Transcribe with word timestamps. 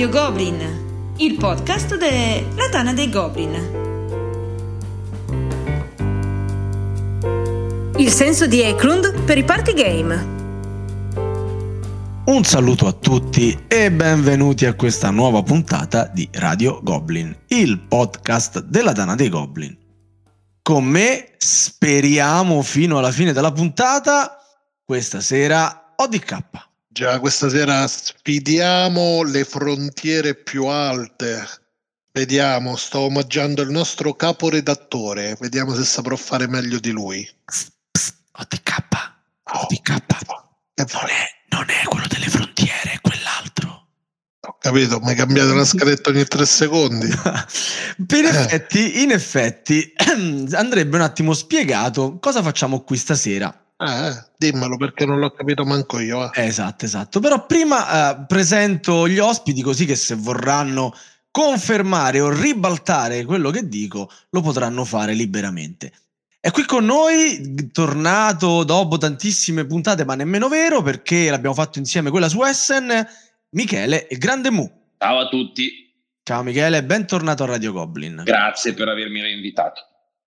Radio 0.00 0.18
Goblin, 0.18 1.14
il 1.18 1.36
podcast 1.36 1.98
della 1.98 2.70
Tana 2.70 2.94
dei 2.94 3.10
Goblin. 3.10 3.52
Il 7.98 8.08
senso 8.08 8.46
di 8.46 8.62
Eklund 8.62 9.24
per 9.24 9.36
i 9.36 9.44
party 9.44 9.74
game. 9.74 10.14
Un 12.24 12.44
saluto 12.44 12.86
a 12.86 12.92
tutti 12.92 13.64
e 13.68 13.92
benvenuti 13.92 14.64
a 14.64 14.72
questa 14.72 15.10
nuova 15.10 15.42
puntata 15.42 16.06
di 16.06 16.26
Radio 16.32 16.80
Goblin, 16.82 17.36
il 17.48 17.78
podcast 17.80 18.60
della 18.62 18.92
Tana 18.92 19.14
dei 19.14 19.28
Goblin. 19.28 19.76
Con 20.62 20.82
me, 20.82 21.34
speriamo 21.36 22.62
fino 22.62 22.96
alla 22.96 23.12
fine 23.12 23.34
della 23.34 23.52
puntata, 23.52 24.38
questa 24.82 25.20
sera 25.20 25.92
ODK. 25.94 26.68
Già, 26.92 27.20
questa 27.20 27.48
sera 27.48 27.86
sfidiamo 27.86 29.22
le 29.22 29.44
frontiere 29.44 30.34
più 30.34 30.64
alte. 30.66 31.46
Vediamo, 32.10 32.74
sto 32.74 33.02
omaggiando 33.02 33.62
il 33.62 33.70
nostro 33.70 34.14
caporedattore. 34.14 35.36
Vediamo 35.38 35.72
se 35.76 35.84
saprò 35.84 36.16
fare 36.16 36.48
meglio 36.48 36.80
di 36.80 36.90
lui. 36.90 37.24
Psst, 37.44 37.72
psst, 37.92 38.14
OTK, 38.32 38.86
OTK, 39.44 39.88
non 40.78 41.06
è, 41.06 41.30
non 41.50 41.70
è 41.70 41.84
quello 41.84 42.06
delle 42.08 42.26
frontiere, 42.26 42.94
è 42.94 43.00
quell'altro. 43.00 43.86
Ho 44.48 44.56
capito, 44.58 44.98
mi 44.98 45.14
cambiate 45.14 45.54
la 45.54 45.64
scaletta 45.64 46.10
ogni 46.10 46.24
tre 46.24 46.44
secondi. 46.44 47.06
in, 47.06 48.24
effetti, 48.24 49.02
in 49.02 49.12
effetti, 49.12 49.92
andrebbe 50.54 50.96
un 50.96 51.02
attimo 51.02 51.34
spiegato 51.34 52.18
cosa 52.18 52.42
facciamo 52.42 52.80
qui 52.80 52.96
stasera. 52.96 53.69
Eh, 53.82 54.24
dimmelo 54.36 54.76
perché 54.76 55.06
non 55.06 55.18
l'ho 55.18 55.30
capito 55.30 55.64
manco 55.64 55.98
io. 56.00 56.30
Eh. 56.32 56.44
Esatto, 56.44 56.84
esatto. 56.84 57.18
Però 57.18 57.46
prima 57.46 58.10
eh, 58.10 58.24
presento 58.26 59.08
gli 59.08 59.18
ospiti 59.18 59.62
così 59.62 59.86
che 59.86 59.96
se 59.96 60.14
vorranno 60.14 60.94
confermare 61.30 62.20
o 62.20 62.28
ribaltare 62.28 63.24
quello 63.24 63.50
che 63.50 63.68
dico 63.68 64.10
lo 64.30 64.42
potranno 64.42 64.84
fare 64.84 65.14
liberamente. 65.14 65.92
È 66.38 66.50
qui 66.50 66.64
con 66.64 66.84
noi, 66.84 67.70
tornato 67.72 68.64
dopo 68.64 68.98
tantissime 68.98 69.64
puntate, 69.64 70.04
ma 70.04 70.14
nemmeno 70.14 70.48
vero 70.48 70.82
perché 70.82 71.30
l'abbiamo 71.30 71.54
fatto 71.54 71.78
insieme 71.78 72.10
quella 72.10 72.28
su 72.28 72.42
Essen, 72.42 73.06
Michele 73.50 74.08
e 74.08 74.16
Grande 74.16 74.50
Mu. 74.50 74.70
Ciao 74.98 75.18
a 75.20 75.28
tutti. 75.28 75.88
Ciao 76.22 76.42
Michele, 76.42 76.84
bentornato 76.84 77.44
a 77.44 77.46
Radio 77.46 77.72
Goblin. 77.72 78.22
Grazie 78.24 78.74
per 78.74 78.88
avermi 78.88 79.20
reinvitato. 79.20 79.82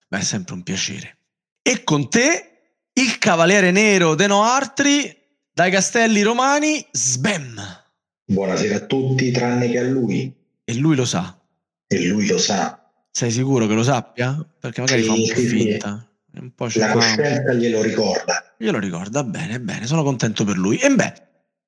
Beh, 0.07 0.19
è 0.19 0.23
sempre 0.23 0.53
un 0.55 0.63
piacere. 0.63 1.17
E 1.61 1.83
con 1.83 2.09
te 2.09 2.52
il 2.95 3.17
Cavaliere 3.17 3.71
Nero 3.71 4.13
de 4.13 4.27
Noartri 4.27 5.17
dai 5.51 5.71
Castelli 5.71 6.21
Romani, 6.21 6.85
Sbem. 6.91 7.59
Buonasera 8.25 8.75
a 8.75 8.79
tutti, 8.81 9.31
tranne 9.31 9.69
che 9.69 9.79
a 9.79 9.83
lui. 9.83 10.33
E 10.63 10.75
lui 10.75 10.95
lo 10.95 11.05
sa. 11.05 11.35
E 11.87 12.05
lui 12.05 12.27
lo 12.27 12.37
sa. 12.37 12.79
Sei 13.09 13.31
sicuro 13.31 13.67
che 13.67 13.73
lo 13.73 13.83
sappia? 13.83 14.45
Perché 14.59 14.81
magari 14.81 15.01
sì, 15.01 15.07
fa 15.07 15.13
un 15.13 15.27
po' 15.27 15.39
sì, 15.39 15.47
finta. 15.47 16.07
Sì. 16.31 16.39
Un 16.39 16.53
po 16.55 16.67
La 16.73 16.91
coscienza 16.91 17.53
glielo 17.53 17.81
ricorda. 17.81 18.55
Glielo 18.57 18.79
ricorda, 18.79 19.23
bene, 19.23 19.59
bene, 19.59 19.85
sono 19.85 20.03
contento 20.03 20.43
per 20.45 20.57
lui. 20.57 20.77
E 20.77 20.89
beh, 20.89 21.13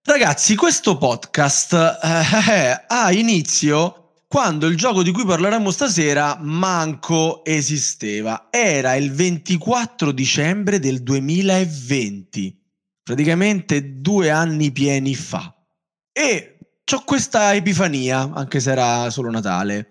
ragazzi, 0.04 0.56
questo 0.56 0.98
podcast 0.98 1.74
eh, 1.74 2.52
eh, 2.52 2.84
ha 2.88 3.12
inizio 3.12 4.05
quando 4.36 4.68
il 4.68 4.76
gioco 4.76 5.02
di 5.02 5.14
cui 5.14 5.24
parleremo 5.24 5.72
stasera 5.72 6.38
manco 6.42 7.46
esisteva. 7.46 8.50
Era 8.52 8.96
il 8.96 9.14
24 9.14 10.12
dicembre 10.12 10.78
del 10.78 11.04
2020, 11.04 12.62
praticamente 13.02 14.02
due 14.02 14.32
anni 14.32 14.74
pieni 14.74 15.16
fa. 15.16 15.56
E 16.12 16.58
ho 16.92 17.04
questa 17.06 17.56
epifania, 17.56 18.30
anche 18.34 18.60
se 18.60 18.72
era 18.72 19.10
solo 19.10 19.32
Natale. 19.32 19.88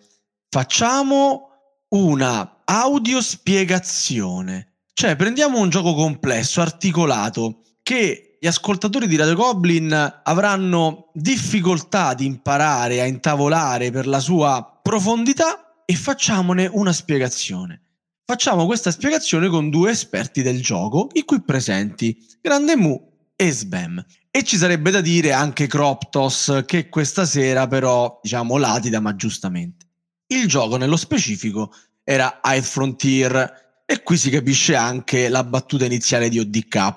Facciamo 0.50 1.48
una 1.94 2.64
audiospiegazione. 2.66 4.80
Cioè, 4.92 5.16
prendiamo 5.16 5.58
un 5.58 5.70
gioco 5.70 5.94
complesso, 5.94 6.60
articolato, 6.60 7.62
che 7.82 8.33
gli 8.44 8.46
ascoltatori 8.46 9.06
di 9.06 9.16
Radio 9.16 9.36
Goblin 9.36 10.20
avranno 10.22 11.08
difficoltà 11.14 12.12
di 12.12 12.26
imparare 12.26 13.00
a 13.00 13.06
intavolare 13.06 13.90
per 13.90 14.06
la 14.06 14.20
sua 14.20 14.80
profondità 14.82 15.82
e 15.86 15.94
facciamone 15.94 16.68
una 16.70 16.92
spiegazione. 16.92 17.80
Facciamo 18.22 18.66
questa 18.66 18.90
spiegazione 18.90 19.48
con 19.48 19.70
due 19.70 19.92
esperti 19.92 20.42
del 20.42 20.60
gioco, 20.60 21.08
i 21.14 21.24
qui 21.24 21.40
presenti, 21.40 22.22
Grande 22.42 22.76
Mu 22.76 23.00
e 23.34 23.50
Sbam. 23.50 24.04
E 24.30 24.42
ci 24.42 24.58
sarebbe 24.58 24.90
da 24.90 25.00
dire 25.00 25.32
anche 25.32 25.66
Croptos, 25.66 26.64
che 26.66 26.90
questa 26.90 27.24
sera 27.24 27.66
però, 27.66 28.20
diciamo, 28.22 28.58
latida, 28.58 29.00
ma 29.00 29.16
giustamente. 29.16 29.86
Il 30.26 30.48
gioco 30.48 30.76
nello 30.76 30.98
specifico 30.98 31.72
era 32.04 32.42
High 32.44 32.60
Frontier 32.60 33.82
e 33.86 34.02
qui 34.02 34.18
si 34.18 34.28
capisce 34.28 34.76
anche 34.76 35.30
la 35.30 35.44
battuta 35.44 35.86
iniziale 35.86 36.28
di 36.28 36.38
ODK. 36.40 36.92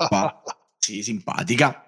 sì, 0.87 1.03
simpatica. 1.03 1.83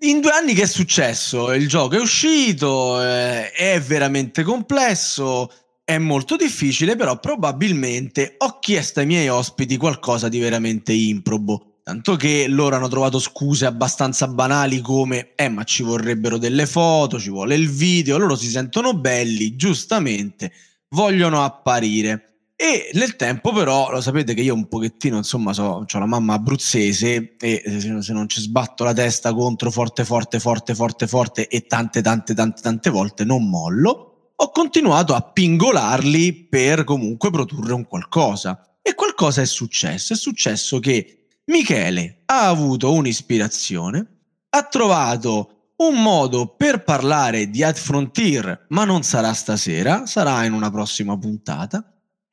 In 0.00 0.20
due 0.20 0.32
anni 0.32 0.52
che 0.52 0.62
è 0.62 0.66
successo? 0.66 1.52
Il 1.52 1.68
gioco 1.68 1.94
è 1.94 2.00
uscito, 2.00 3.00
eh, 3.00 3.52
è 3.52 3.80
veramente 3.80 4.42
complesso, 4.42 5.48
è 5.84 5.96
molto 5.98 6.34
difficile, 6.34 6.96
però 6.96 7.20
probabilmente 7.20 8.34
ho 8.38 8.58
chiesto 8.58 8.98
ai 8.98 9.06
miei 9.06 9.28
ospiti 9.28 9.76
qualcosa 9.76 10.28
di 10.28 10.40
veramente 10.40 10.92
improbo. 10.92 11.76
Tanto 11.84 12.16
che 12.16 12.48
loro 12.48 12.74
hanno 12.74 12.88
trovato 12.88 13.20
scuse 13.20 13.64
abbastanza 13.64 14.26
banali 14.26 14.80
come 14.80 15.34
eh 15.36 15.48
ma 15.48 15.62
ci 15.62 15.84
vorrebbero 15.84 16.38
delle 16.38 16.66
foto, 16.66 17.20
ci 17.20 17.30
vuole 17.30 17.54
il 17.54 17.68
video, 17.70 18.18
loro 18.18 18.34
si 18.34 18.48
sentono 18.48 18.94
belli, 18.94 19.54
giustamente, 19.54 20.52
vogliono 20.88 21.44
apparire. 21.44 22.31
E 22.64 22.92
nel 22.92 23.16
tempo 23.16 23.52
però, 23.52 23.90
lo 23.90 24.00
sapete 24.00 24.34
che 24.34 24.40
io 24.40 24.54
un 24.54 24.68
pochettino, 24.68 25.16
insomma, 25.16 25.52
so, 25.52 25.84
ho 25.84 25.98
la 25.98 26.06
mamma 26.06 26.34
abruzzese 26.34 27.34
e 27.36 27.62
se 28.00 28.12
non 28.12 28.28
ci 28.28 28.40
sbatto 28.40 28.84
la 28.84 28.92
testa 28.92 29.34
contro 29.34 29.68
forte, 29.72 30.04
forte, 30.04 30.38
forte, 30.38 30.72
forte, 30.76 31.08
forte 31.08 31.48
e 31.48 31.66
tante, 31.66 32.02
tante, 32.02 32.34
tante, 32.34 32.62
tante 32.62 32.88
volte 32.88 33.24
non 33.24 33.50
mollo, 33.50 34.34
ho 34.36 34.50
continuato 34.52 35.12
a 35.12 35.22
pingolarli 35.22 36.46
per 36.48 36.84
comunque 36.84 37.32
produrre 37.32 37.72
un 37.72 37.84
qualcosa. 37.84 38.76
E 38.80 38.94
qualcosa 38.94 39.42
è 39.42 39.46
successo. 39.46 40.12
È 40.12 40.16
successo 40.16 40.78
che 40.78 41.30
Michele 41.46 42.22
ha 42.26 42.46
avuto 42.46 42.92
un'ispirazione, 42.92 44.06
ha 44.50 44.62
trovato 44.62 45.72
un 45.78 46.00
modo 46.00 46.54
per 46.56 46.84
parlare 46.84 47.50
di 47.50 47.64
Ad 47.64 47.76
Frontier, 47.76 48.66
ma 48.68 48.84
non 48.84 49.02
sarà 49.02 49.32
stasera, 49.32 50.06
sarà 50.06 50.44
in 50.44 50.52
una 50.52 50.70
prossima 50.70 51.18
puntata 51.18 51.91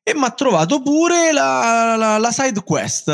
e 0.10 0.16
mi 0.16 0.24
ha 0.24 0.32
trovato 0.32 0.82
pure 0.82 1.32
la, 1.32 1.96
la, 1.96 2.18
la 2.18 2.32
side 2.32 2.64
quest, 2.64 3.10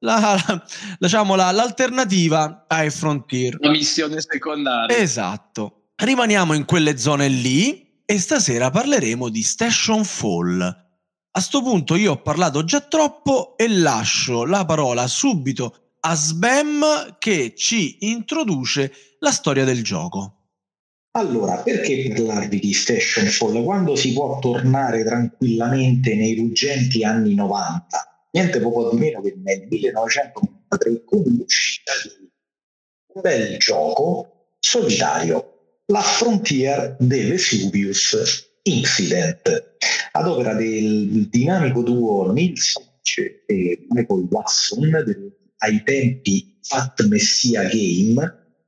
la, 0.00 0.18
la, 0.20 0.64
diciamo 0.98 1.34
l'alternativa 1.36 2.66
ai 2.68 2.90
Frontier. 2.90 3.56
La 3.60 3.70
missione 3.70 4.20
secondaria. 4.20 4.94
Esatto. 4.94 5.92
Rimaniamo 5.96 6.52
in 6.52 6.66
quelle 6.66 6.98
zone 6.98 7.28
lì 7.28 8.02
e 8.04 8.18
stasera 8.18 8.68
parleremo 8.68 9.30
di 9.30 9.42
Station 9.42 10.04
Fall. 10.04 10.82
A 11.36 11.40
sto 11.40 11.62
punto 11.62 11.94
io 11.94 12.12
ho 12.12 12.20
parlato 12.20 12.62
già 12.64 12.80
troppo 12.80 13.56
e 13.56 13.66
lascio 13.68 14.44
la 14.44 14.66
parola 14.66 15.06
subito 15.06 15.92
a 16.00 16.14
Sbam 16.14 17.16
che 17.18 17.54
ci 17.56 17.96
introduce 18.00 19.16
la 19.20 19.32
storia 19.32 19.64
del 19.64 19.82
gioco. 19.82 20.43
Allora, 21.16 21.58
perché 21.58 22.08
parlarvi 22.08 22.58
di 22.58 22.72
Station 22.72 23.26
Fall 23.26 23.62
quando 23.62 23.94
si 23.94 24.12
può 24.12 24.40
tornare 24.40 25.04
tranquillamente 25.04 26.16
nei 26.16 26.34
ruggenti 26.34 27.04
anni 27.04 27.34
90? 27.34 28.28
Niente 28.32 28.58
poco 28.58 28.90
di 28.90 28.96
meno 28.98 29.20
che 29.20 29.32
nel 29.36 29.64
1993 29.68 31.04
con 31.04 31.22
l'uscita 31.22 31.92
di 32.02 32.28
un 33.14 33.20
bel 33.20 33.58
gioco 33.58 34.56
solitario, 34.58 35.82
la 35.86 36.00
Frontier 36.00 36.96
de 36.98 37.26
Vesuvius 37.26 38.50
Incident, 38.62 39.76
ad 40.10 40.26
opera 40.26 40.54
del 40.54 41.28
dinamico 41.28 41.82
duo 41.82 42.32
Nils 42.32 42.74
e 43.46 43.86
Michael 43.90 44.26
Watson 44.30 45.32
ai 45.58 45.82
tempi 45.84 46.58
Fat 46.60 47.06
Messia 47.06 47.62
Game, 47.68 48.16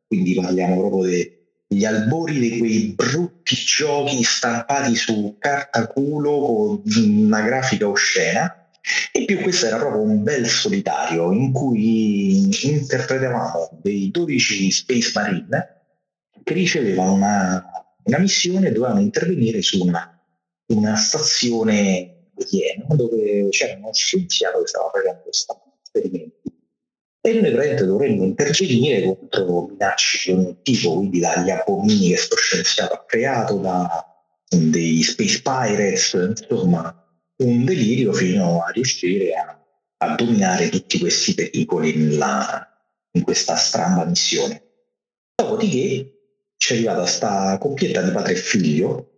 quindi 0.07 0.35
parliamo 0.35 0.79
proprio 0.79 1.11
di 1.11 1.36
gli 1.69 1.85
albori 1.85 2.39
di 2.39 2.59
quei 2.59 2.93
brutti 2.95 3.57
giochi 3.57 4.23
stampati 4.23 4.95
su 4.95 5.37
carta 5.39 5.87
culo 5.89 6.39
con 6.39 6.83
una 6.85 7.41
grafica 7.43 7.89
oscena. 7.89 8.69
E 9.11 9.25
più 9.25 9.41
questo 9.41 9.67
era 9.67 9.79
proprio 9.79 10.03
un 10.03 10.23
bel 10.23 10.47
solitario 10.47 11.33
in 11.33 11.51
cui 11.53 12.49
interpretavamo 12.69 13.81
dei 13.83 14.13
12 14.13 14.71
Space 14.71 15.11
Marine 15.13 15.77
che 16.45 16.55
ricevevano 16.55 17.15
una, 17.15 17.65
una 18.05 18.19
missione 18.19 18.69
e 18.69 18.73
dovevano 18.73 19.01
intervenire 19.01 19.61
su 19.61 19.85
una, 19.85 20.25
una 20.67 20.95
stazione 20.95 22.29
aliena 22.39 22.95
dove 22.95 23.49
c'era 23.49 23.77
uno 23.77 23.93
scienziato 23.93 24.61
che 24.61 24.69
stava 24.69 24.91
facendo 24.93 25.23
questi 25.23 25.53
esperimenti 25.83 26.36
e 27.27 27.33
noi 27.33 27.51
praticamente 27.51 27.87
dovremmo 27.87 28.25
intervenire 28.25 29.03
contro 29.03 29.67
minacce 29.67 30.33
di 30.33 30.39
ogni 30.39 30.57
tipo, 30.63 30.95
quindi 30.95 31.19
dagli 31.19 31.51
abomini 31.51 32.09
che 32.09 32.15
questo 32.15 32.37
scienziato 32.37 32.95
ha 32.95 33.05
creato, 33.05 33.57
da 33.57 34.17
dei 34.49 35.03
space 35.03 35.43
pirates, 35.43 36.13
insomma 36.13 37.05
un 37.39 37.65
delirio 37.65 38.13
fino 38.13 38.63
a 38.63 38.71
riuscire 38.71 39.33
a, 39.33 39.61
a 39.99 40.15
dominare 40.15 40.69
tutti 40.69 41.01
questi 41.01 41.35
pericoli 41.35 41.97
nella, 41.97 42.65
in 43.11 43.23
questa 43.23 43.57
stramba 43.57 44.05
missione. 44.05 44.63
Dopodiché 45.35 46.13
ci 46.57 46.73
è 46.73 46.77
arrivata 46.77 47.07
sta 47.07 47.59
coppietta 47.59 48.03
di 48.03 48.13
padre 48.13 48.33
e 48.35 48.37
figlio, 48.37 49.11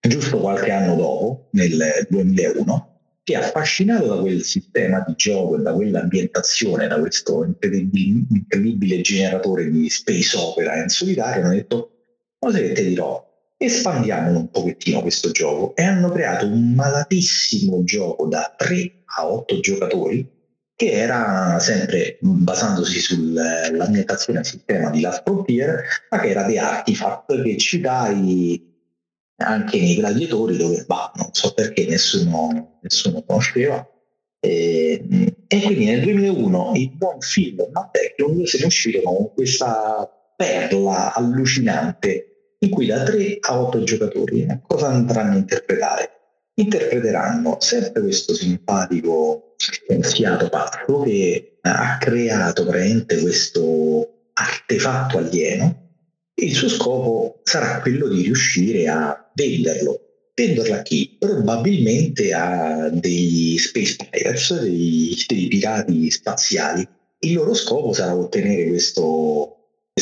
giusto 0.00 0.40
qualche 0.40 0.72
anno 0.72 0.96
dopo, 0.96 1.48
nel 1.52 2.06
2001, 2.08 2.95
che 3.26 3.34
affascinato 3.34 4.06
da 4.06 4.20
quel 4.20 4.44
sistema 4.44 5.02
di 5.04 5.14
gioco 5.16 5.56
e 5.56 5.58
da 5.62 5.72
quell'ambientazione, 5.72 6.86
da 6.86 7.00
questo 7.00 7.42
incredibile 7.44 9.00
generatore 9.00 9.68
di 9.68 9.90
space 9.90 10.36
opera 10.36 10.80
in 10.80 10.88
solitario, 10.88 11.42
hanno 11.42 11.54
detto, 11.54 11.90
ma 12.38 12.52
se 12.52 12.70
te 12.70 12.84
dirò, 12.84 13.20
espandiamo 13.56 14.38
un 14.38 14.48
pochettino 14.48 15.00
questo 15.00 15.32
gioco. 15.32 15.74
E 15.74 15.82
hanno 15.82 16.08
creato 16.12 16.46
un 16.46 16.72
malatissimo 16.74 17.82
gioco 17.82 18.26
da 18.26 18.54
3 18.56 19.02
a 19.16 19.28
8 19.28 19.58
giocatori 19.58 20.30
che 20.76 20.92
era 20.92 21.58
sempre 21.58 22.18
basandosi 22.20 23.00
sull'ambientazione 23.00 24.38
del 24.38 24.48
sistema 24.48 24.90
di 24.90 25.00
Last 25.00 25.24
Frontier, 25.24 25.82
ma 26.10 26.20
che 26.20 26.28
era 26.28 26.44
The 26.44 26.58
Artifact 26.60 27.42
che 27.42 27.56
ci 27.56 27.80
dai 27.80 28.75
anche 29.38 29.78
nei 29.78 29.96
gladiatori 29.96 30.56
dove 30.56 30.84
va, 30.86 31.12
non 31.16 31.28
so 31.32 31.52
perché 31.52 31.86
nessuno, 31.86 32.78
nessuno 32.82 33.22
conosceva. 33.22 33.86
E, 34.40 35.34
e, 35.48 35.62
quindi 35.62 35.86
nel 35.86 36.02
2001 36.02 36.72
il 36.76 36.90
buon 36.90 37.20
film 37.20 37.68
Matt 37.72 37.96
Eklund 37.96 38.44
se 38.44 38.58
ne 38.58 38.66
uscirono 38.66 39.16
con 39.16 39.32
questa 39.34 40.08
perla 40.36 41.14
allucinante 41.14 42.54
in 42.58 42.70
cui 42.70 42.86
da 42.86 43.02
3 43.02 43.38
a 43.40 43.60
8 43.60 43.82
giocatori 43.82 44.46
cosa 44.66 44.88
andranno 44.88 45.32
a 45.32 45.36
interpretare? 45.36 46.10
Interpreteranno 46.54 47.56
sempre 47.60 48.02
questo 48.02 48.34
simpatico 48.34 49.54
scienziato 49.56 50.48
pazzo 50.48 51.00
che 51.00 51.58
ha 51.62 51.98
creato 51.98 52.64
veramente 52.64 53.20
questo 53.20 54.28
artefatto 54.34 55.18
alieno 55.18 55.86
il 56.38 56.54
suo 56.54 56.68
scopo 56.68 57.40
sarà 57.44 57.80
quello 57.80 58.08
di 58.08 58.22
riuscire 58.22 58.88
a 58.88 59.25
venderlo. 59.36 60.00
Venderlo 60.34 60.74
a 60.74 60.82
chi? 60.82 61.16
Probabilmente 61.18 62.32
a 62.32 62.88
degli 62.90 63.56
space 63.58 63.96
pirates, 64.10 64.60
dei, 64.60 65.16
dei 65.26 65.48
pirati 65.48 66.10
spaziali. 66.10 66.86
Il 67.20 67.34
loro 67.34 67.54
scopo 67.54 67.92
sarà 67.92 68.14
ottenere 68.14 68.66
questo 68.68 69.52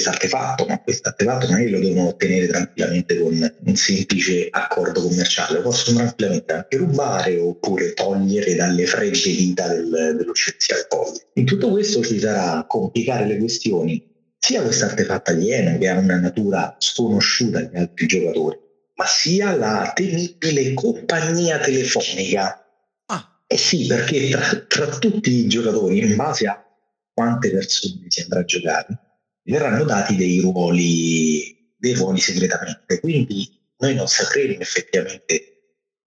artefatto, 0.06 0.66
ma 0.66 0.80
questo 0.80 1.08
artefatto 1.08 1.46
non 1.48 1.60
è 1.60 1.64
che 1.64 1.70
lo 1.70 1.78
devono 1.78 2.08
ottenere 2.08 2.48
tranquillamente 2.48 3.18
con 3.20 3.56
un 3.64 3.76
semplice 3.76 4.48
accordo 4.50 5.02
commerciale, 5.02 5.58
lo 5.58 5.62
possono 5.62 5.98
tranquillamente 5.98 6.52
anche 6.52 6.76
rubare 6.76 7.38
oppure 7.38 7.94
togliere 7.94 8.56
dalle 8.56 8.86
fredde 8.86 9.20
dita 9.22 9.68
del, 9.68 10.16
dello 10.18 10.34
scienziato. 10.34 11.12
In 11.34 11.44
tutto 11.44 11.70
questo 11.70 12.02
ci 12.02 12.18
sarà 12.18 12.64
complicare 12.66 13.26
le 13.26 13.38
questioni 13.38 14.12
sia 14.36 14.60
questo 14.60 14.84
artefatto 14.84 15.30
alieno 15.30 15.78
che 15.78 15.88
ha 15.88 15.96
una 15.96 16.18
natura 16.18 16.76
sconosciuta 16.78 17.58
agli 17.60 17.76
altri 17.76 18.06
giocatori, 18.06 18.58
ma 18.96 19.06
sia 19.06 19.54
la 19.56 19.92
temibile 19.94 20.72
compagnia 20.74 21.58
telefonica. 21.58 22.64
Ah. 23.06 23.42
Eh 23.46 23.56
sì, 23.56 23.86
perché 23.86 24.28
tra, 24.28 24.56
tra 24.68 24.98
tutti 24.98 25.30
i 25.30 25.48
giocatori, 25.48 25.98
in 25.98 26.16
base 26.16 26.46
a 26.46 26.64
quante 27.12 27.50
persone 27.50 28.06
si 28.08 28.20
andrà 28.22 28.40
a 28.40 28.44
giocare, 28.44 28.98
verranno 29.44 29.84
dati 29.84 30.16
dei 30.16 30.40
ruoli, 30.40 31.74
dei 31.76 31.94
ruoli 31.94 32.20
segretamente. 32.20 33.00
Quindi 33.00 33.48
noi 33.78 33.94
non 33.94 34.08
sapremo 34.08 34.60
effettivamente 34.60 35.48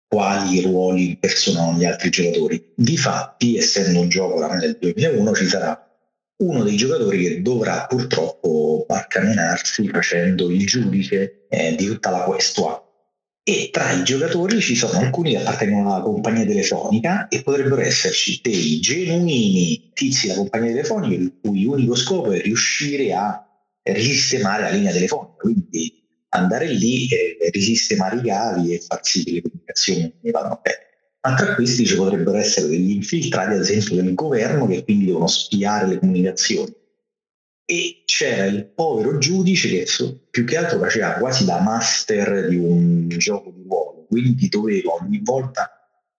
quali 0.08 0.62
ruoli 0.62 1.10
impersonano 1.10 1.78
gli 1.78 1.86
altri 1.86 2.10
giocatori. 2.10 2.74
Difatti, 2.76 3.58
essendo 3.58 4.00
un 4.00 4.10
gioco 4.10 4.36
oramai 4.36 4.60
del 4.60 4.78
2001, 4.80 5.36
ci 5.36 5.48
sarà 5.48 5.82
uno 6.38 6.64
dei 6.64 6.78
giocatori 6.78 7.24
che 7.24 7.42
dovrà 7.42 7.86
purtroppo 7.88 8.86
barcamenarsi 8.88 9.88
facendo 9.90 10.50
il 10.50 10.66
giudice 10.66 11.37
eh, 11.50 11.76
di 11.76 11.86
tutta 11.86 12.10
la 12.10 12.22
questua. 12.22 12.82
E 13.44 13.70
tra 13.72 13.92
i 13.92 14.04
giocatori 14.04 14.60
ci 14.60 14.76
sono 14.76 15.00
alcuni 15.00 15.32
che 15.32 15.38
appartengono 15.38 15.94
alla 15.94 16.04
compagnia 16.04 16.46
telefonica 16.46 17.30
e 17.30 17.44
potrebbero 17.44 17.80
esserci 17.80 18.42
dei 18.44 18.80
genuini 18.82 19.92
tizi 19.94 20.28
della 20.28 20.40
compagnia 20.40 20.72
telefonica 20.72 21.16
il 21.16 21.40
cui 21.42 21.66
unico 21.66 21.96
scopo 21.96 22.32
è 22.32 22.42
riuscire 22.42 23.14
a 23.14 23.42
risistemare 23.84 24.64
la 24.64 24.70
linea 24.70 24.92
telefonica, 24.92 25.36
quindi 25.38 26.06
andare 26.30 26.68
lì 26.68 27.08
e 27.08 27.38
risistemare 27.52 28.18
i 28.18 28.22
cavi 28.22 28.74
e 28.74 28.82
far 28.82 29.00
sì 29.02 29.24
che 29.24 29.32
le 29.32 29.42
comunicazioni 29.42 30.14
vadano 30.24 30.60
bene 30.62 30.88
ma 31.28 31.36
tra 31.36 31.56
questi 31.56 31.86
ci 31.86 31.98
potrebbero 31.98 32.38
essere 32.38 32.68
degli 32.68 32.92
infiltrati, 32.92 33.54
ad 33.54 33.60
esempio, 33.60 33.96
del 34.02 34.14
governo 34.14 34.66
che 34.66 34.84
quindi 34.86 35.06
devono 35.06 35.28
spiare 35.28 35.88
le 35.88 36.00
comunicazioni. 36.00 36.74
E 37.70 38.04
c'era 38.06 38.46
il 38.46 38.66
povero 38.74 39.18
giudice 39.18 39.68
che 39.68 39.86
più 40.30 40.46
che 40.46 40.56
altro 40.56 40.80
faceva 40.80 41.12
quasi 41.16 41.44
da 41.44 41.60
master 41.60 42.48
di 42.48 42.56
un 42.56 43.10
gioco 43.10 43.52
di 43.54 43.64
ruolo, 43.68 44.06
quindi 44.08 44.48
doveva 44.48 44.94
ogni 44.94 45.20
volta 45.22 45.70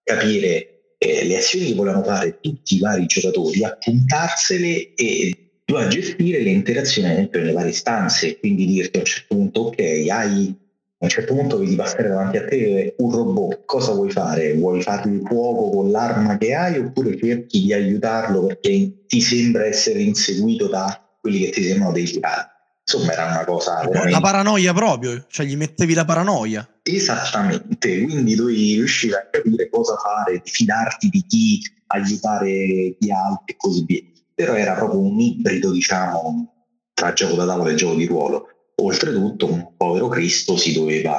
capire 0.03 0.95
eh, 0.99 1.25
le 1.25 1.39
azioni 1.39 1.69
che 1.69 1.75
volevano 1.75 2.05
fare 2.05 2.39
tutti 2.41 2.75
i 2.75 2.81
vari 2.81 3.07
giocatori, 3.07 3.65
appuntarsele 3.65 4.93
e 4.95 5.33
doveva 5.65 5.89
gestire 5.89 6.43
le 6.43 6.51
interazioni 6.51 7.11
esempio 7.11 7.41
nelle 7.41 7.53
varie 7.53 7.73
stanze, 7.73 8.39
quindi 8.39 8.67
dirti 8.67 8.97
a 8.97 9.01
un 9.01 9.07
certo 9.07 9.35
punto 9.35 9.61
ok, 9.61 10.07
hai 10.11 10.57
a 11.01 11.05
un 11.05 11.09
certo 11.09 11.35
punto 11.35 11.59
vedi 11.59 11.77
passare 11.77 12.09
davanti 12.09 12.39
a 12.39 12.45
te 12.45 12.95
un 12.99 13.13
robot, 13.13 13.63
cosa 13.65 13.93
vuoi 13.93 14.11
fare? 14.11 14.55
Vuoi 14.55 14.83
fargli 14.83 15.21
fuoco 15.25 15.71
con 15.71 15.91
l'arma 15.93 16.37
che 16.37 16.55
hai 16.55 16.79
oppure 16.79 17.17
cerchi 17.17 17.63
di 17.63 17.73
aiutarlo 17.73 18.47
perché 18.47 19.05
ti 19.07 19.21
sembra 19.21 19.65
essere 19.65 20.01
inseguito 20.01 20.67
da 20.67 21.08
quelli 21.21 21.41
che 21.41 21.51
ti 21.51 21.63
sembrano 21.63 21.93
dei 21.93 22.05
pirati? 22.05 22.57
Insomma, 22.83 23.13
era 23.13 23.27
una 23.27 23.45
cosa. 23.45 23.81
Veramente... 23.81 24.11
La 24.11 24.21
paranoia 24.21 24.73
proprio, 24.73 25.25
cioè 25.29 25.47
gli 25.47 25.57
mettevi 25.57 25.95
la 25.95 26.05
paranoia. 26.05 26.69
Esattamente, 26.83 28.03
quindi 28.03 28.35
dovevi 28.35 28.75
riuscire 28.75 29.17
a 29.17 29.29
capire 29.31 29.69
cosa 29.69 29.97
fare, 29.97 30.41
fidarti 30.45 31.09
di 31.09 31.25
chi, 31.27 31.61
aiutare 31.89 32.97
chi 32.99 33.11
altri 33.11 33.53
e 33.53 33.57
così 33.57 33.85
via. 33.85 34.03
Però 34.35 34.55
era 34.55 34.75
proprio 34.75 35.01
un 35.01 35.19
ibrido, 35.19 35.71
diciamo, 35.71 36.55
tra 36.95 37.13
gioco 37.13 37.35
da 37.35 37.45
tavola 37.45 37.71
e 37.71 37.75
gioco 37.75 37.95
di 37.95 38.07
ruolo 38.07 38.49
oltretutto 38.81 39.51
un 39.51 39.77
povero 39.77 40.09
Cristo 40.09 40.57
si 40.57 40.73
doveva 40.73 41.17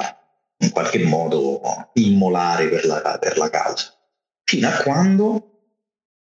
in 0.58 0.70
qualche 0.70 1.02
modo 1.04 1.60
immolare 1.94 2.68
per 2.68 2.84
la, 2.86 3.18
per 3.20 3.38
la 3.38 3.50
causa. 3.50 3.94
Fino 4.44 4.68
a 4.68 4.72
quando 4.82 5.49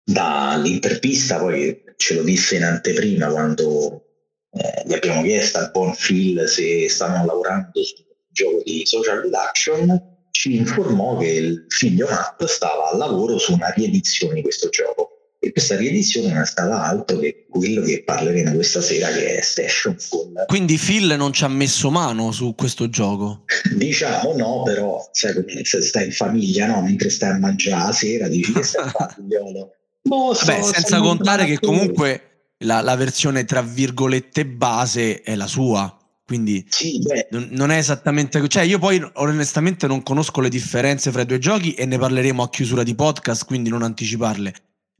dall'intervista, 0.04 1.38
poi 1.38 1.82
ce 1.96 2.14
lo 2.14 2.22
disse 2.22 2.56
in 2.56 2.64
anteprima 2.64 3.28
quando 3.28 4.04
eh, 4.52 4.82
gli 4.86 4.94
abbiamo 4.94 5.22
chiesto 5.22 5.58
al 5.58 5.70
buon 5.70 5.94
Phil 5.94 6.48
se 6.48 6.88
stavano 6.88 7.26
lavorando 7.26 7.82
sul 7.82 8.06
gioco 8.30 8.62
di 8.64 8.82
social 8.84 9.22
deduction, 9.22 10.18
ci 10.30 10.56
informò 10.56 11.18
che 11.18 11.28
il 11.28 11.66
figlio 11.68 12.08
Matt 12.08 12.44
stava 12.44 12.90
al 12.90 12.98
lavoro 12.98 13.38
su 13.38 13.52
una 13.52 13.70
riedizione 13.70 14.34
di 14.34 14.42
questo 14.42 14.68
gioco 14.70 15.10
e 15.42 15.52
questa 15.52 15.76
riedizione 15.76 16.28
non 16.28 16.42
è 16.42 16.46
stata 16.46 16.82
altro 16.82 17.18
che 17.18 17.46
quello 17.48 17.82
che 17.82 18.02
parleremo 18.04 18.54
questa 18.54 18.82
sera 18.82 19.08
che 19.08 19.38
è 19.38 19.40
Station 19.40 19.96
Fall. 19.98 20.44
Quindi 20.46 20.76
Phil 20.76 21.14
non 21.16 21.32
ci 21.32 21.44
ha 21.44 21.48
messo 21.48 21.90
mano 21.90 22.30
su 22.30 22.54
questo 22.54 22.88
gioco? 22.90 23.44
diciamo 23.74 24.34
no, 24.36 24.62
però 24.64 25.08
sai 25.12 25.42
se 25.64 25.80
stai 25.80 26.06
in 26.06 26.12
famiglia, 26.12 26.66
no? 26.66 26.82
mentre 26.82 27.08
stai 27.08 27.30
a 27.30 27.38
mangiare 27.38 27.84
la 27.84 27.92
sera 27.92 28.28
dici 28.28 28.52
che 28.52 28.62
stai 28.62 28.90
a 28.92 29.08
figliolo. 29.16 29.74
Boh, 30.02 30.34
so, 30.34 30.46
Vabbè, 30.46 30.62
senza 30.62 31.00
contare 31.00 31.44
che 31.44 31.58
comunque 31.58 32.52
la, 32.58 32.80
la 32.80 32.96
versione 32.96 33.44
tra 33.44 33.62
virgolette 33.62 34.46
base 34.46 35.22
è 35.22 35.34
la 35.34 35.46
sua 35.46 35.94
quindi 36.30 36.64
sì, 36.68 37.00
non 37.30 37.72
è 37.72 37.78
esattamente 37.78 38.46
cioè 38.46 38.62
io 38.62 38.78
poi 38.78 39.04
onestamente 39.14 39.88
non 39.88 40.04
conosco 40.04 40.40
le 40.40 40.48
differenze 40.48 41.10
fra 41.10 41.22
i 41.22 41.26
due 41.26 41.40
giochi 41.40 41.74
e 41.74 41.86
ne 41.86 41.98
parleremo 41.98 42.40
a 42.40 42.48
chiusura 42.48 42.84
di 42.84 42.94
podcast 42.94 43.44
quindi 43.46 43.68
non 43.68 43.82
anticiparle. 43.82 44.54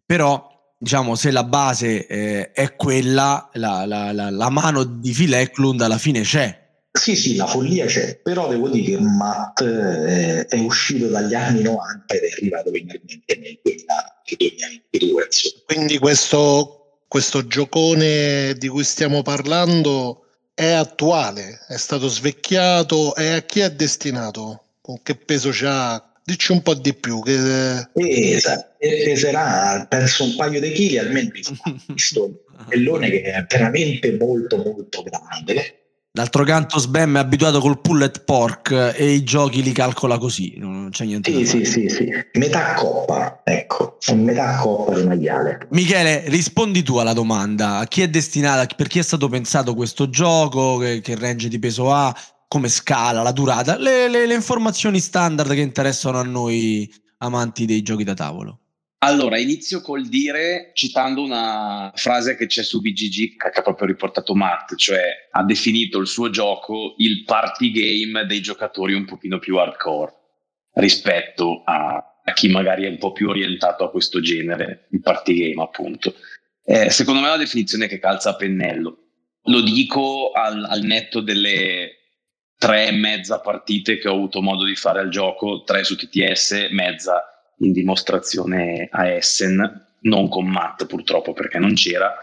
Però 0.05 0.45
diciamo 0.77 1.15
se 1.15 1.31
la 1.31 1.45
base 1.45 2.09
eh, 2.09 2.51
è 2.51 2.75
quella 2.75 3.49
la, 3.53 3.87
la, 3.87 4.11
la, 4.11 4.29
la, 4.29 4.49
mano 4.49 4.83
di 4.83 5.13
Phil 5.13 5.33
Eklund 5.35 5.81
alla 5.83 5.99
fine 5.99 6.23
c'è 6.23 6.60
sì 6.93 7.15
sì 7.15 7.37
la 7.37 7.47
follia 7.47 7.87
c'è 7.87 8.17
però 8.17 8.49
devo 8.49 8.69
dire 8.69 8.97
che 8.97 9.01
Matt 9.01 9.61
eh, 9.61 10.47
è 10.47 10.59
uscito 10.59 11.07
dagli 11.07 11.35
anni 11.35 11.63
90 11.63 12.15
ed 12.15 12.23
è 12.23 12.31
arrivato 12.33 12.71
finalmente 12.73 13.39
nel 13.39 13.59
2022 13.63 15.29
quindi 15.67 15.99
questo, 15.99 16.99
questo 17.07 17.47
giocone 17.47 18.55
di 18.59 18.69
cui 18.69 18.85
stiamo 18.85 19.23
parlando 19.23 20.25
è 20.53 20.71
attuale 20.71 21.61
è 21.69 21.77
stato 21.77 22.09
svecchiato 22.09 23.15
e 23.15 23.29
a 23.29 23.43
chi 23.43 23.61
è 23.61 23.71
destinato 23.71 24.65
con 24.81 25.01
che 25.03 25.15
peso 25.15 25.51
c'ha 25.53 26.05
Dici 26.31 26.53
un 26.53 26.63
po' 26.63 26.75
di 26.75 26.95
più. 26.95 27.21
Che... 27.23 27.89
Esatto, 27.93 28.77
peserà, 28.79 29.85
penso 29.89 30.23
un 30.23 30.37
paio 30.37 30.61
di 30.61 30.71
chili 30.71 30.99
almeno 30.99 31.31
visto 31.89 32.45
tabellone 32.57 33.11
che 33.11 33.23
è 33.23 33.45
veramente 33.49 34.17
molto 34.17 34.59
molto 34.59 35.03
grande. 35.03 35.80
D'altro 36.13 36.43
canto 36.43 36.81
Sbam 36.81 37.17
è 37.17 37.21
abituato 37.21 37.61
col 37.61 37.81
pulled 37.81 38.25
pork 38.25 38.95
e 38.97 39.13
i 39.13 39.23
giochi 39.23 39.63
li 39.63 39.71
calcola 39.71 40.19
così, 40.19 40.55
non 40.57 40.89
c'è 40.91 41.05
niente 41.05 41.33
Sì, 41.33 41.47
sì, 41.47 41.65
sì, 41.65 41.89
sì. 41.89 42.11
Metà 42.33 42.75
coppa, 42.75 43.43
ecco, 43.45 43.97
metà 44.15 44.57
coppa 44.57 44.97
di 44.97 45.05
maiale. 45.05 45.69
Michele, 45.71 46.25
rispondi 46.27 46.83
tu 46.83 46.97
alla 46.97 47.13
domanda. 47.13 47.77
A 47.77 47.85
chi 47.87 48.03
è 48.03 48.09
destinata, 48.09 48.67
per 48.75 48.89
chi 48.89 48.99
è 48.99 49.03
stato 49.03 49.29
pensato 49.29 49.75
questo 49.77 50.11
gioco, 50.11 50.79
che, 50.79 51.01
che 51.01 51.15
range 51.15 51.47
di 51.47 51.61
peso 51.61 51.93
ha, 51.93 52.13
come 52.49 52.69
scala, 52.69 53.23
la 53.23 53.31
durata, 53.31 53.79
le, 53.79 54.09
le- 54.09 54.27
le 54.27 54.35
informazioni 54.35 54.99
standard 54.99 55.53
che 55.55 55.61
interessano 55.61 56.19
a 56.19 56.25
noi 56.25 56.93
amanti 57.19 57.67
dei 57.67 57.83
giochi 57.83 58.03
da 58.03 58.15
tavolo. 58.15 58.59
Allora, 59.03 59.39
inizio 59.39 59.81
col 59.81 60.07
dire, 60.07 60.73
citando 60.75 61.23
una 61.23 61.91
frase 61.95 62.37
che 62.37 62.45
c'è 62.45 62.63
su 62.63 62.83
BGG, 62.83 63.37
che 63.37 63.59
ha 63.59 63.63
proprio 63.63 63.87
riportato 63.87 64.35
Matt, 64.35 64.75
cioè 64.75 65.29
ha 65.31 65.43
definito 65.43 65.99
il 65.99 66.07
suo 66.07 66.29
gioco 66.29 66.97
il 66.99 67.25
party 67.25 67.71
game 67.71 68.27
dei 68.27 68.43
giocatori 68.43 68.93
un 68.93 69.07
pochino 69.07 69.39
più 69.39 69.57
hardcore 69.57 70.13
rispetto 70.75 71.63
a, 71.65 72.21
a 72.23 72.33
chi 72.35 72.49
magari 72.49 72.85
è 72.85 72.89
un 72.91 72.99
po' 72.99 73.13
più 73.13 73.31
orientato 73.31 73.85
a 73.85 73.91
questo 73.91 74.21
genere, 74.21 74.87
il 74.91 75.01
party 75.01 75.35
game 75.35 75.63
appunto. 75.63 76.15
Eh, 76.63 76.91
secondo 76.91 77.21
me 77.21 77.27
è 77.29 77.31
una 77.31 77.39
definizione 77.39 77.87
che 77.87 77.99
calza 77.99 78.31
a 78.31 78.37
pennello. 78.37 78.99
Lo 79.45 79.63
dico 79.63 80.31
al, 80.33 80.63
al 80.63 80.83
netto 80.83 81.23
delle 81.23 82.19
tre 82.59 82.89
e 82.89 82.93
mezza 82.93 83.41
partite 83.41 83.97
che 83.97 84.09
ho 84.09 84.15
avuto 84.15 84.43
modo 84.43 84.65
di 84.65 84.77
fare 84.77 85.01
al 85.01 85.09
gioco, 85.09 85.63
tre 85.63 85.85
su 85.85 85.97
TTS, 85.97 86.69
mezza 86.73 87.25
in 87.61 87.73
dimostrazione 87.73 88.89
a 88.91 89.09
Essen, 89.09 89.89
non 90.03 90.29
con 90.29 90.47
Matt 90.47 90.87
purtroppo 90.87 91.33
perché 91.33 91.59
non 91.59 91.75
c'era, 91.75 92.15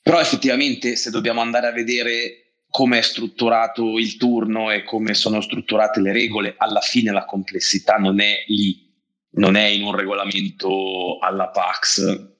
però 0.00 0.20
effettivamente 0.20 0.96
se 0.96 1.10
dobbiamo 1.10 1.40
andare 1.40 1.66
a 1.66 1.72
vedere 1.72 2.46
come 2.68 2.98
è 2.98 3.02
strutturato 3.02 3.98
il 3.98 4.16
turno 4.16 4.70
e 4.70 4.82
come 4.82 5.14
sono 5.14 5.40
strutturate 5.40 6.00
le 6.00 6.12
regole, 6.12 6.54
alla 6.58 6.80
fine 6.80 7.10
la 7.10 7.24
complessità 7.24 7.96
non 7.96 8.20
è 8.20 8.44
lì, 8.46 8.92
non 9.32 9.56
è 9.56 9.66
in 9.66 9.82
un 9.82 9.94
regolamento 9.94 11.18
alla 11.18 11.48
Pax 11.48 12.34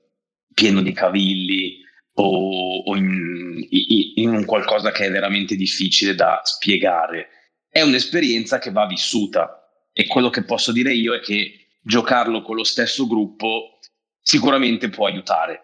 pieno 0.52 0.80
di 0.80 0.92
cavilli 0.92 1.80
o, 2.14 2.82
o 2.82 2.96
in, 2.96 3.66
in- 3.68 4.30
un 4.30 4.44
qualcosa 4.44 4.90
che 4.90 5.06
è 5.06 5.10
veramente 5.10 5.54
difficile 5.54 6.14
da 6.14 6.40
spiegare. 6.44 7.28
È 7.68 7.82
un'esperienza 7.82 8.58
che 8.58 8.70
va 8.70 8.86
vissuta 8.86 9.88
e 9.92 10.06
quello 10.06 10.30
che 10.30 10.44
posso 10.44 10.72
dire 10.72 10.92
io 10.94 11.14
è 11.14 11.20
che 11.20 11.65
giocarlo 11.86 12.42
con 12.42 12.56
lo 12.56 12.64
stesso 12.64 13.06
gruppo 13.06 13.78
sicuramente 14.20 14.88
può 14.88 15.06
aiutare 15.06 15.62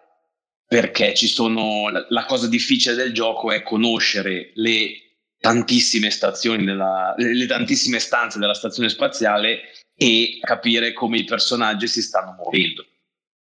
perché 0.65 1.13
ci 1.13 1.27
sono 1.27 1.89
la, 2.07 2.25
cosa 2.25 2.47
difficile 2.47 2.95
del 2.95 3.13
gioco 3.13 3.51
è 3.51 3.61
conoscere 3.61 4.51
le 4.55 5.19
tantissime 5.37 6.09
stazioni 6.09 6.63
della, 6.63 7.13
le, 7.17 7.35
le 7.35 7.45
tantissime 7.45 7.99
stanze 7.99 8.39
della 8.39 8.53
stazione 8.53 8.87
spaziale 8.87 9.59
e 9.95 10.39
capire 10.41 10.93
come 10.93 11.17
i 11.17 11.25
personaggi 11.25 11.87
si 11.87 12.01
stanno 12.01 12.33
muovendo. 12.37 12.85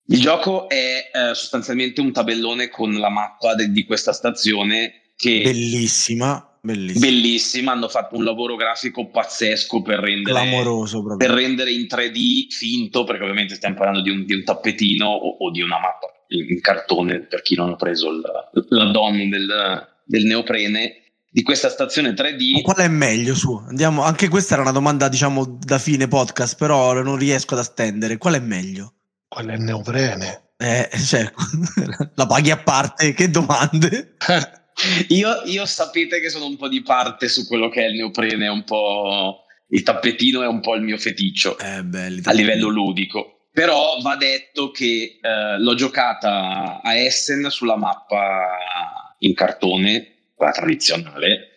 Il 0.08 0.22
gioco 0.22 0.70
è 0.70 1.12
eh, 1.13 1.36
sostanzialmente 1.36 2.01
un 2.01 2.13
tabellone 2.13 2.70
con 2.70 2.93
la 2.93 3.10
mappa 3.10 3.53
de- 3.55 3.70
di 3.70 3.84
questa 3.86 4.13
stazione 4.13 5.12
che 5.15 5.41
Bellissima, 5.43 6.52
bellissima. 6.63 7.05
bellissima, 7.05 7.72
hanno 7.74 7.89
fatto 7.89 8.15
un 8.15 8.24
lavoro 8.24 8.55
grafico 8.55 9.10
pazzesco 9.10 9.82
per 9.82 10.00
rendere 10.00 10.39
Clamoroso 10.39 11.03
proprio. 11.03 11.27
per 11.27 11.38
rendere 11.38 11.72
in 11.72 11.82
3D 11.82 12.48
finto, 12.50 13.03
perché 13.03 13.22
ovviamente 13.22 13.55
stiamo 13.55 13.75
parlando 13.75 14.01
di 14.01 14.10
un, 14.10 14.25
di 14.25 14.34
un 14.34 14.43
tappetino 14.43 15.05
o, 15.05 15.38
o 15.39 15.51
di 15.51 15.62
una 15.62 15.79
mappa 15.79 16.08
in, 16.29 16.62
cartone, 16.62 17.20
per 17.22 17.41
chi 17.41 17.55
non 17.55 17.72
ha 17.72 17.75
preso 17.75 18.10
il, 18.10 18.22
la 18.70 18.91
donna 18.91 19.24
del, 19.25 19.88
del 20.05 20.25
neoprene, 20.25 21.01
di 21.29 21.43
questa 21.43 21.70
stazione 21.70 22.12
3D. 22.12 22.62
Qual 22.62 22.77
è 22.77 22.88
meglio 22.88 23.36
su? 23.36 23.53
Andiamo, 23.67 24.03
anche 24.03 24.29
questa 24.29 24.53
era 24.53 24.62
una 24.62 24.72
domanda, 24.72 25.10
diciamo, 25.10 25.46
da 25.46 25.79
fine 25.79 26.08
podcast, 26.08 26.58
però 26.58 26.93
non 27.01 27.17
riesco 27.17 27.55
ad 27.55 27.62
stendere. 27.62 28.17
Qual 28.17 28.36
è 28.36 28.39
meglio? 28.39 28.93
Quello 29.27 29.51
è 29.51 29.55
il 29.55 29.62
neoprene. 29.62 30.51
Eh, 30.58 30.89
cioè, 31.00 31.29
la 32.15 32.25
paghi 32.25 32.51
a 32.51 32.58
parte, 32.58 33.13
che 33.13 33.29
domande? 33.29 34.15
Io, 35.10 35.42
io 35.46 35.65
sapete 35.65 36.20
che 36.20 36.30
sono 36.30 36.46
un 36.46 36.58
po' 36.58 36.68
di 36.68 36.82
parte 36.82 37.27
su 37.27 37.48
quello 37.48 37.70
che 37.70 37.86
è 37.86 37.88
il 37.88 37.96
neoprene, 37.96 38.48
un 38.48 38.63
po' 38.63 39.44
il 39.70 39.84
tappetino 39.84 40.42
è 40.44 40.48
un 40.48 40.60
po' 40.62 40.75
il 40.75 40.82
mio 40.82 40.98
feticcio. 40.98 41.58
Eh, 41.58 41.84
a 42.24 42.32
livello 42.32 42.70
ludico. 42.70 43.48
Però 43.51 43.98
va 44.01 44.15
detto 44.15 44.72
che 44.72 45.20
eh, 45.22 45.60
l'ho 45.60 45.75
giocata 45.75 46.82
a 46.82 46.96
Essen 46.96 47.50
sulla 47.50 47.75
mappa 47.75 49.15
in 49.20 49.34
cartone, 49.36 50.32
quella 50.36 50.51
tradizionale, 50.51 51.50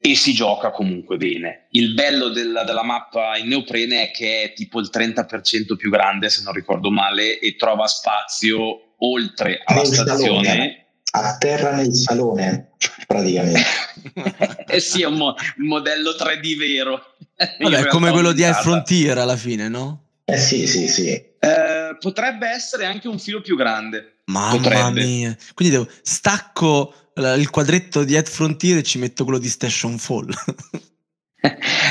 e 0.00 0.14
si 0.14 0.32
gioca 0.32 0.70
comunque 0.70 1.16
bene. 1.16 1.66
Il 1.70 1.94
bello 1.94 2.28
della, 2.28 2.64
della 2.64 2.84
mappa 2.84 3.36
in 3.36 3.48
neoprene 3.48 4.08
è 4.08 4.10
che 4.10 4.42
è 4.42 4.52
tipo 4.52 4.78
il 4.78 4.90
30% 4.92 5.76
più 5.76 5.90
grande, 5.90 6.28
se 6.28 6.42
non 6.42 6.52
ricordo 6.52 6.90
male, 6.90 7.38
e 7.38 7.56
trova 7.56 7.86
spazio 7.86 8.94
oltre 8.98 9.60
alla 9.64 9.84
stazione. 9.84 10.87
A 11.10 11.36
terra 11.38 11.74
nel 11.74 11.94
salone, 11.94 12.72
praticamente. 13.06 13.60
eh 14.66 14.80
sì, 14.80 15.02
è 15.02 15.06
un, 15.06 15.14
mo- 15.14 15.34
modello 15.56 16.10
3D 16.12 16.58
vero. 16.58 17.14
Vabbè, 17.60 17.86
come 17.86 18.10
quello 18.10 18.32
di 18.32 18.44
Air. 18.44 18.54
Frontier 18.54 19.18
alla 19.18 19.36
fine, 19.36 19.68
no? 19.68 20.04
Eh 20.24 20.36
sì, 20.36 20.66
sì, 20.66 20.88
sì. 20.88 21.08
Eh, 21.08 21.96
potrebbe 21.98 22.48
essere 22.48 22.84
anche 22.84 23.08
un 23.08 23.18
filo 23.18 23.40
più 23.40 23.56
grande. 23.56 24.18
Mamma 24.26 24.56
Potrebbe. 24.56 25.04
mia. 25.04 25.36
Quindi 25.54 25.74
devo, 25.74 25.88
stacco 26.02 26.94
il 27.14 27.50
quadretto 27.50 28.04
di 28.04 28.14
Ed 28.14 28.28
Frontier 28.28 28.76
e 28.78 28.82
ci 28.82 28.98
metto 28.98 29.24
quello 29.24 29.38
di 29.38 29.48
Station 29.48 29.98
Fall. 29.98 30.28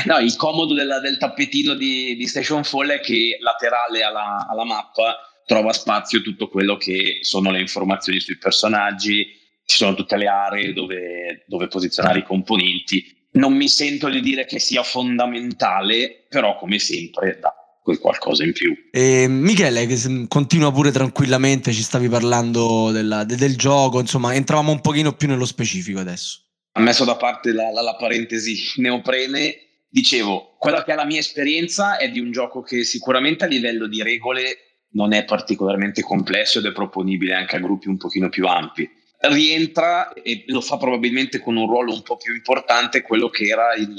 No, 0.04 0.18
il 0.18 0.36
comodo 0.36 0.74
della- 0.74 1.00
del 1.00 1.16
tappetino 1.18 1.74
di, 1.74 2.14
di 2.16 2.26
Station 2.26 2.64
Fall 2.64 2.88
è 2.90 3.00
che 3.00 3.38
laterale 3.40 4.02
alla, 4.02 4.46
alla 4.48 4.64
mappa 4.64 5.16
trova 5.48 5.72
spazio 5.72 6.20
tutto 6.20 6.48
quello 6.50 6.76
che 6.76 7.20
sono 7.22 7.50
le 7.50 7.58
informazioni 7.60 8.20
sui 8.20 8.36
personaggi, 8.36 9.26
ci 9.64 9.76
sono 9.76 9.94
tutte 9.94 10.18
le 10.18 10.26
aree 10.26 10.74
dove, 10.74 11.44
dove 11.46 11.68
posizionare 11.68 12.18
i 12.18 12.22
componenti. 12.24 13.16
Non 13.32 13.54
mi 13.54 13.66
sento 13.66 14.10
di 14.10 14.20
dire 14.20 14.44
che 14.44 14.58
sia 14.58 14.82
fondamentale, 14.82 16.26
però 16.28 16.56
come 16.58 16.78
sempre 16.78 17.38
dà 17.40 17.54
quel 17.82 17.98
qualcosa 17.98 18.44
in 18.44 18.52
più. 18.52 18.76
E 18.90 19.26
Michele, 19.26 19.86
che 19.86 20.26
continua 20.28 20.70
pure 20.70 20.90
tranquillamente, 20.90 21.72
ci 21.72 21.82
stavi 21.82 22.08
parlando 22.10 22.90
della- 22.90 23.24
de- 23.24 23.36
del 23.36 23.56
gioco, 23.56 24.00
insomma, 24.00 24.34
entravamo 24.34 24.70
un 24.70 24.82
pochino 24.82 25.14
più 25.14 25.28
nello 25.28 25.46
specifico 25.46 25.98
adesso. 26.00 26.42
messo 26.78 27.04
da 27.06 27.16
parte 27.16 27.52
la, 27.52 27.70
la- 27.72 27.80
la 27.80 27.96
parentesi 27.96 28.56
neoprene, 28.76 29.56
dicevo, 29.88 30.56
quella 30.58 30.84
che 30.84 30.92
è 30.92 30.94
la 30.94 31.06
mia 31.06 31.18
esperienza 31.18 31.96
è 31.96 32.10
di 32.10 32.20
un 32.20 32.30
gioco 32.32 32.60
che 32.60 32.84
sicuramente 32.84 33.44
a 33.44 33.48
livello 33.48 33.86
di 33.86 34.02
regole 34.02 34.67
non 34.92 35.12
è 35.12 35.24
particolarmente 35.24 36.02
complesso 36.02 36.58
ed 36.58 36.66
è 36.66 36.72
proponibile 36.72 37.34
anche 37.34 37.56
a 37.56 37.60
gruppi 37.60 37.88
un 37.88 37.96
pochino 37.96 38.28
più 38.28 38.46
ampi. 38.46 38.88
Rientra 39.20 40.12
e 40.12 40.44
lo 40.46 40.60
fa 40.60 40.76
probabilmente 40.76 41.40
con 41.40 41.56
un 41.56 41.66
ruolo 41.66 41.92
un 41.92 42.02
po' 42.02 42.16
più 42.16 42.34
importante 42.34 43.02
quello 43.02 43.28
che 43.28 43.46
era 43.46 43.74
il, 43.74 43.94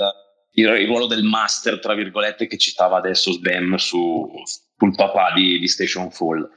il- 0.53 0.81
il 0.81 0.88
ruolo 0.88 1.08
del 1.08 1.24
master, 1.24 1.79
tra 1.79 1.93
virgolette, 1.93 2.48
che 2.48 2.58
citava 2.58 2.98
adesso 2.98 3.31
Sbam 3.31 3.75
su, 3.75 4.29
sul 4.46 4.96
papà 4.96 5.34
di, 5.34 5.60
di 5.60 5.67
Station 5.67 6.10
Fall. 6.12 6.50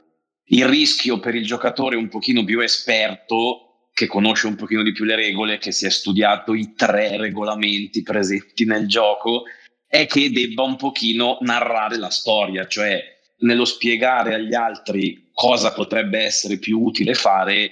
Il 0.45 0.65
rischio 0.67 1.19
per 1.19 1.35
il 1.35 1.45
giocatore 1.45 1.95
un 1.95 2.09
pochino 2.09 2.43
più 2.43 2.59
esperto 2.59 3.89
che 3.93 4.07
conosce 4.07 4.47
un 4.47 4.55
pochino 4.55 4.81
di 4.81 4.91
più 4.91 5.05
le 5.05 5.15
regole, 5.15 5.57
che 5.57 5.71
si 5.71 5.85
è 5.85 5.89
studiato 5.89 6.53
i 6.53 6.73
tre 6.73 7.17
regolamenti 7.17 8.01
presenti 8.01 8.65
nel 8.65 8.87
gioco, 8.87 9.43
è 9.87 10.07
che 10.07 10.31
debba 10.31 10.63
un 10.63 10.75
pochino 10.75 11.37
narrare 11.41 11.97
la 11.97 12.09
storia, 12.09 12.65
cioè 12.65 13.12
nello 13.43 13.65
spiegare 13.65 14.33
agli 14.33 14.53
altri 14.53 15.29
cosa 15.33 15.73
potrebbe 15.73 16.19
essere 16.19 16.57
più 16.57 16.81
utile 16.81 17.13
fare, 17.13 17.71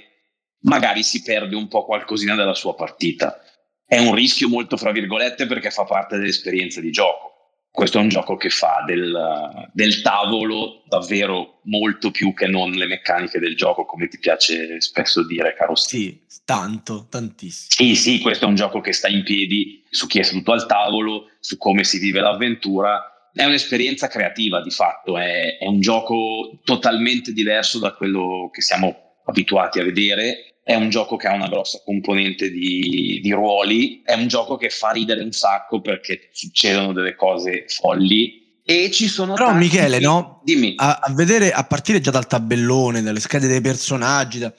magari 0.61 1.03
si 1.03 1.21
perde 1.21 1.55
un 1.55 1.67
po' 1.67 1.85
qualcosina 1.85 2.35
della 2.35 2.53
sua 2.53 2.75
partita. 2.75 3.41
È 3.85 3.97
un 3.97 4.13
rischio 4.13 4.47
molto 4.47 4.77
fra 4.77 4.91
virgolette 4.91 5.47
perché 5.47 5.69
fa 5.69 5.83
parte 5.83 6.17
dell'esperienza 6.17 6.79
di 6.79 6.91
gioco. 6.91 7.29
Questo 7.71 7.99
è 7.99 8.01
un 8.01 8.09
gioco 8.09 8.35
che 8.35 8.49
fa 8.49 8.83
del, 8.85 9.69
del 9.71 10.01
tavolo 10.01 10.83
davvero 10.87 11.61
molto 11.63 12.11
più 12.11 12.33
che 12.33 12.47
non 12.47 12.71
le 12.71 12.85
meccaniche 12.85 13.39
del 13.39 13.55
gioco, 13.55 13.85
come 13.85 14.09
ti 14.09 14.19
piace 14.19 14.81
spesso 14.81 15.25
dire, 15.25 15.53
caro 15.53 15.75
Steve. 15.75 16.19
Sì, 16.27 16.41
tanto, 16.43 17.07
tantissimo. 17.09 17.69
Sì, 17.69 17.95
sì, 17.95 18.19
questo 18.19 18.43
è 18.43 18.47
un 18.49 18.55
gioco 18.55 18.81
che 18.81 18.91
sta 18.91 19.07
in 19.07 19.23
piedi 19.23 19.85
su 19.89 20.05
chi 20.07 20.19
è 20.19 20.23
seduto 20.23 20.51
al 20.51 20.65
tavolo, 20.65 21.29
su 21.39 21.57
come 21.57 21.85
si 21.85 21.97
vive 21.97 22.19
l'avventura. 22.19 23.10
È 23.33 23.45
un'esperienza 23.45 24.07
creativa 24.07 24.61
di 24.61 24.71
fatto, 24.71 25.17
è, 25.17 25.57
è 25.57 25.65
un 25.65 25.79
gioco 25.79 26.59
totalmente 26.63 27.31
diverso 27.31 27.79
da 27.79 27.93
quello 27.93 28.49
che 28.51 28.61
siamo 28.61 29.19
abituati 29.25 29.79
a 29.79 29.83
vedere. 29.83 30.55
È 30.63 30.75
un 30.75 30.89
gioco 30.89 31.15
che 31.15 31.27
ha 31.27 31.33
una 31.33 31.47
grossa 31.47 31.81
componente 31.83 32.51
di, 32.51 33.19
di 33.21 33.31
ruoli, 33.31 34.01
è 34.03 34.13
un 34.13 34.27
gioco 34.27 34.57
che 34.57 34.69
fa 34.69 34.91
ridere 34.91 35.23
un 35.23 35.31
sacco 35.31 35.81
perché 35.81 36.29
succedono 36.31 36.93
delle 36.93 37.15
cose 37.15 37.65
folli 37.67 38.41
e 38.63 38.91
ci 38.91 39.07
sono 39.07 39.33
Però 39.33 39.53
Michele, 39.53 39.99
no? 39.99 40.41
Dimmi. 40.43 40.75
A, 40.77 40.99
a 41.01 41.13
vedere, 41.13 41.51
a 41.51 41.63
partire 41.63 41.99
già 41.99 42.11
dal 42.11 42.27
tabellone, 42.27 43.01
dalle 43.01 43.19
schede 43.19 43.47
dei 43.47 43.61
personaggi, 43.61 44.39
da- 44.39 44.53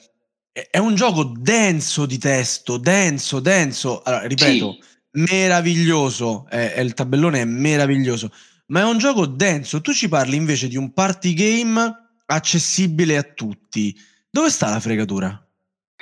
è 0.51 0.77
un 0.77 0.93
gioco 0.93 1.23
denso 1.35 2.05
di 2.05 2.17
testo, 2.19 2.77
denso, 2.77 3.39
denso. 3.39 4.01
Allora, 4.03 4.27
ripeto, 4.27 4.77
sì. 4.79 5.21
meraviglioso, 5.21 6.45
è, 6.47 6.73
è, 6.73 6.81
il 6.81 6.93
tabellone 6.93 7.41
è 7.41 7.45
meraviglioso, 7.45 8.31
ma 8.67 8.81
è 8.81 8.83
un 8.83 8.97
gioco 8.97 9.25
denso. 9.25 9.81
Tu 9.81 9.93
ci 9.93 10.07
parli 10.07 10.35
invece 10.35 10.67
di 10.67 10.77
un 10.77 10.93
party 10.93 11.33
game 11.33 12.03
accessibile 12.25 13.17
a 13.17 13.23
tutti. 13.23 13.95
Dove 14.29 14.49
sta 14.49 14.69
la 14.69 14.79
fregatura? 14.79 15.39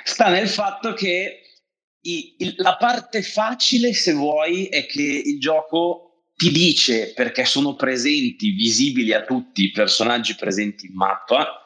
Sta 0.04 0.28
nel 0.28 0.48
fatto 0.48 0.94
che 0.94 1.42
i, 2.00 2.34
il, 2.38 2.54
la 2.58 2.76
parte 2.76 3.22
facile, 3.22 3.92
se 3.92 4.12
vuoi, 4.12 4.66
è 4.66 4.86
che 4.86 5.02
il 5.02 5.38
gioco 5.38 6.26
ti 6.34 6.50
dice 6.50 7.12
perché 7.12 7.44
sono 7.44 7.74
presenti, 7.74 8.50
visibili 8.50 9.12
a 9.12 9.22
tutti 9.22 9.64
i 9.64 9.70
personaggi 9.70 10.34
presenti 10.34 10.86
in 10.86 10.94
mappa, 10.94 11.60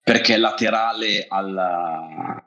perché 0.00 0.36
laterale 0.36 1.26
alla, 1.28 2.42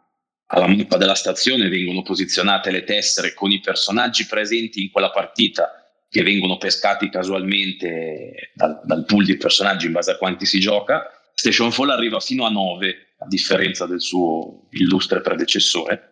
alla 0.48 0.68
mappa 0.68 0.98
della 0.98 1.16
stazione 1.16 1.70
vengono 1.70 2.02
posizionate 2.02 2.72
le 2.72 2.84
tessere 2.84 3.34
con 3.34 3.52
i 3.52 3.60
personaggi 3.60 4.26
presenti 4.26 4.82
in 4.82 4.92
quella 4.92 5.12
partita 5.12 5.79
che 6.10 6.24
vengono 6.24 6.58
pescati 6.58 7.10
casualmente 7.10 8.52
dal, 8.54 8.82
dal 8.84 9.06
pool 9.06 9.26
di 9.26 9.38
personaggi 9.38 9.86
in 9.86 9.92
base 9.92 10.12
a 10.12 10.18
quanti 10.18 10.46
si 10.46 10.60
gioca. 10.60 11.06
Station 11.34 11.72
Fall 11.72 11.92
arriva 11.92 12.20
fino 12.20 12.46
a 12.46 12.50
9, 12.50 12.96
a 13.20 13.28
differenza 13.28 13.86
del 13.86 14.02
suo 14.02 14.68
illustre 14.72 15.22
predecessore 15.22 16.10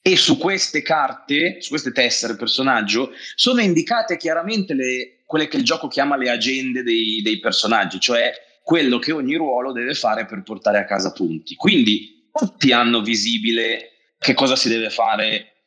e 0.00 0.16
su 0.16 0.38
queste 0.38 0.80
carte, 0.80 1.60
su 1.60 1.68
queste 1.68 1.92
tessere 1.92 2.36
personaggio, 2.36 3.12
sono 3.34 3.60
indicate 3.60 4.16
chiaramente 4.16 4.72
le, 4.72 5.22
quelle 5.26 5.48
che 5.48 5.58
il 5.58 5.64
gioco 5.64 5.88
chiama 5.88 6.16
le 6.16 6.30
agende 6.30 6.82
dei, 6.82 7.20
dei, 7.22 7.38
personaggi, 7.40 8.00
cioè 8.00 8.32
quello 8.62 8.98
che 8.98 9.12
ogni 9.12 9.34
ruolo 9.34 9.72
deve 9.72 9.94
fare 9.94 10.24
per 10.24 10.42
portare 10.42 10.78
a 10.78 10.86
casa 10.86 11.12
punti. 11.12 11.54
Quindi 11.56 12.30
tutti 12.32 12.72
hanno 12.72 13.02
visibile 13.02 13.90
che 14.18 14.32
cosa 14.34 14.56
si 14.56 14.68
deve 14.70 14.88
fare, 14.88 15.57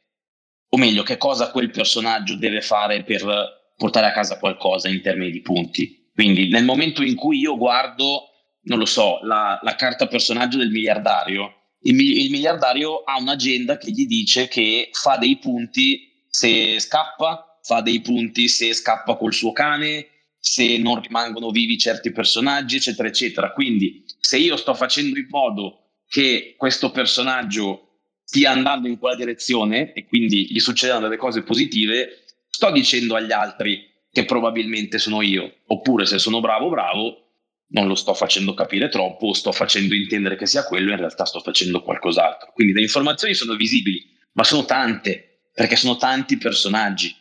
o 0.73 0.77
meglio, 0.77 1.03
che 1.03 1.17
cosa 1.17 1.51
quel 1.51 1.69
personaggio 1.69 2.35
deve 2.35 2.61
fare 2.61 3.03
per 3.03 3.73
portare 3.75 4.07
a 4.07 4.13
casa 4.13 4.39
qualcosa 4.39 4.87
in 4.87 5.01
termini 5.01 5.31
di 5.31 5.41
punti. 5.41 6.09
Quindi 6.13 6.47
nel 6.47 6.63
momento 6.63 7.03
in 7.03 7.15
cui 7.15 7.39
io 7.39 7.57
guardo, 7.57 8.29
non 8.63 8.79
lo 8.79 8.85
so, 8.85 9.19
la, 9.23 9.59
la 9.61 9.75
carta 9.75 10.07
personaggio 10.07 10.57
del 10.57 10.69
miliardario, 10.69 11.55
il, 11.81 11.99
il 11.99 12.29
miliardario 12.29 13.03
ha 13.03 13.19
un'agenda 13.19 13.77
che 13.77 13.91
gli 13.91 14.05
dice 14.05 14.47
che 14.47 14.89
fa 14.93 15.17
dei 15.17 15.37
punti 15.39 16.25
se 16.29 16.79
scappa, 16.79 17.59
fa 17.63 17.81
dei 17.81 17.99
punti 17.99 18.47
se 18.47 18.73
scappa 18.73 19.15
col 19.15 19.33
suo 19.33 19.51
cane, 19.51 20.07
se 20.39 20.77
non 20.77 21.01
rimangono 21.01 21.49
vivi 21.49 21.77
certi 21.77 22.11
personaggi, 22.11 22.77
eccetera, 22.77 23.09
eccetera. 23.09 23.51
Quindi, 23.51 24.05
se 24.19 24.37
io 24.37 24.55
sto 24.55 24.73
facendo 24.73 25.19
in 25.19 25.27
modo 25.29 25.89
che 26.07 26.55
questo 26.57 26.91
personaggio 26.91 27.90
stia 28.31 28.51
andando 28.51 28.87
in 28.87 28.97
quella 28.97 29.17
direzione 29.17 29.91
e 29.91 30.05
quindi 30.05 30.47
gli 30.49 30.59
succedano 30.59 31.01
delle 31.01 31.17
cose 31.17 31.43
positive, 31.43 32.23
sto 32.49 32.71
dicendo 32.71 33.15
agli 33.15 33.33
altri 33.33 33.89
che 34.09 34.23
probabilmente 34.23 34.99
sono 34.99 35.21
io, 35.21 35.55
oppure 35.65 36.05
se 36.05 36.17
sono 36.17 36.39
bravo, 36.39 36.69
bravo, 36.69 37.25
non 37.71 37.87
lo 37.87 37.95
sto 37.95 38.13
facendo 38.13 38.53
capire 38.53 38.87
troppo, 38.87 39.33
sto 39.33 39.51
facendo 39.51 39.95
intendere 39.95 40.37
che 40.37 40.45
sia 40.45 40.63
quello, 40.63 40.91
in 40.91 40.97
realtà 40.97 41.25
sto 41.25 41.41
facendo 41.41 41.83
qualcos'altro. 41.83 42.53
Quindi 42.53 42.71
le 42.71 42.81
informazioni 42.81 43.33
sono 43.33 43.55
visibili, 43.55 44.01
ma 44.31 44.45
sono 44.45 44.63
tante, 44.63 45.41
perché 45.53 45.75
sono 45.75 45.97
tanti 45.97 46.37
personaggi. 46.37 47.13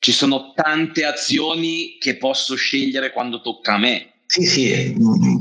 Ci 0.00 0.10
sono 0.10 0.52
tante 0.54 1.04
azioni 1.04 1.98
che 2.00 2.16
posso 2.16 2.56
scegliere 2.56 3.12
quando 3.12 3.40
tocca 3.42 3.74
a 3.74 3.78
me. 3.78 4.14
Sì, 4.26 4.44
sì. 4.44 4.96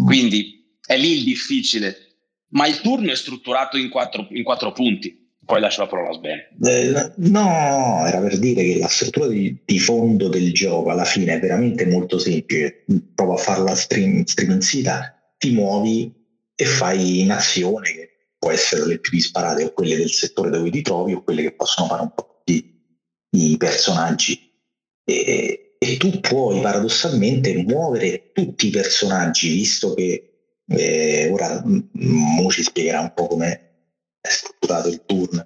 Quindi 0.05 0.75
è 0.85 0.95
lì 0.95 1.17
il 1.17 1.23
difficile. 1.23 2.06
Ma 2.49 2.67
il 2.67 2.79
turno 2.81 3.11
è 3.11 3.15
strutturato 3.15 3.77
in 3.77 3.89
quattro, 3.89 4.27
in 4.29 4.43
quattro 4.43 4.71
punti 4.71 5.25
poi 5.47 5.61
lascio 5.61 5.79
la 5.79 5.87
parola 5.87 6.09
a 6.09 6.13
Sven. 6.13 6.39
Eh, 6.61 7.13
no, 7.29 8.05
era 8.05 8.19
per 8.19 8.37
dire 8.37 8.63
che 8.65 8.79
la 8.79 8.89
struttura 8.89 9.27
di, 9.27 9.57
di, 9.63 9.79
fondo 9.79 10.27
del 10.27 10.51
gioco 10.51 10.89
alla 10.89 11.05
fine 11.05 11.35
è 11.35 11.39
veramente 11.39 11.85
molto 11.85 12.19
semplice. 12.19 12.83
Prova 13.15 13.35
a 13.35 13.37
farla 13.37 13.73
stream, 13.73 14.25
streamingita, 14.25 15.33
ti 15.37 15.51
muovi 15.51 16.13
e 16.53 16.65
fai 16.65 17.21
in 17.21 17.31
azione, 17.31 17.91
che 17.93 18.09
può 18.37 18.51
essere 18.51 18.87
le 18.87 18.99
più 18.99 19.11
disparate 19.11 19.63
o 19.63 19.71
quelle 19.71 19.95
del 19.95 20.11
settore 20.11 20.49
dove 20.49 20.69
ti 20.69 20.81
trovi 20.81 21.13
o 21.13 21.23
quelle 21.23 21.43
che 21.43 21.53
possono 21.53 21.87
fare 21.87 22.01
un 22.01 22.11
po' 22.13 22.41
di, 22.43 22.83
i 23.29 23.55
personaggi. 23.55 24.51
E, 25.05 25.77
e, 25.79 25.95
tu 25.95 26.19
puoi 26.19 26.59
paradossalmente 26.59 27.55
muovere 27.63 28.31
tutti 28.33 28.67
i 28.67 28.71
personaggi, 28.71 29.53
visto 29.53 29.93
che 29.93 30.26
eh, 30.69 31.29
ora 31.31 31.63
Mo 31.65 32.49
ci 32.49 32.63
spiegherà 32.63 33.01
un 33.01 33.13
po' 33.13 33.27
come 33.27 33.51
è 34.21 34.29
strutturato 34.29 34.89
il 34.89 35.03
turno. 35.05 35.45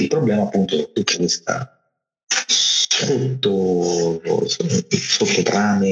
Il 0.00 0.06
problema 0.06 0.42
appunto 0.42 0.78
è 0.78 0.92
tutta 0.92 1.16
questa 1.16 1.78
sotto, 2.98 4.20
sottotrame 4.88 5.88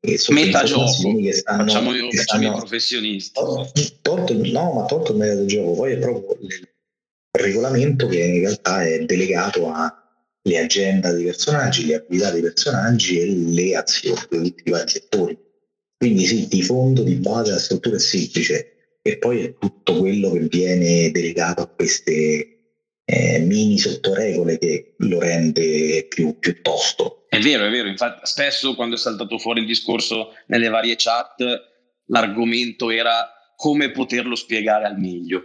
e 0.00 0.18
metagioco 0.30 1.16
che 1.20 1.32
stanno, 1.32 1.64
facciamo, 1.64 1.90
che 1.92 2.16
facciamo 2.16 2.22
stanno, 2.22 2.48
i 2.48 2.58
professionisti 2.58 3.32
tolto, 4.00 4.34
no 4.34 4.72
ma 4.72 4.84
tolto 4.86 5.12
il 5.12 5.18
metagioco 5.18 5.74
poi 5.74 5.92
è 5.92 5.98
proprio 5.98 6.38
il 6.40 6.68
regolamento 7.32 8.06
che 8.06 8.18
in 8.18 8.40
realtà 8.40 8.84
è 8.84 9.00
delegato 9.04 9.70
alle 9.72 10.58
agenda 10.58 11.12
dei 11.12 11.24
personaggi 11.24 11.86
le 11.86 11.96
abilità 11.96 12.30
dei 12.30 12.42
personaggi 12.42 13.20
e 13.20 13.26
le 13.26 13.76
azioni 13.76 14.20
di 14.30 14.54
tutti 14.54 14.62
i 14.64 14.70
vari 14.70 14.88
settori 14.88 15.38
quindi 16.00 16.24
sì 16.24 16.48
di 16.48 16.62
fondo 16.62 17.02
di 17.02 17.16
base 17.16 17.50
la 17.50 17.58
struttura 17.58 17.96
è 17.96 17.98
semplice 17.98 18.96
e 19.02 19.18
poi 19.18 19.44
è 19.44 19.58
tutto 19.58 19.98
quello 19.98 20.30
che 20.30 20.48
viene 20.48 21.10
delegato 21.10 21.60
a 21.60 21.66
queste 21.66 22.78
eh, 23.04 23.38
mini 23.40 23.76
sottoregole 23.76 24.56
che 24.56 24.94
lo 24.96 25.20
rende 25.20 26.06
più, 26.08 26.38
più 26.38 26.62
tosto. 26.62 27.26
È 27.28 27.38
vero, 27.38 27.66
è 27.66 27.70
vero, 27.70 27.86
infatti 27.86 28.20
spesso 28.22 28.74
quando 28.74 28.94
è 28.94 28.98
saltato 28.98 29.36
fuori 29.36 29.60
il 29.60 29.66
discorso 29.66 30.32
nelle 30.46 30.70
varie 30.70 30.94
chat 30.96 31.44
l'argomento 32.06 32.88
era 32.88 33.52
come 33.54 33.90
poterlo 33.90 34.36
spiegare 34.36 34.86
al 34.86 34.98
meglio 34.98 35.42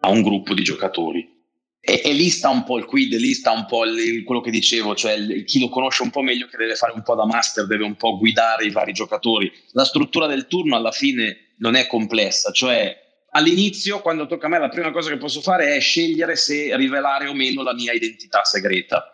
a 0.00 0.08
un 0.08 0.22
gruppo 0.22 0.54
di 0.54 0.62
giocatori. 0.62 1.37
E, 1.80 2.02
e 2.04 2.12
lì 2.12 2.28
sta 2.28 2.48
un 2.48 2.64
po' 2.64 2.78
il 2.78 2.84
quid, 2.84 3.14
lì 3.14 3.32
sta 3.32 3.52
un 3.52 3.64
po' 3.66 3.84
il, 3.84 4.24
quello 4.24 4.40
che 4.40 4.50
dicevo, 4.50 4.94
cioè 4.94 5.12
il, 5.12 5.44
chi 5.44 5.60
lo 5.60 5.68
conosce 5.68 6.02
un 6.02 6.10
po' 6.10 6.22
meglio 6.22 6.46
che 6.46 6.56
deve 6.56 6.74
fare 6.74 6.92
un 6.92 7.02
po' 7.02 7.14
da 7.14 7.24
master, 7.24 7.66
deve 7.66 7.84
un 7.84 7.96
po' 7.96 8.18
guidare 8.18 8.64
i 8.64 8.70
vari 8.70 8.92
giocatori. 8.92 9.50
La 9.72 9.84
struttura 9.84 10.26
del 10.26 10.46
turno 10.46 10.76
alla 10.76 10.92
fine 10.92 11.54
non 11.58 11.74
è 11.74 11.86
complessa, 11.86 12.50
cioè 12.50 13.06
all'inizio 13.30 14.00
quando 14.00 14.26
tocca 14.26 14.46
a 14.46 14.48
me 14.48 14.58
la 14.58 14.68
prima 14.68 14.90
cosa 14.90 15.10
che 15.10 15.16
posso 15.16 15.40
fare 15.40 15.76
è 15.76 15.80
scegliere 15.80 16.36
se 16.36 16.74
rivelare 16.76 17.26
o 17.26 17.34
meno 17.34 17.62
la 17.62 17.74
mia 17.74 17.92
identità 17.92 18.44
segreta. 18.44 19.12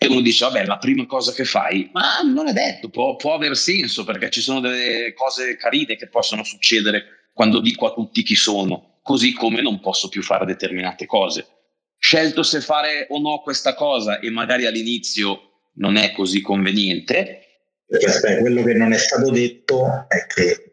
E 0.00 0.06
uno 0.06 0.20
dice, 0.20 0.44
vabbè, 0.44 0.64
la 0.64 0.78
prima 0.78 1.06
cosa 1.06 1.32
che 1.32 1.44
fai, 1.44 1.90
ma 1.92 2.20
non 2.22 2.46
è 2.46 2.52
detto, 2.52 2.88
può, 2.88 3.16
può 3.16 3.34
aver 3.34 3.56
senso 3.56 4.04
perché 4.04 4.30
ci 4.30 4.40
sono 4.40 4.60
delle 4.60 5.12
cose 5.12 5.56
carine 5.56 5.96
che 5.96 6.08
possono 6.08 6.44
succedere 6.44 7.30
quando 7.32 7.60
dico 7.60 7.86
a 7.86 7.92
tutti 7.92 8.22
chi 8.22 8.36
sono, 8.36 8.98
così 9.02 9.32
come 9.32 9.60
non 9.60 9.80
posso 9.80 10.08
più 10.08 10.22
fare 10.22 10.46
determinate 10.46 11.04
cose. 11.06 11.57
Scelto 11.98 12.42
se 12.42 12.60
fare 12.60 13.06
o 13.10 13.18
no 13.18 13.40
questa 13.40 13.74
cosa 13.74 14.20
e 14.20 14.30
magari 14.30 14.66
all'inizio 14.66 15.48
non 15.74 15.96
è 15.96 16.12
così 16.12 16.40
conveniente. 16.40 17.42
Aspetta, 17.90 18.38
quello 18.38 18.62
che 18.62 18.74
non 18.74 18.92
è 18.92 18.98
stato 18.98 19.30
detto 19.30 20.06
è 20.08 20.26
che 20.26 20.68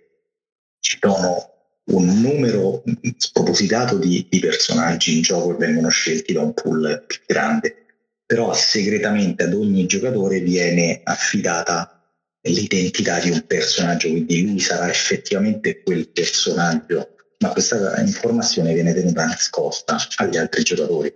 ci 0.79 0.97
sono 1.01 1.53
un 1.85 2.21
numero 2.21 2.83
spropositato 3.17 3.97
di, 3.97 4.25
di, 4.29 4.39
personaggi 4.39 5.15
in 5.15 5.21
gioco 5.21 5.49
che 5.49 5.65
vengono 5.65 5.89
scelti 5.89 6.33
da 6.33 6.41
un 6.41 6.53
pool 6.53 7.03
più 7.05 7.19
grande, 7.25 7.85
però 8.25 8.53
segretamente 8.53 9.43
ad 9.43 9.53
ogni 9.53 9.85
giocatore 9.85 10.39
viene 10.39 11.01
affidata 11.03 11.95
l'identità 12.41 13.19
di 13.19 13.29
un 13.29 13.45
personaggio, 13.45 14.09
quindi 14.09 14.45
lui 14.45 14.59
sarà 14.59 14.89
effettivamente 14.89 15.81
quel 15.81 16.09
personaggio, 16.09 17.14
ma 17.45 17.51
questa 17.51 18.01
informazione 18.01 18.73
viene 18.73 18.93
tenuta 18.93 19.25
nascosta 19.25 19.97
agli 20.17 20.37
altri 20.37 20.63
giocatori. 20.63 21.13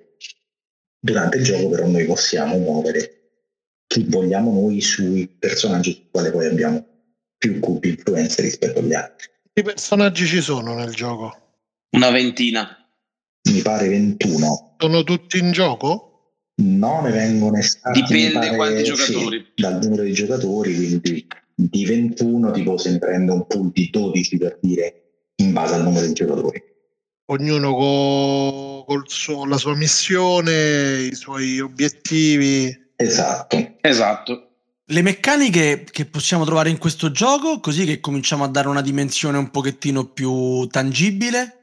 Durante 1.00 1.38
il 1.38 1.44
gioco 1.44 1.70
però 1.70 1.88
noi 1.88 2.06
possiamo 2.06 2.58
muovere 2.58 3.16
chi 3.88 4.06
vogliamo 4.08 4.54
noi 4.54 4.82
sui 4.82 5.28
personaggi 5.28 5.94
sui 5.94 6.08
quali 6.12 6.30
poi 6.30 6.46
abbiamo 6.46 6.86
più 7.38 7.60
cubi 7.60 7.90
influenze 7.90 8.42
rispetto 8.42 8.80
agli 8.80 8.94
altri. 8.94 9.28
Quanti 9.52 9.74
personaggi 9.74 10.26
ci 10.28 10.42
sono 10.42 10.76
nel 10.76 10.94
gioco? 10.94 11.36
Una 11.92 12.12
ventina. 12.12 12.76
Mi 13.50 13.62
pare 13.62 13.88
21. 13.88 14.76
Sono 14.78 15.04
tutti 15.04 15.40
in 15.40 15.52
gioco? 15.52 16.06
No, 16.62 17.02
ne 17.02 17.12
vengono 17.12 17.58
estratti. 17.58 18.02
Dipende 18.02 18.34
pare, 18.34 18.56
quanti 18.56 18.84
giocatori. 18.84 19.38
Sì, 19.38 19.52
dal 19.56 19.80
numero 19.82 20.04
di 20.04 20.14
giocatori, 20.14 20.76
quindi 20.76 21.28
di 21.56 21.86
21 21.86 22.52
tipo 22.52 22.78
se 22.78 22.92
ne 22.92 23.00
prende 23.00 23.32
un 23.32 23.48
pool 23.48 23.72
di 23.72 23.90
12 23.90 24.38
per 24.38 24.60
dire 24.62 24.99
in 25.40 25.52
base 25.54 25.76
al 25.76 25.84
numero 25.84 26.06
di 26.06 26.14
giocatori. 26.14 26.64
Ognuno 27.26 27.74
con, 28.86 29.04
con 29.26 29.50
la 29.50 29.58
sua 29.58 29.76
missione, 29.76 31.02
i 31.12 31.16
suoi 31.16 31.60
obiettivi. 31.60 32.92
Esatto. 32.96 33.76
Esatto 33.82 34.50
le 34.92 35.02
meccaniche 35.02 35.86
che 35.90 36.06
possiamo 36.06 36.46
trovare 36.46 36.70
in 36.70 36.78
questo 36.78 37.12
gioco, 37.12 37.60
così 37.60 37.86
che 37.86 38.00
cominciamo 38.00 38.44
a 38.44 38.48
dare 38.48 38.68
una 38.68 38.82
dimensione 38.82 39.38
un 39.38 39.52
pochettino 39.52 40.06
più 40.06 40.66
tangibile? 40.68 41.56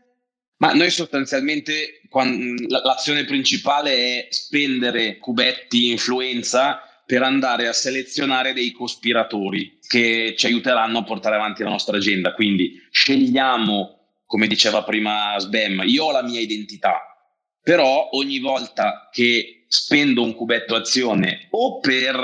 Ma 0.59 0.73
noi 0.73 0.91
sostanzialmente 0.91 2.03
quando, 2.09 2.55
l'azione 2.69 3.25
principale 3.25 3.95
è 3.95 4.27
spendere 4.31 5.19
cubetti 5.19 5.91
influenza 5.91 6.83
per 7.07 7.23
andare 7.23 7.69
a 7.69 7.73
selezionare 7.73 8.53
dei 8.53 8.73
cospiratori 8.73 9.79
che 9.87 10.35
ci 10.37 10.47
aiuteranno 10.47 10.99
a 10.99 11.05
portare 11.05 11.37
avanti 11.37 11.62
la 11.62 11.71
nostra 11.71 11.97
agenda. 11.97 12.35
Quindi 12.35 12.73
scegliamo, 12.90 14.25
come 14.27 14.49
diceva 14.49 14.83
prima 14.83 15.38
Sbem, 15.38 15.83
io 15.85 16.07
ho 16.07 16.11
la 16.11 16.25
mia 16.25 16.40
identità, 16.40 17.01
però 17.62 18.09
ogni 18.12 18.40
volta 18.40 19.09
che 19.12 19.64
spendo 19.69 20.23
un 20.23 20.35
cubetto 20.35 20.75
azione 20.75 21.47
o 21.51 21.79
per 21.79 22.21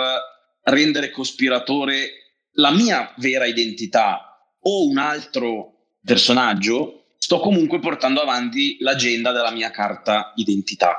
rendere 0.65 1.11
cospiratore 1.11 2.39
la 2.55 2.73
mia 2.73 3.13
vera 3.19 3.47
identità 3.47 4.37
o 4.63 4.87
un 4.87 4.99
altro 4.99 5.91
personaggio, 6.05 7.05
sto 7.19 7.39
comunque 7.39 7.79
portando 7.79 8.21
avanti 8.21 8.79
l'agenda 8.81 9.31
della 9.31 9.53
mia 9.53 9.71
carta 9.71 10.33
identità. 10.35 10.99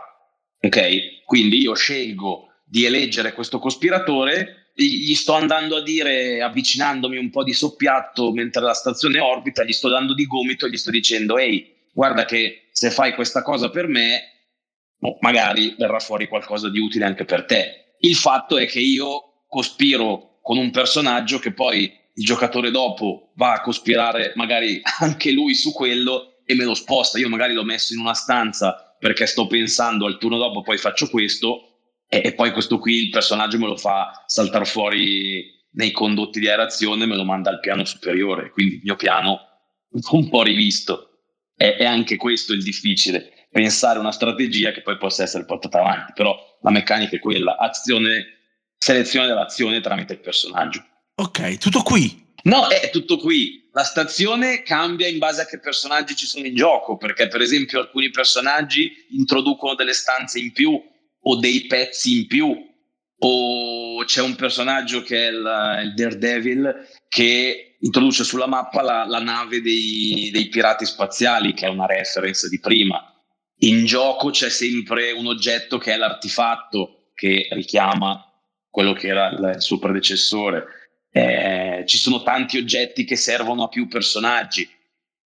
Ok? 0.62 1.24
Quindi 1.26 1.60
io 1.60 1.74
scelgo 1.74 2.48
di 2.74 2.86
eleggere 2.86 3.34
questo 3.34 3.60
cospiratore, 3.60 4.72
gli 4.74 5.14
sto 5.14 5.34
andando 5.34 5.76
a 5.76 5.84
dire, 5.84 6.42
avvicinandomi 6.42 7.18
un 7.18 7.30
po' 7.30 7.44
di 7.44 7.54
soppiatto 7.54 8.32
mentre 8.32 8.64
la 8.64 8.74
stazione 8.74 9.20
orbita, 9.20 9.64
gli 9.64 9.72
sto 9.72 9.90
dando 9.90 10.16
di 10.16 10.26
gomito 10.26 10.66
e 10.66 10.72
gli 10.72 10.78
sto 10.78 10.90
dicendo, 10.90 11.38
ehi, 11.38 11.72
guarda 11.94 12.26
che 12.26 12.70
se 12.72 12.90
fai 12.90 13.14
questa 13.14 13.44
cosa 13.44 13.70
per 13.70 13.86
me, 13.86 14.22
oh, 15.02 15.18
magari 15.20 15.76
verrà 15.78 16.00
fuori 16.00 16.28
qualcosa 16.28 16.68
di 16.72 16.80
utile 16.80 17.06
anche 17.06 17.26
per 17.26 17.46
te. 17.46 17.98
Il 18.00 18.16
fatto 18.16 18.58
è 18.58 18.66
che 18.66 18.80
io 18.80 19.44
cospiro 19.48 20.40
con 20.42 20.58
un 20.58 20.72
personaggio 20.72 21.38
che 21.38 21.54
poi 21.54 21.84
il 22.16 22.26
giocatore 22.26 22.72
dopo 22.72 23.34
va 23.36 23.54
a 23.54 23.62
cospirare 23.62 24.34
magari 24.36 24.82
anche 25.00 25.32
lui 25.32 25.54
su 25.54 25.74
quello 25.74 26.42
e 26.44 26.56
me 26.56 26.64
lo 26.64 26.74
sposta. 26.74 27.20
Io 27.20 27.30
magari 27.30 27.54
l'ho 27.54 27.64
messo 27.64 27.94
in 27.94 28.00
una 28.00 28.16
stanza 28.16 28.96
perché 28.98 29.28
sto 29.28 29.46
pensando 29.46 30.08
al 30.08 30.18
turno 30.18 30.40
dopo 30.40 30.64
poi 30.64 30.80
faccio 30.80 31.08
questo 31.08 31.68
e, 32.13 32.21
e 32.23 32.34
poi 32.34 32.52
questo 32.52 32.78
qui 32.78 33.06
il 33.06 33.10
personaggio 33.10 33.58
me 33.58 33.65
lo 33.65 33.76
fa 33.76 34.23
saltare 34.28 34.65
fuori 34.65 35.52
nei 35.71 35.91
condotti 35.91 36.39
di 36.39 36.47
aerazione, 36.47 37.08
me 37.08 37.15
lo 37.15 37.23
manda 37.23 37.49
al 37.49 37.60
piano 37.60 37.84
superiore, 37.84 38.52
quindi 38.52 38.76
il 38.76 38.82
mio 38.84 38.95
piano 38.95 39.39
un 40.12 40.30
po' 40.30 40.43
rivisto. 40.43 41.10
È, 41.56 41.78
è 41.78 41.86
anche 41.86 42.15
questo 42.17 42.54
il 42.54 42.62
difficile, 42.62 43.47
pensare 43.49 43.97
una 43.97 44.12
strategia 44.12 44.71
che 44.71 44.82
poi 44.82 44.97
possa 44.97 45.23
essere 45.23 45.45
portata 45.45 45.80
avanti, 45.80 46.13
però 46.13 46.38
la 46.62 46.69
meccanica 46.69 47.15
è 47.15 47.19
quella, 47.19 47.58
azione, 47.58 48.26
selezione 48.78 49.26
dell'azione 49.26 49.82
tramite 49.82 50.13
il 50.13 50.19
personaggio. 50.19 50.86
Ok, 51.15 51.58
tutto 51.58 51.82
qui. 51.82 52.21
No, 52.43 52.67
è 52.67 52.89
tutto 52.91 53.17
qui. 53.17 53.69
La 53.71 53.84
stazione 53.84 54.62
cambia 54.62 55.08
in 55.08 55.17
base 55.17 55.41
a 55.41 55.45
che 55.45 55.60
personaggi 55.60 56.15
ci 56.15 56.28
sono 56.28 56.45
in 56.45 56.56
gioco, 56.56 56.97
perché 56.97 57.28
per 57.28 57.41
esempio 57.41 57.80
alcuni 57.80 58.12
personaggi 58.12 59.08
introducono 59.12 59.73
delle 59.73 59.93
stanze 59.93 60.39
in 60.39 60.52
più 60.52 60.80
o 61.24 61.40
dei 61.40 61.66
pezzi 61.66 62.20
in 62.20 62.28
più 62.28 62.72
o 63.26 64.04
c'è 64.04 64.22
un 64.22 64.36
personaggio 64.36 65.02
che 65.02 65.28
è 65.28 65.32
il, 65.32 65.82
il 65.86 65.94
Daredevil 65.94 66.88
che 67.08 67.78
introduce 67.80 68.24
sulla 68.24 68.48
mappa 68.48 68.82
la, 68.82 69.06
la 69.06 69.20
nave 69.20 69.62
dei, 69.62 70.30
dei, 70.32 70.50
pirati 70.50 70.86
spaziali 70.86 71.54
che 71.54 71.66
è 71.66 71.70
una 71.70 71.86
reference 71.86 72.50
di 72.50 72.60
prima. 72.60 73.02
In 73.60 73.86
gioco 73.86 74.30
c'è 74.30 74.50
sempre 74.50 75.12
un 75.12 75.28
oggetto 75.28 75.78
che 75.78 75.94
è 75.94 75.98
l'artifatto 75.98 77.12
che 77.14 77.48
richiama 77.52 78.30
quello 78.70 78.94
che 78.94 79.08
era 79.08 79.30
il 79.30 79.62
suo 79.62 79.80
predecessore. 79.80 80.66
Eh, 81.10 81.84
ci 81.86 81.98
sono 81.98 82.24
tanti 82.24 82.58
oggetti 82.58 83.06
che 83.06 83.16
servono 83.16 83.64
a 83.64 83.70
più 83.70 83.88
personaggi 83.88 84.68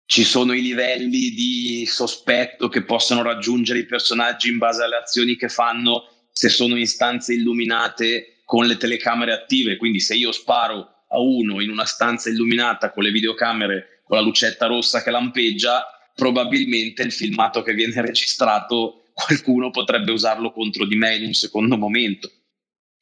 ci 0.06 0.22
sono 0.22 0.52
i 0.52 0.62
livelli 0.62 1.30
di 1.30 1.84
sospetto 1.86 2.68
che 2.68 2.84
possono 2.84 3.22
raggiungere 3.22 3.80
i 3.80 3.86
personaggi 3.86 4.48
in 4.48 4.58
base 4.58 4.84
alle 4.84 4.96
azioni 4.96 5.36
che 5.36 5.48
fanno 5.48 6.28
se 6.30 6.48
sono 6.48 6.76
in 6.76 6.86
stanze 6.86 7.34
illuminate 7.34 8.42
con 8.44 8.66
le 8.66 8.76
telecamere 8.76 9.32
attive. 9.32 9.76
Quindi 9.76 9.98
se 9.98 10.14
io 10.14 10.30
sparo 10.30 11.04
a 11.08 11.18
uno 11.18 11.60
in 11.60 11.70
una 11.70 11.84
stanza 11.84 12.30
illuminata 12.30 12.92
con 12.92 13.02
le 13.02 13.10
videocamere 13.10 14.02
con 14.04 14.18
la 14.18 14.22
lucetta 14.22 14.66
rossa 14.66 15.02
che 15.02 15.10
lampeggia, 15.10 15.84
probabilmente 16.14 17.02
il 17.02 17.12
filmato 17.12 17.62
che 17.62 17.74
viene 17.74 18.00
registrato 18.00 19.08
qualcuno 19.12 19.70
potrebbe 19.70 20.12
usarlo 20.12 20.52
contro 20.52 20.86
di 20.86 20.94
me 20.94 21.16
in 21.16 21.26
un 21.26 21.34
secondo 21.34 21.76
momento. 21.76 22.30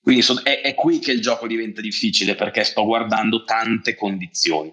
Quindi 0.01 0.25
è, 0.43 0.63
è 0.63 0.75
qui 0.75 1.01
che 1.01 1.13
il 1.13 1.21
gioco 1.21 1.47
diventa 1.47 1.83
difficile 1.83 2.35
perché 2.35 2.65
sto 2.65 2.85
guardando 2.85 3.45
tante 3.45 3.95
condizioni 3.95 4.73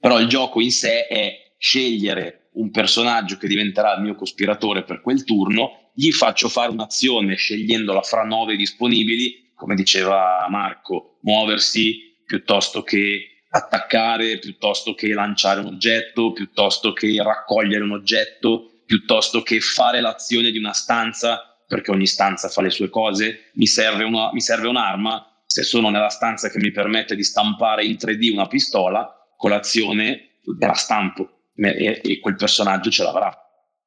però 0.00 0.18
il 0.18 0.26
gioco 0.26 0.60
in 0.60 0.72
sé 0.72 1.06
è 1.06 1.52
scegliere 1.58 2.48
un 2.52 2.70
personaggio 2.70 3.36
che 3.36 3.46
diventerà 3.46 3.94
il 3.94 4.02
mio 4.02 4.14
cospiratore 4.14 4.82
per 4.82 5.02
quel 5.02 5.24
turno, 5.24 5.90
gli 5.94 6.10
faccio 6.10 6.48
fare 6.48 6.72
un'azione 6.72 7.36
scegliendola 7.36 8.00
fra 8.02 8.24
nove 8.24 8.56
disponibili, 8.56 9.52
come 9.54 9.74
diceva 9.74 10.46
Marco, 10.48 11.18
muoversi 11.22 12.16
piuttosto 12.24 12.82
che 12.82 13.44
attaccare, 13.50 14.38
piuttosto 14.38 14.94
che 14.94 15.12
lanciare 15.12 15.60
un 15.60 15.66
oggetto, 15.66 16.32
piuttosto 16.32 16.92
che 16.92 17.22
raccogliere 17.22 17.84
un 17.84 17.92
oggetto, 17.92 18.82
piuttosto 18.86 19.42
che 19.42 19.60
fare 19.60 20.00
l'azione 20.00 20.50
di 20.50 20.58
una 20.58 20.72
stanza, 20.72 21.58
perché 21.66 21.90
ogni 21.90 22.06
stanza 22.06 22.48
fa 22.48 22.62
le 22.62 22.70
sue 22.70 22.88
cose, 22.88 23.50
mi 23.54 23.66
serve, 23.66 24.04
una, 24.04 24.32
mi 24.32 24.40
serve 24.40 24.68
un'arma, 24.68 25.42
se 25.44 25.62
sono 25.62 25.90
nella 25.90 26.08
stanza 26.08 26.48
che 26.48 26.58
mi 26.58 26.70
permette 26.70 27.14
di 27.14 27.24
stampare 27.24 27.84
in 27.84 27.96
3D 28.00 28.32
una 28.32 28.46
pistola, 28.46 29.19
colazione 29.40 30.36
della 30.58 30.74
stampo 30.74 31.26
e, 31.54 32.00
e 32.04 32.20
quel 32.20 32.36
personaggio 32.36 32.90
ce 32.90 33.02
l'avrà. 33.02 33.34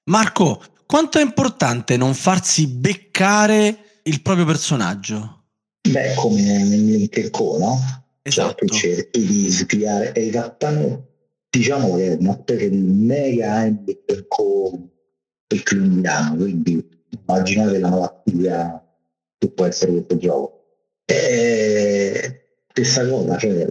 Marco, 0.06 0.60
quanto 0.88 1.20
è 1.20 1.22
importante 1.22 1.96
non 1.96 2.16
farsi 2.16 2.68
beccare 2.68 4.00
il 4.04 4.22
proprio 4.24 4.46
personaggio? 4.46 5.44
Beh, 5.88 6.16
come 6.16 6.42
nell'Interco, 6.42 7.58
no? 7.60 7.78
Esatto. 8.24 8.66
Cioè, 8.66 8.80
cerchi 8.80 9.26
di 9.26 9.50
sviare, 9.50 10.12
è 10.14 10.20
esattamente, 10.20 11.08
diciamo 11.50 11.98
che 11.98 12.14
è 12.14 12.18
una 12.20 12.34
specie 12.34 12.70
di 12.70 12.78
mega 12.78 13.66
il 13.66 15.62
criminale, 15.62 16.38
quindi 16.38 16.90
immaginate 17.10 17.78
la 17.78 17.90
malattia 17.90 18.84
che 19.38 19.50
può 19.52 19.66
essere 19.66 19.92
questo 19.92 20.18
gioco. 20.18 20.62
E 21.06 22.64
stessa 22.70 23.08
cosa, 23.08 23.38
cioè 23.38 23.68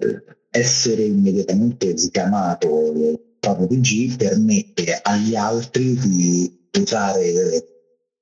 essere 0.52 1.04
immediatamente 1.04 1.96
sgamato 1.96 2.92
il 2.92 3.20
proprio 3.40 3.66
PG 3.66 4.16
permette 4.16 5.00
agli 5.02 5.34
altri 5.34 5.94
di 5.94 6.68
usare 6.78 7.66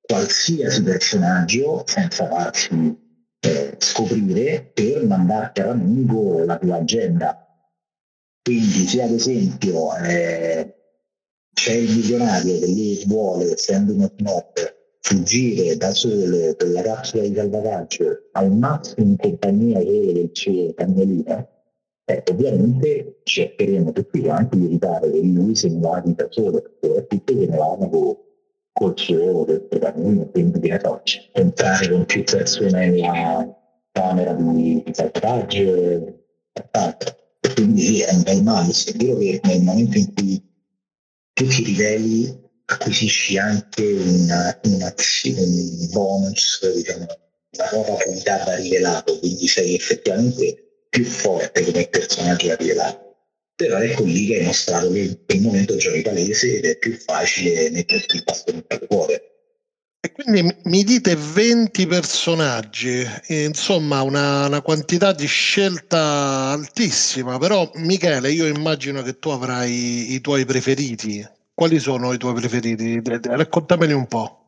qualsiasi 0.01 0.83
personaggio 0.83 1.83
senza 1.87 2.27
farsi 2.29 2.97
eh, 3.41 3.75
scoprire 3.79 4.71
per 4.73 5.05
mandarti 5.05 5.61
a 5.61 5.73
lungo 5.73 6.45
la 6.45 6.57
tua 6.57 6.77
agenda. 6.77 7.47
Quindi 8.43 8.87
se 8.87 9.03
ad 9.03 9.11
esempio 9.11 9.95
eh, 9.97 10.75
c'è 11.53 11.73
il 11.73 11.97
milionario 11.97 12.59
che 12.59 12.67
lì 12.67 13.05
vuole, 13.07 13.53
essendo 13.53 13.93
uno 13.93 14.11
snob, 14.17 14.53
fuggire 15.01 15.77
da 15.77 15.93
solo 15.93 16.55
per 16.55 16.69
la 16.69 16.83
capsula 16.83 17.25
di 17.25 17.35
salvataggio 17.35 18.29
al 18.33 18.53
massimo 18.53 19.07
in 19.07 19.17
compagnia 19.17 19.83
del 19.83 20.31
suo 20.33 20.73
cagnolino, 20.75 21.50
eh, 22.11 22.23
ovviamente 22.31 23.21
cercheremo 23.23 23.93
tutti 23.93 24.21
quanti 24.21 24.59
di 24.59 24.65
evitare 24.67 25.11
che 25.11 25.21
lui 25.21 25.55
se 25.55 25.69
ne 25.69 25.81
vada 25.81 26.11
da 26.11 26.27
solo, 26.31 26.63
soprattutto 26.81 27.35
che 27.35 27.47
ne 27.47 27.57
vanno 27.57 27.89
con, 27.89 28.17
col 28.73 28.93
suo 28.97 29.45
protagonista, 29.45 30.31
quindi 30.31 30.61
che 30.61 30.69
ne 30.69 31.03
entrare 31.33 31.91
con 31.91 32.05
più 32.07 32.25
persone 32.25 32.91
nella 32.91 33.57
camera 33.93 34.33
di 34.35 34.83
salvataggio 34.91 35.75
e 35.75 36.25
quant'altro. 36.53 37.19
Quindi 37.55 37.81
sì, 37.81 38.01
è 38.01 38.13
un 38.13 38.23
bel 38.23 38.43
male, 38.43 38.71
è 38.71 38.93
vero 38.97 39.19
che 39.19 39.41
nel 39.45 39.63
momento 39.63 39.99
in 39.99 40.15
cui 40.15 40.43
tu 41.33 41.47
ti 41.47 41.65
riveli 41.65 42.49
acquisisci 42.65 43.39
anche 43.39 43.83
una, 43.83 44.61
una, 44.65 44.95
un 44.95 45.89
bonus, 45.91 46.73
diciamo, 46.75 47.07
una 47.53 47.69
nuova 47.73 48.03
qualità 48.03 48.45
da 48.45 48.55
rivelato, 48.57 49.19
quindi 49.19 49.47
sei 49.49 49.75
effettivamente 49.75 50.70
più 50.91 51.05
forte 51.05 51.65
come 51.65 51.87
personaggio 51.87 52.49
da 52.49 52.57
rivelare. 52.57 53.09
Però 53.55 53.79
ecco 53.79 54.05
lì 54.05 54.27
che 54.27 54.39
hai 54.39 54.45
mostrato 54.45 54.91
che 54.91 55.21
quel 55.25 55.41
momento 55.41 55.77
giochi 55.77 56.03
palese 56.03 56.57
ed 56.57 56.65
è 56.65 56.79
più 56.79 56.97
facile 56.97 57.71
metterti 57.71 58.17
il 58.17 58.23
bastone 58.25 58.63
per 58.63 58.87
cuore. 58.87 59.25
E 60.03 60.13
quindi 60.13 60.57
mi 60.65 60.83
dite 60.83 61.15
20 61.15 61.87
personaggi, 61.87 63.07
insomma 63.29 64.01
una, 64.01 64.47
una, 64.47 64.63
quantità 64.63 65.13
di 65.13 65.27
scelta 65.27 66.53
altissima, 66.53 67.37
però 67.37 67.71
Michele 67.75 68.33
io 68.33 68.47
immagino 68.47 69.03
che 69.03 69.19
tu 69.19 69.29
avrai 69.29 70.15
i 70.15 70.21
tuoi 70.23 70.47
preferiti. 70.47 71.23
Quali 71.53 71.79
sono 71.79 72.15
i 72.15 72.17
tuoi 72.17 72.33
preferiti? 72.33 73.03
Raccontameli 73.05 73.93
un 73.93 74.07
po'. 74.07 74.41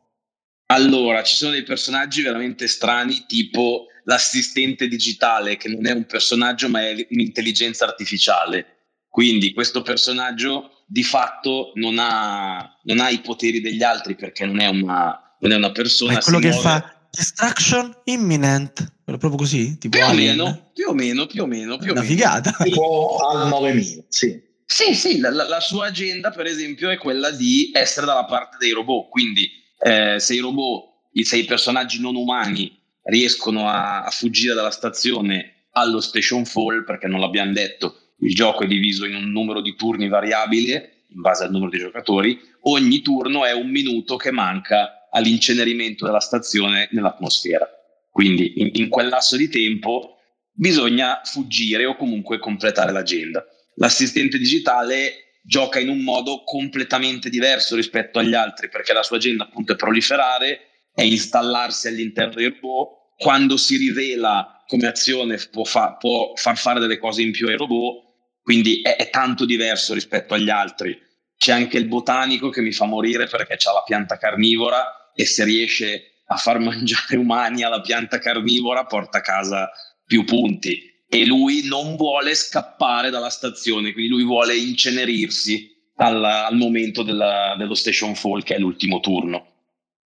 Allora, 0.71 1.21
ci 1.21 1.35
sono 1.35 1.51
dei 1.51 1.61
personaggi 1.61 2.23
veramente 2.23 2.67
strani, 2.67 3.25
tipo 3.27 3.89
l'assistente 4.05 4.87
digitale, 4.87 5.57
che 5.57 5.69
non 5.69 5.85
è 5.87 5.91
un 5.91 6.05
personaggio 6.05 6.69
ma 6.69 6.81
è 6.81 7.07
un'intelligenza 7.09 7.85
artificiale. 7.85 8.67
Quindi 9.07 9.53
questo 9.53 9.81
personaggio 9.81 10.83
di 10.87 11.03
fatto 11.03 11.71
non 11.75 11.97
ha, 11.99 12.79
non 12.83 12.99
ha 12.99 13.09
i 13.09 13.19
poteri 13.21 13.61
degli 13.61 13.83
altri 13.83 14.15
perché 14.15 14.45
non 14.45 14.59
è 14.59 14.67
una, 14.67 15.35
non 15.39 15.51
è 15.51 15.55
una 15.55 15.71
persona. 15.71 16.13
Ma 16.13 16.19
è 16.19 16.21
quello 16.21 16.39
che 16.39 16.47
muove... 16.49 16.61
fa 16.63 17.07
Destruction 17.11 17.95
Imminent. 18.05 18.91
Proprio 19.05 19.31
così? 19.31 19.77
Tipo 19.77 19.97
più 19.97 20.05
o, 20.07 20.13
meno, 20.13 20.71
più 20.73 20.87
o 20.89 20.93
meno, 20.93 21.25
più 21.27 21.43
o 21.43 21.45
meno, 21.45 21.77
più 21.77 21.89
o 21.89 21.91
Una 21.91 22.01
meno. 22.01 22.13
figata. 22.13 22.51
Tipo 22.63 23.17
al 23.17 23.47
9000, 23.49 24.03
sì. 24.07 24.41
Sì, 24.65 24.95
sì, 24.95 25.19
la, 25.19 25.29
la- 25.29 25.59
sua 25.59 25.87
agenda, 25.87 26.31
per 26.31 26.47
esempio, 26.47 26.89
è 26.89 26.97
quella 26.97 27.29
di 27.29 27.69
essere 27.73 28.05
dalla 28.07 28.25
parte 28.25 28.57
dei 28.59 28.71
robot. 28.71 29.09
Quindi, 29.09 29.47
eh, 29.79 30.19
se 30.19 30.33
i 30.33 30.39
robot, 30.39 31.09
i- 31.11 31.23
se 31.25 31.37
i 31.37 31.45
personaggi 31.45 31.99
non 31.99 32.15
umani 32.15 32.81
riescono 33.03 33.67
a, 33.69 34.03
a 34.03 34.09
fuggire 34.09 34.53
dalla 34.53 34.71
stazione 34.71 35.67
allo 35.71 36.01
station 36.01 36.45
fall, 36.45 36.83
perché 36.83 37.07
non 37.07 37.19
l'abbiamo 37.19 37.51
detto, 37.51 37.97
il 38.19 38.33
gioco 38.33 38.63
è 38.63 38.67
diviso 38.67 39.05
in 39.05 39.15
un 39.15 39.31
numero 39.31 39.61
di 39.61 39.75
turni 39.75 40.07
variabile 40.07 41.05
in 41.09 41.21
base 41.21 41.43
al 41.43 41.51
numero 41.51 41.69
di 41.69 41.79
giocatori. 41.79 42.39
Ogni 42.61 43.01
turno 43.01 43.45
è 43.45 43.51
un 43.51 43.69
minuto 43.69 44.15
che 44.15 44.31
manca 44.31 45.07
all'incenerimento 45.11 46.05
della 46.05 46.19
stazione 46.19 46.87
nell'atmosfera. 46.91 47.67
Quindi, 48.09 48.61
in, 48.61 48.69
in 48.73 48.89
quel 48.89 49.09
lasso 49.09 49.35
di 49.37 49.49
tempo 49.49 50.17
bisogna 50.51 51.21
fuggire 51.23 51.85
o 51.85 51.95
comunque 51.95 52.39
completare 52.39 52.91
l'agenda 52.91 53.45
l'assistente 53.75 54.37
digitale 54.37 55.39
gioca 55.41 55.79
in 55.79 55.89
un 55.89 55.99
modo 55.99 56.43
completamente 56.43 57.29
diverso 57.29 57.75
rispetto 57.75 58.19
agli 58.19 58.33
altri 58.33 58.69
perché 58.69 58.93
la 58.93 59.03
sua 59.03 59.17
agenda 59.17 59.43
appunto 59.43 59.73
è 59.73 59.75
proliferare, 59.75 60.72
è 60.93 61.01
installarsi 61.01 61.87
all'interno 61.87 62.35
dei 62.35 62.49
robot, 62.49 63.15
quando 63.17 63.57
si 63.57 63.77
rivela 63.77 64.63
come 64.67 64.87
azione 64.87 65.37
può, 65.51 65.63
fa- 65.63 65.95
può 65.95 66.33
far 66.35 66.57
fare 66.57 66.79
delle 66.79 66.97
cose 66.97 67.21
in 67.21 67.31
più 67.31 67.47
ai 67.47 67.57
robot, 67.57 68.01
quindi 68.41 68.81
è, 68.81 68.95
è 68.95 69.09
tanto 69.09 69.45
diverso 69.45 69.93
rispetto 69.93 70.33
agli 70.33 70.49
altri. 70.49 70.97
C'è 71.37 71.51
anche 71.51 71.77
il 71.77 71.87
botanico 71.87 72.49
che 72.49 72.61
mi 72.61 72.71
fa 72.71 72.85
morire 72.85 73.27
perché 73.27 73.53
ha 73.53 73.73
la 73.73 73.83
pianta 73.83 74.17
carnivora 74.17 75.11
e 75.13 75.25
se 75.25 75.43
riesce 75.43 76.21
a 76.27 76.37
far 76.37 76.59
mangiare 76.59 77.17
umani 77.17 77.63
alla 77.63 77.81
pianta 77.81 78.19
carnivora 78.19 78.85
porta 78.85 79.17
a 79.17 79.21
casa 79.21 79.69
più 80.05 80.23
punti 80.25 80.91
e 81.07 81.25
lui 81.25 81.67
non 81.67 81.95
vuole 81.95 82.33
scappare 82.33 83.09
dalla 83.09 83.29
stazione, 83.29 83.93
quindi 83.93 84.09
lui 84.09 84.23
vuole 84.23 84.55
incenerirsi 84.55 85.71
al, 85.97 86.23
al 86.23 86.55
momento 86.55 87.03
della- 87.03 87.55
dello 87.57 87.75
station 87.75 88.15
fall, 88.15 88.41
che 88.41 88.55
è 88.55 88.59
l'ultimo 88.59 88.99
turno. 88.99 89.52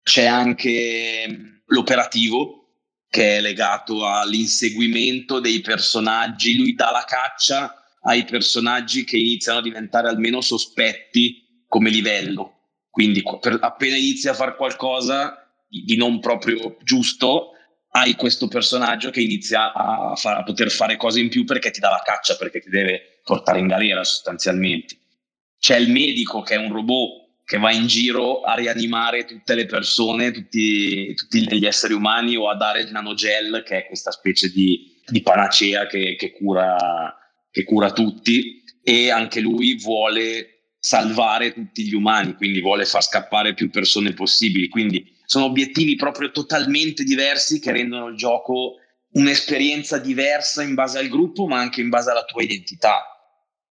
C'è 0.02 0.24
anche 0.26 1.62
l'operativo, 1.66 2.62
che 3.08 3.36
è 3.36 3.40
legato 3.40 4.06
all'inseguimento 4.06 5.38
dei 5.38 5.60
personaggi, 5.60 6.56
lui 6.56 6.74
dà 6.74 6.90
la 6.90 7.04
caccia 7.06 7.76
ai 8.02 8.24
personaggi 8.24 9.04
che 9.04 9.16
iniziano 9.16 9.58
a 9.58 9.62
diventare 9.62 10.08
almeno 10.08 10.40
sospetti 10.40 11.64
come 11.68 11.90
livello. 11.90 12.70
Quindi 12.90 13.22
qu- 13.22 13.38
per- 13.38 13.58
appena 13.60 13.96
inizi 13.96 14.28
a 14.28 14.34
fare 14.34 14.56
qualcosa 14.56 15.36
di 15.68 15.96
non 15.96 16.20
proprio 16.20 16.76
giusto, 16.82 17.52
hai 17.90 18.14
questo 18.14 18.48
personaggio 18.48 19.10
che 19.10 19.20
inizia 19.20 19.72
a, 19.72 20.16
fa- 20.16 20.38
a 20.38 20.42
poter 20.42 20.70
fare 20.70 20.96
cose 20.96 21.20
in 21.20 21.28
più 21.28 21.44
perché 21.44 21.70
ti 21.70 21.80
dà 21.80 21.90
la 21.90 22.02
caccia, 22.04 22.36
perché 22.36 22.60
ti 22.60 22.70
deve 22.70 23.20
portare 23.22 23.58
in 23.60 23.68
galera 23.68 24.02
sostanzialmente. 24.04 24.98
C'è 25.58 25.76
il 25.76 25.90
medico 25.90 26.42
che 26.42 26.54
è 26.54 26.58
un 26.58 26.72
robot 26.72 27.21
che 27.44 27.58
va 27.58 27.72
in 27.72 27.86
giro 27.86 28.42
a 28.42 28.54
rianimare 28.54 29.24
tutte 29.24 29.54
le 29.54 29.66
persone, 29.66 30.30
tutti, 30.30 31.14
tutti 31.14 31.58
gli 31.58 31.66
esseri 31.66 31.92
umani 31.92 32.36
o 32.36 32.48
a 32.48 32.56
dare 32.56 32.80
il 32.80 32.90
nanogel 32.90 33.62
che 33.64 33.78
è 33.78 33.86
questa 33.86 34.10
specie 34.10 34.50
di, 34.50 35.00
di 35.06 35.22
panacea 35.22 35.86
che, 35.86 36.16
che 36.16 36.32
cura, 36.32 37.14
che 37.50 37.64
cura 37.64 37.92
tutti 37.92 38.62
e 38.82 39.10
anche 39.10 39.40
lui 39.40 39.76
vuole 39.76 40.52
salvare 40.78 41.52
tutti 41.52 41.84
gli 41.84 41.94
umani, 41.94 42.34
quindi 42.34 42.60
vuole 42.60 42.84
far 42.84 43.04
scappare 43.04 43.54
più 43.54 43.70
persone 43.70 44.14
possibili. 44.14 44.68
Quindi 44.68 45.16
sono 45.24 45.44
obiettivi 45.44 45.94
proprio 45.94 46.30
totalmente 46.30 47.04
diversi 47.04 47.60
che 47.60 47.70
rendono 47.70 48.08
il 48.08 48.16
gioco 48.16 48.78
un'esperienza 49.12 49.98
diversa 49.98 50.62
in 50.62 50.74
base 50.74 50.98
al 50.98 51.08
gruppo, 51.08 51.46
ma 51.46 51.58
anche 51.58 51.80
in 51.80 51.88
base 51.88 52.10
alla 52.10 52.24
tua 52.24 52.42
identità. 52.42 53.11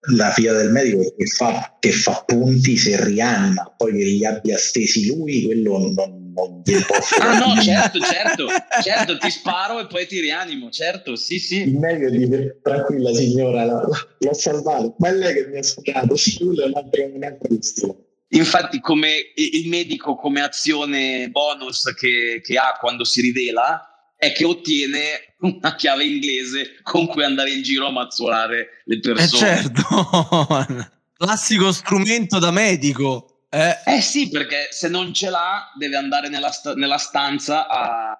La 0.06 0.32
figlia 0.32 0.54
del 0.54 0.72
medico 0.72 1.14
che 1.16 1.26
fa, 1.28 1.78
che 1.80 1.92
fa 1.92 2.24
punti 2.26 2.76
se 2.76 3.04
rianima, 3.04 3.72
poi 3.78 3.92
che 3.92 4.04
li 4.04 4.26
abbia 4.26 4.58
stesi 4.58 5.06
lui, 5.06 5.44
quello 5.44 5.78
non, 5.78 6.32
non 6.34 6.62
glielo 6.66 6.86
posso 6.88 7.16
Ah 7.22 7.38
no, 7.38 7.62
certo, 7.62 8.00
certo, 8.00 8.48
certo, 8.82 9.18
ti 9.20 9.30
sparo 9.30 9.80
e 9.80 9.86
poi 9.86 10.08
ti 10.08 10.20
rianimo, 10.20 10.72
certo, 10.72 11.16
sì, 11.16 11.38
sì. 11.38 11.62
Il 11.62 11.78
medico 11.78 12.10
dice 12.10 12.60
tranquilla 12.64 13.14
signora, 13.14 13.64
l'ho 13.66 14.34
salvato, 14.34 14.96
ma 14.98 15.10
è 15.10 15.14
lei 15.14 15.34
che 15.36 15.48
mi 15.48 15.60
ha 15.60 15.64
sparato, 15.64 16.16
sì, 16.16 16.36
quello 16.38 16.64
è 16.64 16.66
un'altra, 16.66 17.06
un'altra 17.06 17.48
questione. 17.48 18.10
Infatti, 18.34 18.80
come 18.80 19.34
il 19.36 19.68
medico 19.68 20.16
come 20.16 20.42
azione 20.42 21.30
bonus 21.30 21.94
che, 21.94 22.40
che 22.42 22.58
ha 22.58 22.78
quando 22.80 23.04
si 23.04 23.20
rivela 23.20 23.91
è 24.22 24.34
che 24.34 24.46
ottiene 24.46 25.34
una 25.40 25.74
chiave 25.74 26.04
inglese 26.06 26.76
con 26.84 27.08
cui 27.08 27.24
andare 27.24 27.50
in 27.52 27.64
giro 27.64 27.88
a 27.88 27.92
mazzolare 27.92 28.84
le 28.86 28.96
Eh 28.98 29.00
persone. 29.00 29.40
certo, 29.40 29.82
classico 31.18 31.72
strumento 31.72 32.38
da 32.38 32.52
medico. 32.52 33.46
Eh, 33.50 33.76
Eh 33.96 34.02
sì, 34.02 34.30
perché 34.30 34.68
se 34.70 34.90
non 34.90 35.12
ce 35.12 35.32
l'ha 35.32 35.72
deve 35.76 35.96
andare 35.98 36.30
nella, 36.30 36.52
sta- 36.52 36.76
nella 36.76 37.00
stanza 37.00 37.68
a, 37.68 38.12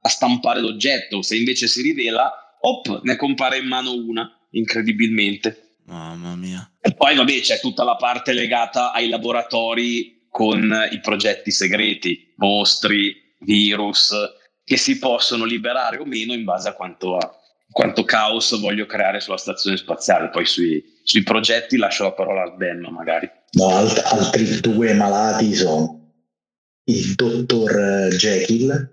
a 0.00 0.08
stampare 0.08 0.60
l'oggetto. 0.60 1.22
Se 1.22 1.36
invece 1.36 1.68
si 1.68 1.82
rivela, 1.82 2.32
op, 2.60 3.02
ne 3.04 3.14
compare 3.14 3.58
in 3.58 3.66
mano 3.68 3.92
una, 3.92 4.28
incredibilmente. 4.50 5.76
mamma 5.86 6.34
mia. 6.34 6.68
E 6.80 6.92
poi 6.94 7.14
vabbè 7.14 7.40
c'è 7.42 7.60
tutta 7.60 7.84
la 7.84 7.94
parte 7.94 8.32
legata 8.32 8.90
ai 8.90 9.08
laboratori 9.08 10.26
con 10.28 10.88
i 10.90 10.98
progetti 10.98 11.52
segreti, 11.52 12.32
mostri, 12.38 13.14
virus, 13.38 14.12
che 14.64 14.76
si 14.76 14.98
possono 14.98 15.44
liberare 15.44 15.98
o 15.98 16.04
meno 16.04 16.32
in 16.32 16.44
base 16.44 16.68
a 16.68 16.72
quanto, 16.72 17.18
quanto 17.70 18.04
caos 18.04 18.58
voglio 18.58 18.86
creare 18.86 19.20
sulla 19.20 19.36
stazione 19.36 19.76
spaziale. 19.76 20.30
Poi 20.30 20.46
sui, 20.46 20.82
sui 21.02 21.22
progetti 21.22 21.76
lascio 21.76 22.04
la 22.04 22.12
parola 22.12 22.42
al 22.42 22.56
Benno 22.56 22.90
magari. 22.90 23.30
No, 23.52 23.68
alt- 23.68 24.02
altri 24.04 24.60
due 24.60 24.94
malati 24.94 25.54
sono 25.54 26.04
il 26.84 27.14
dottor 27.14 27.78
eh, 27.78 28.08
Jekyll, 28.16 28.92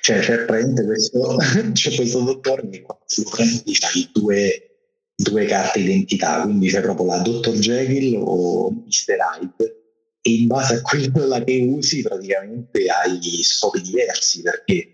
cioè 0.00 0.20
c'è 0.20 0.44
praticamente 0.44 0.84
questo, 0.84 1.36
c'è 1.72 1.94
questo 1.94 2.20
dottore 2.20 2.68
che 2.68 2.82
quando 2.82 3.04
lo 3.16 3.30
prendi 3.30 3.72
c'hai 3.72 4.08
due, 4.12 4.70
due 5.14 5.44
carte 5.44 5.80
identità, 5.80 6.42
quindi 6.42 6.68
c'è 6.68 6.80
proprio 6.80 7.06
la 7.06 7.18
dottor 7.18 7.54
Jekyll 7.54 8.20
o 8.24 8.70
Mr. 8.70 9.16
Hyde 9.40 9.76
e 10.22 10.30
in 10.30 10.46
base 10.46 10.76
a 10.76 10.82
quella 10.82 11.42
che 11.42 11.60
usi 11.68 12.02
praticamente 12.02 12.86
hai 12.86 13.20
scopi 13.42 13.80
diversi 13.80 14.42
perché 14.42 14.91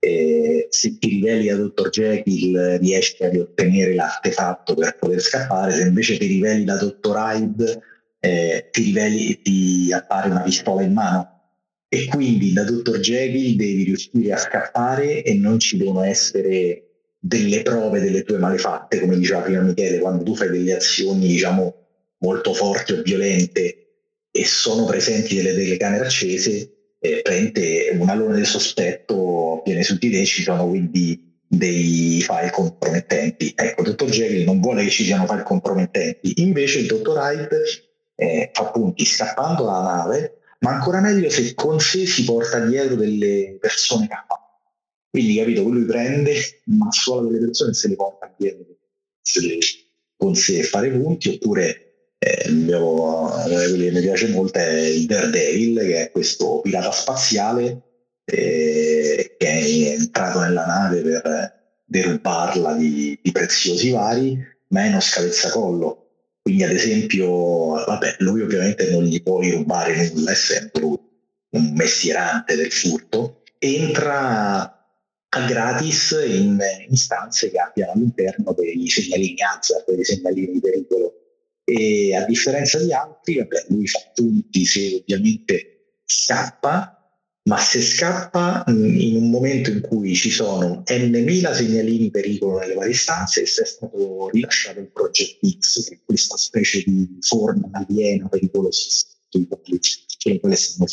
eh, 0.00 0.66
se 0.70 0.98
ti 0.98 1.08
riveli 1.08 1.50
a 1.50 1.56
dottor 1.56 1.90
Jekyll 1.90 2.78
riesci 2.78 3.22
ad 3.22 3.36
ottenere 3.36 3.94
l'artefatto 3.94 4.74
per 4.74 4.96
poter 4.98 5.20
scappare, 5.20 5.72
se 5.72 5.82
invece 5.82 6.16
ti 6.16 6.26
riveli 6.26 6.64
da 6.64 6.76
dottor 6.76 7.16
Hyde 7.16 7.82
eh, 8.18 8.68
ti 8.70 8.82
riveli 8.82 9.30
e 9.30 9.40
ti 9.42 9.92
appare 9.92 10.30
una 10.30 10.40
pistola 10.40 10.82
in 10.82 10.94
mano. 10.94 11.28
E 11.88 12.06
quindi 12.06 12.52
da 12.52 12.64
dottor 12.64 12.98
Jekyll 12.98 13.56
devi 13.56 13.84
riuscire 13.84 14.32
a 14.32 14.38
scappare 14.38 15.22
e 15.22 15.34
non 15.34 15.58
ci 15.58 15.76
devono 15.76 16.02
essere 16.02 16.84
delle 17.18 17.62
prove 17.62 18.00
delle 18.00 18.22
tue 18.22 18.38
malefatte 18.38 18.98
come 18.98 19.18
diceva 19.18 19.42
prima 19.42 19.60
Michele 19.60 19.98
quando 19.98 20.22
tu 20.22 20.34
fai 20.34 20.48
delle 20.48 20.74
azioni 20.74 21.26
diciamo 21.26 21.74
molto 22.20 22.54
forti 22.54 22.92
o 22.92 23.02
violente 23.02 23.88
e 24.30 24.44
sono 24.46 24.86
presenti 24.86 25.34
delle 25.34 25.52
telecamere 25.52 26.06
accese 26.06 26.79
eh, 27.00 27.20
prende 27.22 27.90
un 27.98 28.08
alone 28.08 28.36
del 28.36 28.46
sospetto 28.46 29.62
viene 29.64 29.82
su 29.82 29.96
di 29.98 30.10
te 30.10 30.24
ci 30.24 30.42
sono 30.42 30.68
quindi 30.68 31.28
dei 31.46 32.20
file 32.20 32.50
compromettenti 32.50 33.52
ecco 33.56 33.82
dottor 33.82 34.08
Jekyll 34.08 34.44
non 34.44 34.60
vuole 34.60 34.84
che 34.84 34.90
ci 34.90 35.04
siano 35.04 35.26
file 35.26 35.42
compromettenti 35.42 36.42
invece 36.42 36.80
il 36.80 36.86
dottor 36.86 37.18
Hyde 37.18 37.88
eh, 38.20 38.50
fa 38.52 38.70
punti 38.70 39.06
scappando 39.06 39.64
dalla 39.64 39.94
nave, 39.96 40.40
ma 40.60 40.74
ancora 40.74 41.00
meglio 41.00 41.30
se 41.30 41.54
con 41.54 41.80
sé 41.80 42.04
si 42.04 42.24
porta 42.24 42.60
dietro 42.60 42.94
delle 42.94 43.56
persone 43.58 44.06
capaci. 44.06 44.42
Quindi, 45.08 45.36
capito, 45.36 45.62
lui 45.62 45.84
prende 45.86 46.34
ma 46.66 46.92
solo 46.92 47.28
delle 47.28 47.46
persone 47.46 47.72
se 47.72 47.88
le 47.88 47.96
porta 47.96 48.32
dietro 48.36 48.76
se 49.22 49.40
le- 49.40 49.58
con 50.16 50.34
sé 50.34 50.62
fare 50.62 50.90
punti, 50.90 51.30
oppure 51.30 51.89
eh, 52.22 52.50
mio- 52.50 53.30
quelli 53.44 53.84
che 53.84 53.92
mi 53.92 54.00
piace 54.02 54.28
molto 54.28 54.58
è 54.58 54.70
il 54.70 55.06
Daredevil, 55.06 55.78
che 55.80 56.02
è 56.02 56.10
questo 56.10 56.60
pirata 56.60 56.92
spaziale 56.92 57.82
eh, 58.26 59.36
che 59.38 59.48
è 59.48 59.98
entrato 59.98 60.40
nella 60.40 60.66
nave 60.66 61.00
per 61.00 61.82
derubarla 61.86 62.74
di, 62.74 63.18
di 63.22 63.32
preziosi 63.32 63.90
vari, 63.90 64.38
ma 64.68 64.84
è 64.84 64.88
uno 64.88 65.00
scavezzacollo. 65.00 65.96
Quindi, 66.42 66.64
ad 66.64 66.72
esempio, 66.72 67.84
vabbè, 67.84 68.16
lui 68.18 68.42
ovviamente 68.42 68.90
non 68.90 69.04
gli 69.04 69.22
puoi 69.22 69.50
rubare 69.52 70.10
nulla, 70.12 70.32
essendo 70.32 70.78
lui 70.78 70.98
un 71.52 71.72
mestierante 71.74 72.54
del 72.54 72.70
furto, 72.70 73.42
entra 73.58 74.60
a 75.32 75.46
gratis 75.46 76.22
in, 76.26 76.58
in 76.88 76.96
stanze 76.96 77.50
che 77.50 77.58
abbiano 77.58 77.92
all'interno 77.92 78.52
dei 78.52 78.86
segnalini 78.88 79.36
hazard, 79.40 79.90
dei 79.92 80.04
segnalini 80.04 80.60
pericolo 80.60 81.19
e 81.70 82.14
a 82.14 82.24
differenza 82.24 82.82
di 82.82 82.92
altri, 82.92 83.36
vabbè, 83.36 83.66
lui 83.68 83.86
fa 83.86 84.00
punti 84.14 84.64
se 84.64 85.00
ovviamente 85.00 85.98
scappa, 86.04 86.94
ma 87.44 87.58
se 87.58 87.80
scappa 87.80 88.64
in 88.68 89.16
un 89.16 89.30
momento 89.30 89.70
in 89.70 89.80
cui 89.80 90.14
ci 90.14 90.30
sono 90.30 90.82
n.000 90.84 91.54
segnalini 91.54 92.10
pericolo 92.10 92.58
nelle 92.58 92.74
varie 92.74 92.94
stanze 92.94 93.42
e 93.42 93.46
se 93.46 93.62
è 93.62 93.66
stato 93.66 94.28
rilasciato 94.30 94.80
il 94.80 94.90
Project 94.90 95.58
X, 95.58 95.88
che 95.88 95.94
è 95.94 96.00
questa 96.04 96.36
specie 96.36 96.82
di 96.84 97.18
forma 97.20 97.68
aliena 97.72 98.28
pericolosissima 98.28 99.18
che 100.18 100.38
quelle 100.40 100.56
stanno 100.56 100.86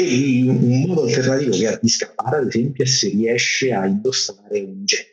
e 0.00 0.44
un 0.46 0.84
modo 0.86 1.02
alternativo 1.02 1.56
che 1.56 1.66
ha 1.66 1.78
di 1.82 1.88
scappare, 1.88 2.36
ad 2.36 2.46
esempio, 2.46 2.84
è 2.84 2.86
se 2.86 3.08
riesce 3.08 3.72
a 3.72 3.84
indossare 3.84 4.60
un 4.60 4.84
jet 4.84 5.06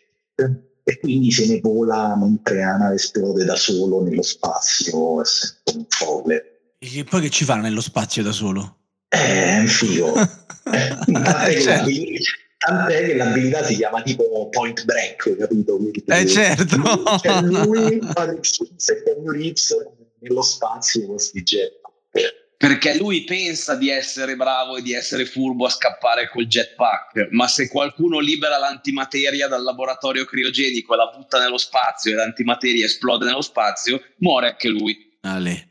e 0.87 0.99
quindi 0.99 1.31
se 1.31 1.47
ne 1.47 1.59
vola 1.61 2.15
mentre 2.15 2.59
la 2.59 2.77
nave 2.77 2.95
esplode 2.95 3.43
da 3.43 3.55
solo 3.55 4.03
nello 4.03 4.21
spazio, 4.21 5.19
essendo 5.19 5.79
un 5.79 5.85
folle. 5.89 6.75
E 6.77 7.03
poi 7.03 7.21
che 7.21 7.29
ci 7.31 7.43
fa 7.43 7.55
nello 7.55 7.81
spazio 7.81 8.21
da 8.21 8.31
solo? 8.31 8.77
Eh, 9.09 9.17
è 9.17 9.59
un 9.59 9.67
figo. 9.67 10.13
tant'è, 10.63 11.53
che 11.53 11.61
certo. 11.61 11.89
tant'è, 12.59 13.05
che 13.07 13.15
l'abilità 13.15 13.63
si 13.63 13.75
chiama 13.77 14.03
tipo 14.03 14.47
point 14.49 14.85
break, 14.85 15.35
capito? 15.37 15.75
Quindi, 15.75 16.03
eh 16.05 16.27
certo. 16.27 16.77
Cioè 17.19 17.41
lui, 17.41 17.97
e 17.97 19.03
Keanu 19.03 19.31
Reeves 19.31 19.75
nello 20.19 20.41
spazio 20.43 21.07
con 21.07 21.17
sti 21.17 21.41
jet 21.41 21.81
perché 22.57 22.97
lui 22.97 23.23
pensa 23.23 23.75
di 23.75 23.89
essere 23.89 24.35
bravo 24.35 24.77
e 24.77 24.81
di 24.81 24.93
essere 24.93 25.25
furbo 25.25 25.65
a 25.65 25.69
scappare 25.69 26.29
col 26.29 26.47
jetpack, 26.47 27.27
ma 27.31 27.47
se 27.47 27.67
qualcuno 27.67 28.19
libera 28.19 28.57
l'antimateria 28.57 29.47
dal 29.47 29.63
laboratorio 29.63 30.25
criogenico 30.25 30.93
e 30.93 30.97
la 30.97 31.11
butta 31.15 31.39
nello 31.39 31.57
spazio 31.57 32.11
e 32.11 32.15
l'antimateria 32.15 32.85
esplode 32.85 33.25
nello 33.25 33.41
spazio, 33.41 34.01
muore 34.17 34.49
anche 34.49 34.69
lui. 34.69 35.13
Ale. 35.21 35.69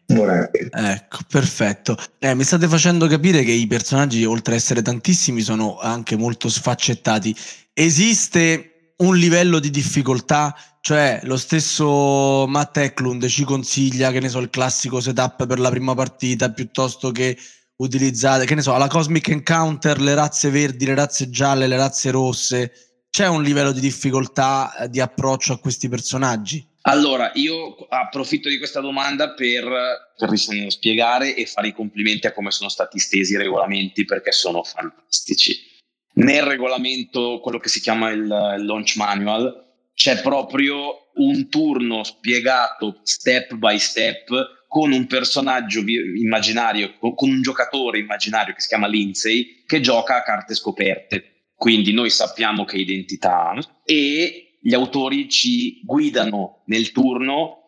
Ecco, 0.70 1.18
perfetto. 1.28 1.96
Eh, 2.18 2.34
mi 2.34 2.42
state 2.42 2.66
facendo 2.66 3.06
capire 3.06 3.44
che 3.44 3.52
i 3.52 3.66
personaggi, 3.66 4.24
oltre 4.24 4.54
ad 4.54 4.60
essere 4.60 4.82
tantissimi, 4.82 5.40
sono 5.42 5.78
anche 5.78 6.16
molto 6.16 6.48
sfaccettati. 6.48 7.34
Esiste 7.72 8.73
un 8.96 9.16
livello 9.16 9.58
di 9.58 9.70
difficoltà 9.70 10.54
cioè, 10.84 11.20
lo 11.22 11.38
stesso 11.38 12.44
Matt 12.46 12.76
Eklund 12.76 13.26
ci 13.26 13.44
consiglia, 13.44 14.10
che 14.10 14.20
ne 14.20 14.28
so, 14.28 14.38
il 14.38 14.50
classico 14.50 15.00
setup 15.00 15.46
per 15.46 15.58
la 15.58 15.70
prima 15.70 15.94
partita 15.94 16.52
piuttosto 16.52 17.10
che 17.10 17.38
utilizzare, 17.76 18.44
che 18.44 18.54
ne 18.54 18.60
so, 18.60 18.74
alla 18.74 18.86
Cosmic 18.86 19.28
Encounter 19.28 19.98
le 19.98 20.14
razze 20.14 20.50
verdi, 20.50 20.84
le 20.84 20.94
razze 20.94 21.30
gialle, 21.30 21.68
le 21.68 21.78
razze 21.78 22.10
rosse. 22.10 22.72
C'è 23.08 23.26
un 23.26 23.42
livello 23.42 23.72
di 23.72 23.80
difficoltà 23.80 24.76
eh, 24.76 24.90
di 24.90 25.00
approccio 25.00 25.54
a 25.54 25.58
questi 25.58 25.88
personaggi? 25.88 26.62
Allora, 26.82 27.30
io 27.32 27.76
approfitto 27.88 28.50
di 28.50 28.58
questa 28.58 28.80
domanda 28.80 29.32
per, 29.32 29.64
per 30.18 30.38
spiegare 30.68 31.34
e 31.34 31.46
fare 31.46 31.68
i 31.68 31.72
complimenti 31.72 32.26
a 32.26 32.32
come 32.34 32.50
sono 32.50 32.68
stati 32.68 32.98
stesi 32.98 33.32
i 33.32 33.38
regolamenti 33.38 34.04
perché 34.04 34.32
sono 34.32 34.62
fantastici. 34.62 35.72
Nel 36.14 36.42
regolamento, 36.42 37.40
quello 37.40 37.58
che 37.58 37.68
si 37.68 37.80
chiama 37.80 38.10
il, 38.10 38.22
il 38.22 38.64
launch 38.64 38.96
manual, 38.96 39.64
c'è 39.94 40.20
proprio 40.20 41.10
un 41.14 41.48
turno 41.48 42.02
spiegato 42.04 43.00
step 43.02 43.54
by 43.54 43.78
step 43.78 44.64
con 44.68 44.92
un 44.92 45.06
personaggio 45.06 45.80
immaginario, 45.80 46.98
con 46.98 47.30
un 47.30 47.42
giocatore 47.42 47.98
immaginario 47.98 48.54
che 48.54 48.60
si 48.60 48.68
chiama 48.68 48.88
Lindsay, 48.88 49.62
che 49.66 49.80
gioca 49.80 50.16
a 50.16 50.22
carte 50.22 50.54
scoperte. 50.54 51.50
Quindi 51.54 51.92
noi 51.92 52.10
sappiamo 52.10 52.64
che 52.64 52.78
identità 52.78 53.50
ha 53.50 53.80
e 53.84 54.58
gli 54.60 54.74
autori 54.74 55.28
ci 55.28 55.80
guidano 55.84 56.62
nel 56.66 56.90
turno 56.90 57.60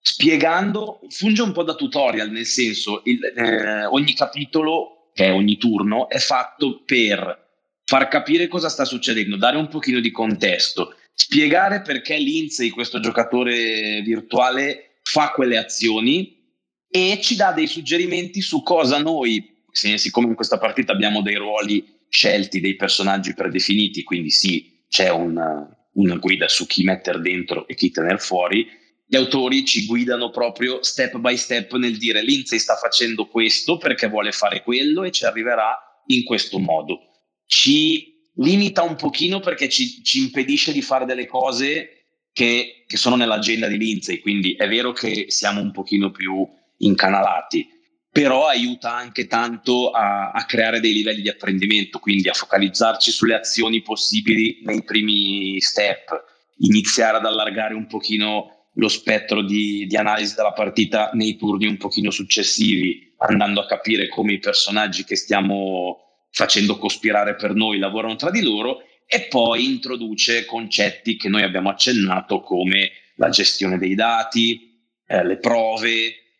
spiegando, 0.00 1.00
funge 1.08 1.42
un 1.42 1.52
po' 1.52 1.62
da 1.64 1.74
tutorial, 1.74 2.30
nel 2.30 2.46
senso 2.46 3.02
il, 3.04 3.24
eh, 3.24 3.84
ogni 3.86 4.14
capitolo, 4.14 5.10
che 5.12 5.26
è 5.26 5.32
ogni 5.32 5.56
turno, 5.56 6.08
è 6.08 6.18
fatto 6.18 6.82
per 6.84 7.43
far 7.84 8.08
capire 8.08 8.48
cosa 8.48 8.68
sta 8.68 8.84
succedendo, 8.84 9.36
dare 9.36 9.56
un 9.56 9.68
pochino 9.68 10.00
di 10.00 10.10
contesto 10.10 10.96
spiegare 11.14 11.80
perché 11.80 12.18
Lindsay, 12.18 12.70
questo 12.70 13.00
giocatore 13.00 14.02
virtuale, 14.02 14.98
fa 15.02 15.30
quelle 15.30 15.56
azioni 15.56 16.42
e 16.88 17.18
ci 17.22 17.36
dà 17.36 17.52
dei 17.52 17.66
suggerimenti 17.66 18.40
su 18.40 18.62
cosa 18.62 18.98
noi, 18.98 19.62
siccome 19.70 20.28
in 20.28 20.34
questa 20.34 20.58
partita 20.58 20.92
abbiamo 20.92 21.22
dei 21.22 21.36
ruoli 21.36 22.02
scelti, 22.08 22.60
dei 22.60 22.76
personaggi 22.76 23.34
predefiniti, 23.34 24.02
quindi 24.02 24.30
sì, 24.30 24.84
c'è 24.88 25.10
una, 25.10 25.68
una 25.94 26.16
guida 26.16 26.48
su 26.48 26.66
chi 26.66 26.84
mettere 26.84 27.20
dentro 27.20 27.66
e 27.66 27.74
chi 27.74 27.90
tenere 27.90 28.18
fuori, 28.18 28.66
gli 29.06 29.16
autori 29.16 29.64
ci 29.64 29.86
guidano 29.86 30.30
proprio 30.30 30.82
step 30.82 31.18
by 31.18 31.36
step 31.36 31.74
nel 31.74 31.98
dire 31.98 32.22
Lindsay 32.22 32.58
sta 32.58 32.74
facendo 32.76 33.26
questo 33.26 33.76
perché 33.76 34.08
vuole 34.08 34.32
fare 34.32 34.62
quello 34.62 35.04
e 35.04 35.10
ci 35.10 35.24
arriverà 35.24 35.76
in 36.06 36.24
questo 36.24 36.58
modo. 36.58 37.13
Ci 37.46 38.14
limita 38.36 38.82
un 38.82 38.96
pochino 38.96 39.40
perché 39.40 39.68
ci, 39.68 40.02
ci 40.02 40.20
impedisce 40.20 40.72
di 40.72 40.82
fare 40.82 41.04
delle 41.04 41.26
cose 41.26 42.06
che, 42.32 42.84
che, 42.86 42.96
sono 42.96 43.16
nell'agenda 43.16 43.68
di 43.68 43.78
Lindsay, 43.78 44.18
quindi 44.18 44.54
è 44.54 44.68
vero 44.68 44.92
che 44.92 45.26
siamo 45.28 45.60
un 45.60 45.70
pochino 45.70 46.10
più 46.10 46.46
incanalati, 46.78 47.68
però 48.10 48.46
aiuta 48.46 48.94
anche 48.94 49.26
tanto 49.26 49.90
a, 49.90 50.30
a 50.30 50.44
creare 50.44 50.80
dei 50.80 50.92
livelli 50.92 51.22
di 51.22 51.28
apprendimento, 51.28 51.98
quindi 51.98 52.28
a 52.28 52.34
focalizzarci 52.34 53.10
sulle 53.10 53.34
azioni 53.34 53.82
possibili 53.82 54.60
nei 54.64 54.82
primi 54.82 55.60
step, 55.60 56.10
iniziare 56.58 57.18
ad 57.18 57.26
allargare 57.26 57.74
un 57.74 57.86
pochino 57.86 58.70
lo 58.74 58.88
spettro 58.88 59.42
di, 59.42 59.86
di, 59.86 59.96
analisi 59.96 60.34
della 60.34 60.52
partita 60.52 61.10
nei 61.14 61.36
turni 61.36 61.66
un 61.66 61.76
pochino 61.76 62.10
successivi, 62.10 63.14
andando 63.18 63.60
a 63.60 63.66
capire 63.66 64.08
come 64.08 64.32
i 64.32 64.38
personaggi 64.38 65.04
che 65.04 65.16
stiamo 65.16 66.03
facendo 66.34 66.76
cospirare 66.78 67.36
per 67.36 67.54
noi, 67.54 67.78
lavorano 67.78 68.16
tra 68.16 68.30
di 68.30 68.42
loro 68.42 68.82
e 69.06 69.28
poi 69.28 69.64
introduce 69.66 70.44
concetti 70.44 71.16
che 71.16 71.28
noi 71.28 71.44
abbiamo 71.44 71.70
accennato 71.70 72.40
come 72.40 72.90
la 73.16 73.28
gestione 73.28 73.78
dei 73.78 73.94
dati, 73.94 74.82
eh, 75.06 75.24
le 75.24 75.38
prove, 75.38 75.88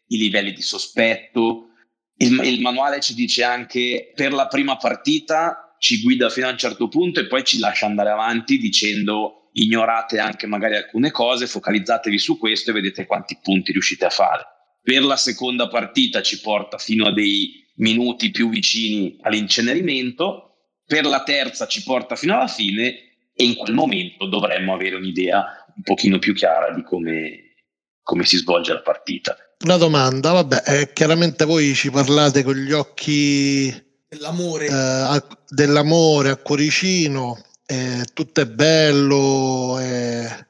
i 0.09 0.17
livelli 0.19 0.53
di 0.53 0.63
sospetto. 0.63 1.69
Il, 2.17 2.41
il 2.43 2.61
manuale 2.61 3.01
ci 3.01 3.15
dice 3.15 3.45
anche 3.45 4.11
per 4.17 4.33
la 4.33 4.49
prima 4.49 4.77
partita 4.77 5.77
ci 5.79 6.01
guida 6.03 6.29
fino 6.29 6.49
a 6.49 6.51
un 6.51 6.59
certo 6.59 6.89
punto 6.89 7.21
e 7.21 7.29
poi 7.29 7.45
ci 7.45 7.61
lascia 7.61 7.87
andare 7.87 8.11
avanti 8.11 8.59
dicendo 8.59 9.51
ignorate 9.53 10.19
anche 10.19 10.49
magari 10.49 10.75
alcune 10.75 11.13
cose, 11.13 11.47
focalizzatevi 11.47 12.19
su 12.19 12.37
questo 12.37 12.71
e 12.71 12.75
vedete 12.75 13.07
quanti 13.07 13.39
punti 13.41 13.71
riuscite 13.71 14.07
a 14.07 14.11
fare. 14.11 14.45
Per 14.83 15.03
la 15.05 15.17
seconda 15.17 15.69
partita 15.69 16.21
ci 16.21 16.41
porta 16.41 16.79
fino 16.79 17.07
a 17.07 17.13
dei 17.13 17.64
minuti 17.77 18.31
più 18.31 18.49
vicini 18.49 19.17
all'incenerimento, 19.23 20.55
per 20.87 21.05
la 21.07 21.23
terza 21.23 21.67
ci 21.67 21.83
porta 21.83 22.15
fino 22.17 22.35
alla 22.35 22.47
fine 22.47 23.15
e 23.35 23.45
in 23.45 23.57
quel 23.57 23.75
momento 23.75 24.27
dovremmo 24.27 24.75
avere 24.75 24.97
un'idea 24.97 25.67
un 25.75 25.83
pochino 25.83 26.19
più 26.19 26.35
chiara 26.35 26.73
di 26.73 26.83
come, 26.83 27.55
come 28.03 28.25
si 28.25 28.37
svolge 28.37 28.73
la 28.73 28.83
partita. 28.83 29.37
Una 29.65 29.77
domanda, 29.77 30.33
vabbè, 30.33 30.63
eh, 30.67 30.93
chiaramente 30.93 31.45
voi 31.45 31.75
ci 31.75 31.91
parlate 31.91 32.43
con 32.43 32.55
gli 32.55 32.73
occhi 32.73 33.73
dell'amore, 34.09 34.67
eh, 34.67 34.73
a, 34.73 35.27
dell'amore 35.49 36.31
a 36.31 36.37
cuoricino, 36.37 37.43
eh, 37.67 38.05
tutto 38.13 38.41
è 38.41 38.47
bello, 38.47 39.79
è 39.79 40.47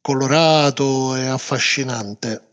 colorato, 0.00 1.14
è 1.14 1.26
affascinante, 1.26 2.48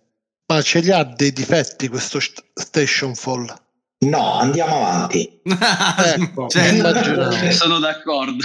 ma 0.46 0.62
ce 0.62 0.80
li 0.80 0.92
ha 0.92 1.04
dei 1.04 1.34
difetti 1.34 1.88
questo 1.88 2.20
Station 2.54 3.16
Fall? 3.16 3.66
No, 4.00 4.34
andiamo 4.34 4.76
avanti. 4.76 5.42
ecco, 5.44 6.48
cioè, 6.48 7.52
sono 7.52 7.80
d'accordo. 7.80 8.44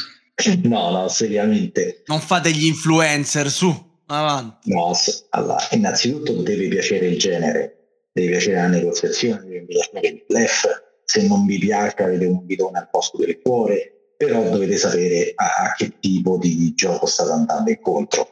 No, 0.63 0.91
no, 0.91 1.09
seriamente. 1.09 2.03
Non 2.07 2.21
fate 2.21 2.51
gli 2.51 2.67
influencer 2.67 3.51
su, 3.51 3.73
avanti. 4.07 4.71
No, 4.71 4.93
allora, 5.31 5.69
innanzitutto 5.73 6.33
deve 6.43 6.69
piacere 6.69 7.07
il 7.07 7.19
genere, 7.19 8.07
deve 8.13 8.31
piacere 8.31 8.57
la 8.57 8.69
negoziazione, 8.69 9.43
deve 9.45 9.65
piacere 9.67 10.09
il 10.09 10.25
bluff. 10.27 10.65
Se 11.05 11.27
non 11.27 11.45
vi 11.45 11.59
piace 11.59 12.03
avete 12.03 12.25
un 12.25 12.47
bidone 12.47 12.79
al 12.79 12.89
posto 12.91 13.19
del 13.19 13.39
cuore, 13.43 14.15
però 14.17 14.49
dovete 14.49 14.79
sapere 14.79 15.33
a, 15.35 15.65
a 15.65 15.75
che 15.77 15.99
tipo 16.01 16.39
di 16.39 16.73
gioco 16.75 17.07
state 17.07 17.33
andando 17.33 17.71
incontro. 17.71 18.29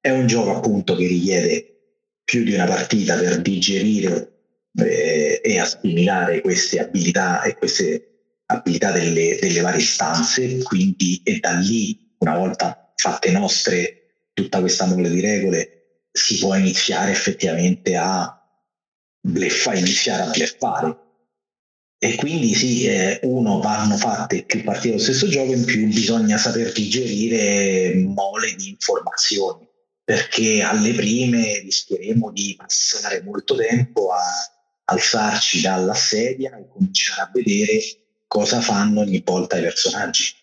È 0.00 0.10
un 0.10 0.26
gioco 0.26 0.56
appunto 0.56 0.94
che 0.94 1.06
richiede 1.06 1.72
più 2.24 2.44
di 2.44 2.54
una 2.54 2.66
partita 2.66 3.16
per 3.16 3.40
digerire 3.40 4.31
eh, 4.78 5.40
e 5.42 5.58
assimilare 5.58 6.40
queste 6.40 6.80
abilità 6.80 7.42
e 7.42 7.56
queste 7.56 8.06
abilità 8.46 8.92
delle, 8.92 9.38
delle 9.40 9.60
varie 9.60 9.80
stanze, 9.80 10.62
quindi 10.62 11.20
e 11.24 11.38
da 11.38 11.52
lì, 11.52 12.14
una 12.18 12.36
volta 12.36 12.92
fatte 12.94 13.30
nostre 13.30 14.28
tutta 14.32 14.60
questa 14.60 14.86
mole 14.86 15.10
di 15.10 15.20
regole, 15.20 16.06
si 16.10 16.38
può 16.38 16.54
iniziare 16.54 17.10
effettivamente 17.10 17.96
a 17.96 18.38
bleffa, 19.20 19.74
iniziare 19.74 20.22
a 20.22 20.30
bleffare. 20.30 20.98
E 21.98 22.16
quindi 22.16 22.52
sì, 22.54 22.86
eh, 22.86 23.20
uno 23.22 23.60
vanno 23.60 23.96
fatte 23.96 24.44
più 24.44 24.64
partite 24.64 24.88
dello 24.88 25.00
stesso 25.00 25.28
gioco, 25.28 25.52
in 25.52 25.64
più 25.64 25.86
bisogna 25.86 26.36
saper 26.36 26.72
digerire 26.72 27.94
mole 27.94 28.54
di 28.56 28.70
informazioni 28.70 29.70
perché 30.04 30.62
alle 30.62 30.92
prime 30.94 31.60
rischieremo 31.60 32.32
di 32.32 32.54
passare 32.58 33.22
molto 33.22 33.54
tempo 33.54 34.10
a 34.10 34.20
alzarci 34.84 35.60
dalla 35.60 35.94
sedia 35.94 36.56
e 36.56 36.68
cominciare 36.68 37.22
a 37.22 37.30
vedere 37.32 37.80
cosa 38.26 38.60
fanno 38.60 39.00
ogni 39.00 39.22
volta 39.24 39.58
i 39.58 39.62
personaggi 39.62 40.34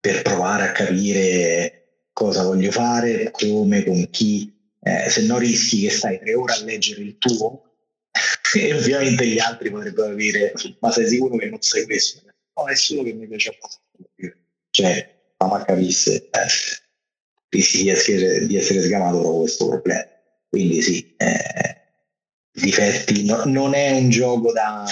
per 0.00 0.22
provare 0.22 0.68
a 0.68 0.72
capire 0.72 2.06
cosa 2.12 2.44
voglio 2.44 2.70
fare, 2.70 3.30
come, 3.30 3.84
con 3.84 4.08
chi, 4.10 4.52
eh, 4.80 5.10
se 5.10 5.22
no 5.26 5.36
rischi 5.36 5.82
che 5.82 5.90
stai 5.90 6.18
tre 6.18 6.34
ore 6.34 6.54
a 6.54 6.62
leggere 6.62 7.02
il 7.02 7.18
tuo 7.18 7.74
e 8.56 8.72
ovviamente 8.72 9.26
gli 9.26 9.38
altri 9.38 9.70
potrebbero 9.70 10.14
dire 10.14 10.52
ma 10.80 10.90
sei 10.92 11.08
sicuro 11.08 11.36
che 11.36 11.46
non 11.46 11.60
sei 11.60 11.84
questo? 11.84 12.22
No, 12.54 12.68
è 12.68 12.74
solo 12.74 13.02
che 13.02 13.12
mi 13.12 13.26
piace 13.26 13.50
abbastanza. 13.50 14.40
Cioè, 14.70 15.14
ma 15.38 15.64
capisse, 15.64 16.28
eh, 16.30 16.46
rischi 17.50 17.82
di 17.82 17.88
essere, 17.90 18.46
di 18.46 18.56
essere 18.56 18.80
sgamato 18.82 19.18
proprio 19.18 19.40
questo 19.40 19.68
problema. 19.68 20.06
Quindi 20.48 20.80
sì, 20.82 21.14
eh, 21.16 21.85
difetti, 22.60 23.24
no, 23.24 23.42
non 23.44 23.74
è 23.74 23.92
un 23.92 24.08
gioco 24.08 24.52
da, 24.52 24.84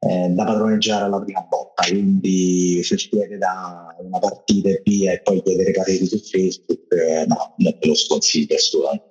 eh, 0.00 0.28
da 0.28 0.44
padroneggiare 0.44 1.04
alla 1.04 1.20
prima 1.20 1.40
botta, 1.42 1.84
quindi 1.86 2.82
se 2.82 2.96
chiede 2.96 3.38
da 3.38 3.94
una 3.98 4.18
partita 4.18 4.68
e 4.68 4.82
via 4.84 5.12
e 5.12 5.20
poi 5.22 5.42
chiedere 5.42 5.72
pareri 5.72 6.06
su 6.06 6.18
Facebook, 6.18 6.92
eh, 6.92 7.24
no, 7.26 7.54
non 7.56 7.78
te 7.78 7.86
lo 7.86 7.94
sconsiglio 7.94 8.54
assolutamente. 8.54 9.08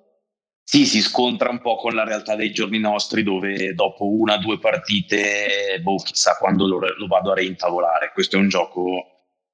Sì, 0.64 0.86
si 0.86 1.02
scontra 1.02 1.50
un 1.50 1.62
po' 1.62 1.78
con 1.78 1.96
la 1.96 2.04
realtà 2.04 2.36
dei 2.36 2.52
giorni 2.52 2.78
nostri 2.78 3.24
dove 3.24 3.74
dopo 3.74 4.06
una 4.06 4.36
o 4.36 4.38
due 4.38 4.60
partite, 4.60 5.80
boh, 5.82 5.96
chissà 5.96 6.38
quando 6.38 6.68
lo, 6.68 6.78
lo, 6.78 7.08
vado 7.08 7.32
a 7.32 7.34
reintavolare. 7.34 8.12
Questo 8.14 8.36
è 8.36 8.40
un 8.40 8.50
gioco, 8.50 8.84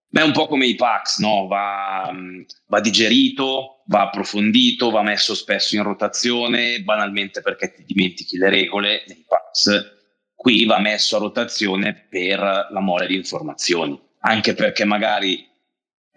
beh, 0.09 0.23
un 0.23 0.33
po' 0.33 0.47
come 0.47 0.65
i 0.65 0.75
packs, 0.75 1.19
no? 1.19 1.47
va, 1.47 2.13
va, 2.67 2.79
digerito, 2.81 3.74
va 3.85 4.03
approfondito, 4.03 4.89
va 4.89 5.01
messo 5.01 5.35
spesso 5.35 5.75
in 5.75 5.83
rotazione, 5.83 6.81
banalmente 6.81 7.41
perché 7.41 7.73
ti 7.73 7.83
dimentichi 7.85 8.37
le 8.37 8.49
regole 8.49 9.03
nei 9.07 9.25
packs. 9.27 9.93
Qui 10.33 10.65
va 10.65 10.79
messo 10.79 11.15
a 11.15 11.19
rotazione 11.19 12.07
per 12.09 12.39
la 12.39 12.79
mole 12.79 13.07
di 13.07 13.15
informazioni, 13.15 13.99
anche 14.19 14.53
perché 14.53 14.85
magari 14.85 15.47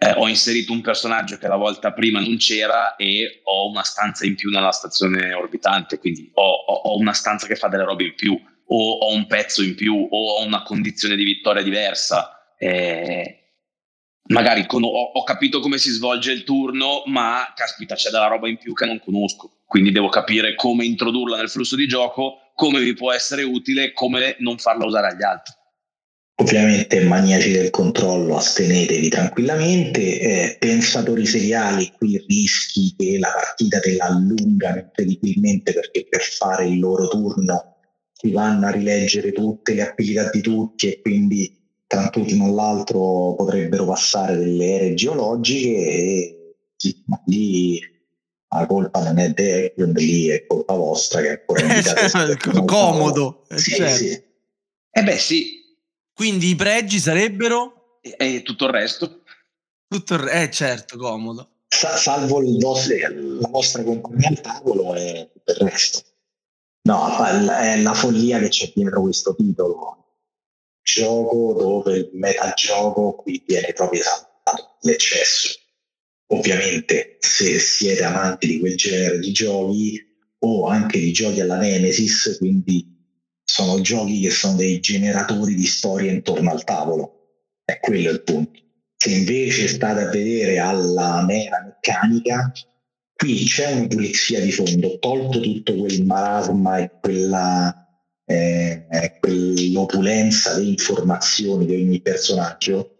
eh, 0.01 0.13
ho 0.15 0.27
inserito 0.27 0.71
un 0.71 0.81
personaggio 0.81 1.37
che 1.37 1.47
la 1.47 1.57
volta 1.57 1.91
prima 1.91 2.19
non 2.19 2.37
c'era 2.37 2.95
e 2.95 3.41
ho 3.43 3.69
una 3.69 3.83
stanza 3.83 4.25
in 4.25 4.35
più 4.35 4.49
nella 4.49 4.71
stazione 4.71 5.33
orbitante, 5.33 5.99
quindi 5.99 6.29
ho, 6.33 6.41
ho, 6.41 6.73
ho, 6.73 6.97
una 6.97 7.13
stanza 7.13 7.47
che 7.47 7.55
fa 7.55 7.67
delle 7.67 7.83
robe 7.83 8.05
in 8.05 8.15
più, 8.15 8.39
o 8.71 8.91
ho 8.91 9.13
un 9.13 9.25
pezzo 9.27 9.63
in 9.63 9.75
più, 9.75 10.07
o 10.09 10.35
ho 10.35 10.45
una 10.45 10.63
condizione 10.63 11.15
di 11.15 11.23
vittoria 11.23 11.63
diversa. 11.63 12.53
Eh, 12.57 13.38
magari 14.29 14.65
con, 14.65 14.83
ho, 14.83 14.87
ho, 14.87 15.23
capito 15.23 15.59
come 15.59 15.77
si 15.77 15.91
svolge 15.91 16.31
il 16.31 16.43
turno, 16.43 17.03
ma 17.05 17.51
caspita, 17.55 17.95
c'è 17.95 18.09
della 18.09 18.27
roba 18.27 18.47
in 18.47 18.57
più 18.57 18.73
che 18.73 18.85
non 18.85 18.99
conosco. 18.99 19.51
Quindi 19.65 19.91
devo 19.91 20.09
capire 20.09 20.55
come 20.55 20.85
introdurla 20.85 21.37
nel 21.37 21.49
flusso 21.49 21.75
di 21.75 21.87
gioco, 21.87 22.51
come 22.55 22.79
mi 22.79 22.93
può 22.93 23.11
essere 23.11 23.43
utile, 23.43 23.93
come 23.93 24.35
non 24.39 24.57
farla 24.57 24.85
usare 24.85 25.07
agli 25.07 25.23
altri. 25.23 25.53
Ovviamente 26.41 27.03
maniaci 27.03 27.51
del 27.51 27.69
controllo, 27.69 28.37
astenetevi 28.37 29.09
tranquillamente. 29.09 30.19
Eh, 30.19 30.57
pensatori 30.57 31.25
seriali, 31.25 31.91
qui 31.97 32.23
rischi 32.27 32.95
che 32.97 33.17
la 33.19 33.29
partita 33.33 33.79
te 33.79 33.95
la 33.95 34.05
allungano 34.05 34.79
incredibilmente 34.79 35.73
perché 35.73 36.07
per 36.09 36.21
fare 36.21 36.65
il 36.65 36.79
loro 36.79 37.09
turno 37.09 37.75
si 38.13 38.31
vanno 38.31 38.67
a 38.67 38.71
rileggere 38.71 39.33
tutte 39.33 39.73
le 39.73 39.89
abilità 39.89 40.29
di 40.29 40.41
tutti 40.41 40.89
e 40.89 41.01
quindi 41.01 41.58
tra 41.89 42.01
un 42.01 42.11
turno 42.11 42.45
all'altro 42.45 43.33
potrebbero 43.35 43.85
passare 43.85 44.37
delle 44.37 44.65
ere 44.75 44.93
geologiche 44.93 45.75
e 45.75 46.55
sì, 46.75 47.01
ma 47.07 47.19
lì 47.25 47.81
la 48.49 48.67
colpa 48.67 49.03
non 49.03 49.17
è 49.17 49.33
di 49.33 49.93
lì 49.95 50.27
è 50.27 50.45
colpa 50.45 50.75
vostra 50.75 51.21
che 51.21 51.27
è 51.27 51.43
ancora 51.47 52.37
comodo. 52.65 53.43
Sì, 53.55 53.71
certo. 53.71 53.97
sì. 53.97 54.23
Eh 54.91 55.03
beh 55.03 55.17
sì, 55.17 55.59
quindi 56.13 56.49
i 56.49 56.55
pregi 56.55 56.99
sarebbero? 56.99 57.97
E, 58.01 58.15
e 58.19 58.41
tutto 58.43 58.65
il 58.65 58.71
resto? 58.71 59.21
Tutto 59.87 60.13
il 60.13 60.19
resto, 60.19 60.37
eh 60.37 60.51
certo, 60.51 60.97
comodo. 60.97 61.49
salvo 61.69 62.39
vostro, 62.59 62.95
la 63.39 63.47
vostra 63.47 63.83
compagnia 63.83 64.29
al 64.29 64.41
tavolo 64.41 64.93
e 64.93 65.31
tutto 65.33 65.51
il 65.53 65.69
resto. 65.69 66.01
No, 66.83 67.07
è 67.25 67.81
la 67.81 67.93
follia 67.95 68.37
che 68.37 68.49
c'è 68.49 68.71
dietro 68.75 69.01
questo 69.01 69.33
titolo. 69.33 70.08
Gioco 70.91 71.53
dove 71.53 71.97
il 71.97 72.09
metagioco 72.13 73.13
qui 73.13 73.43
viene 73.45 73.73
proprio 73.73 74.01
esaltato, 74.01 74.77
l'eccesso. 74.81 75.59
Ovviamente, 76.31 77.17
se 77.19 77.59
siete 77.59 78.03
amanti 78.03 78.47
di 78.47 78.59
quel 78.59 78.75
genere 78.75 79.19
di 79.19 79.31
giochi 79.31 80.03
o 80.39 80.65
anche 80.65 80.97
di 80.97 81.11
giochi 81.11 81.41
alla 81.41 81.57
Nemesis, 81.57 82.37
quindi 82.39 82.97
sono 83.43 83.81
giochi 83.81 84.21
che 84.21 84.31
sono 84.31 84.55
dei 84.55 84.79
generatori 84.79 85.53
di 85.53 85.65
storie 85.65 86.11
intorno 86.11 86.51
al 86.51 86.63
tavolo. 86.63 87.43
È 87.63 87.79
quello 87.79 88.09
il 88.09 88.23
punto. 88.23 88.59
Se 88.95 89.11
invece 89.11 89.67
state 89.67 90.01
a 90.01 90.09
vedere 90.09 90.57
alla 90.57 91.23
mera 91.23 91.61
meccanica, 91.63 92.51
qui 93.13 93.43
c'è 93.45 93.73
una 93.73 93.87
pulizia 93.87 94.41
di 94.41 94.51
fondo, 94.51 94.97
tolto 94.97 95.39
tutto 95.39 95.75
quel 95.75 96.03
marasma 96.03 96.79
e 96.79 96.91
quella, 96.99 97.88
eh, 98.31 99.17
quell'opulenza 99.19 100.59
di 100.59 100.69
informazioni 100.69 101.65
di 101.65 101.73
ogni 101.73 101.99
personaggio, 101.99 102.97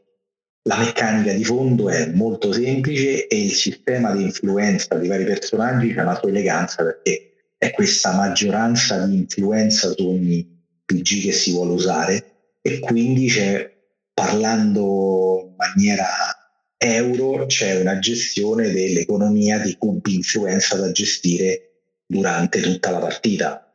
la 0.64 0.78
meccanica 0.78 1.34
di 1.34 1.44
fondo 1.44 1.90
è 1.90 2.08
molto 2.08 2.52
semplice 2.52 3.28
e 3.28 3.44
il 3.44 3.52
sistema 3.52 4.12
di 4.12 4.24
influenza 4.24 4.96
di 4.96 5.08
vari 5.08 5.26
personaggi 5.26 5.94
ha 5.98 6.04
la 6.04 6.18
sua 6.20 6.30
eleganza 6.30 6.84
perché 6.84 7.54
è 7.58 7.72
questa 7.72 8.14
maggioranza 8.14 9.06
di 9.06 9.18
influenza 9.18 9.92
su 9.92 10.08
ogni 10.08 10.46
PG 10.86 11.24
che 11.26 11.32
si 11.32 11.52
vuole 11.52 11.74
usare 11.74 12.58
e 12.62 12.80
quindi 12.80 13.28
c'è, 13.28 13.72
parlando 14.14 15.50
in 15.50 15.56
maniera 15.56 16.08
euro, 16.76 17.46
c'è 17.46 17.80
una 17.80 18.00
gestione 18.00 18.72
dell'economia 18.72 19.60
di 19.60 19.76
cubi 19.78 20.16
influenza 20.16 20.76
da 20.76 20.92
gestire 20.92 21.84
durante 22.06 22.62
tutta 22.62 22.90
la 22.90 23.00
partita 23.00 23.69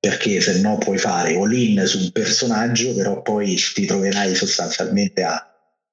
perché 0.00 0.40
se 0.40 0.60
no 0.60 0.78
puoi 0.78 0.96
fare 0.96 1.36
all-in 1.36 1.86
su 1.86 1.98
un 1.98 2.10
personaggio, 2.10 2.94
però 2.94 3.20
poi 3.20 3.54
ti 3.74 3.84
troverai 3.84 4.34
sostanzialmente 4.34 5.22
a 5.22 5.46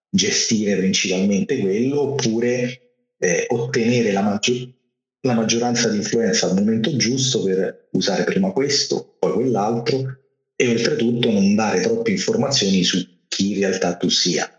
gestire 0.09 0.77
principalmente 0.77 1.59
quello, 1.59 2.01
oppure 2.13 2.81
eh, 3.19 3.45
ottenere 3.49 4.13
la, 4.13 4.21
maggior, 4.21 4.69
la 5.21 5.33
maggioranza 5.33 5.89
di 5.89 5.97
influenza 5.97 6.47
al 6.47 6.55
momento 6.55 6.95
giusto 6.95 7.43
per 7.43 7.89
usare 7.91 8.23
prima 8.23 8.51
questo, 8.51 9.17
poi 9.19 9.33
quell'altro 9.33 10.17
e 10.55 10.69
oltretutto 10.69 11.29
non 11.29 11.53
dare 11.55 11.81
troppe 11.81 12.11
informazioni 12.11 12.83
su 12.83 13.05
chi 13.27 13.51
in 13.51 13.59
realtà 13.59 13.97
tu 13.97 14.07
sia. 14.07 14.49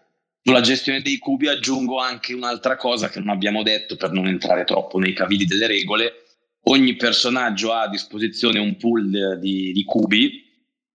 Sulla 0.42 0.61
gestione 0.61 1.03
dei 1.03 1.18
cubi 1.18 1.49
aggiungo 1.49 1.99
anche 1.99 2.34
un'altra 2.34 2.76
cosa 2.76 3.09
che 3.09 3.18
non 3.18 3.30
abbiamo 3.30 3.62
detto 3.62 3.96
per 3.96 4.12
non 4.12 4.28
entrare 4.28 4.64
troppo 4.64 4.99
nei 4.99 5.12
cavilli 5.12 5.44
delle 5.44 5.66
regole. 5.66 6.12
Ogni 6.64 6.96
personaggio 6.96 7.72
ha 7.72 7.82
a 7.82 7.88
disposizione 7.88 8.59
un 8.59 8.76
pool 8.76 9.38
di, 9.40 9.72
di 9.72 9.84
cubi. 9.84 10.44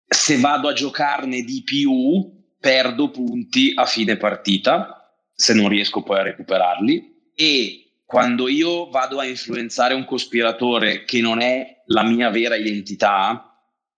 Se 0.07 0.37
vado 0.37 0.67
a 0.67 0.73
giocarne 0.73 1.41
di 1.41 1.63
più, 1.63 2.31
perdo 2.59 3.09
punti 3.09 3.71
a 3.75 3.85
fine 3.85 4.17
partita, 4.17 5.11
se 5.33 5.53
non 5.53 5.69
riesco 5.69 6.03
poi 6.03 6.19
a 6.19 6.23
recuperarli. 6.23 7.31
E 7.35 7.83
quando 8.05 8.47
io 8.47 8.89
vado 8.89 9.17
a 9.19 9.25
influenzare 9.25 9.95
un 9.95 10.05
cospiratore 10.05 11.03
che 11.03 11.19
non 11.19 11.41
è 11.41 11.81
la 11.87 12.03
mia 12.03 12.29
vera 12.29 12.55
identità, 12.55 13.53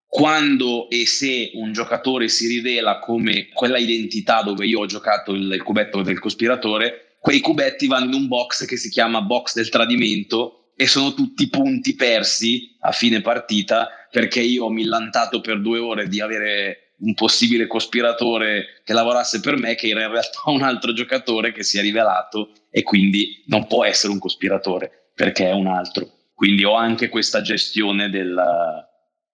quando 0.08 0.90
e 0.90 1.06
se 1.06 1.52
un 1.56 1.74
giocatore 1.74 2.30
si 2.30 2.48
rivela 2.48 3.00
come 3.00 3.50
quella 3.50 3.78
identità 3.78 4.42
dove 4.42 4.66
io 4.66 4.80
ho 4.80 4.86
giocato 4.86 5.34
il, 5.34 5.52
il 5.52 5.62
cubetto 5.62 6.02
del 6.02 6.20
cospiratore, 6.20 7.18
quei 7.20 7.42
cubetti 7.42 7.88
vanno 7.88 8.06
in 8.06 8.14
un 8.14 8.28
box 8.28 8.66
che 8.66 8.78
si 8.78 8.90
chiama 8.90 9.22
box 9.22 9.56
del 9.56 9.68
tradimento 9.68 10.65
e 10.76 10.88
sono 10.88 11.14
tutti 11.14 11.48
punti 11.50 11.96
persi 11.96 12.76
a 12.82 12.92
fine 12.92 13.22
partita 13.22 13.90
perché 14.12 14.42
io 14.42 14.66
ho 14.66 14.70
millantato 14.70 15.42
per 15.42 15.62
due 15.62 15.80
ore 15.80 16.08
di 16.08 16.20
avere 16.20 16.94
un 17.00 17.14
possibile 17.14 17.68
cospiratore 17.68 18.82
che 18.84 18.94
lavorasse 18.94 19.40
per 19.40 19.58
me, 19.58 19.76
che 19.76 19.90
era 19.90 20.04
in 20.04 20.12
realtà 20.12 20.42
un 20.52 20.62
altro 20.62 20.94
giocatore 20.94 21.52
che 21.52 21.64
si 21.64 21.78
è 21.78 21.82
rivelato 21.82 22.52
e 22.70 22.84
quindi 22.84 23.44
non 23.48 23.68
può 23.68 23.84
essere 23.84 24.14
un 24.14 24.20
cospiratore 24.20 25.12
perché 25.14 25.50
è 25.50 25.54
un 25.54 25.68
altro. 25.68 26.10
Quindi 26.34 26.66
ho 26.66 26.76
anche 26.76 27.08
questa 27.08 27.42
gestione 27.42 28.10
del, 28.10 28.36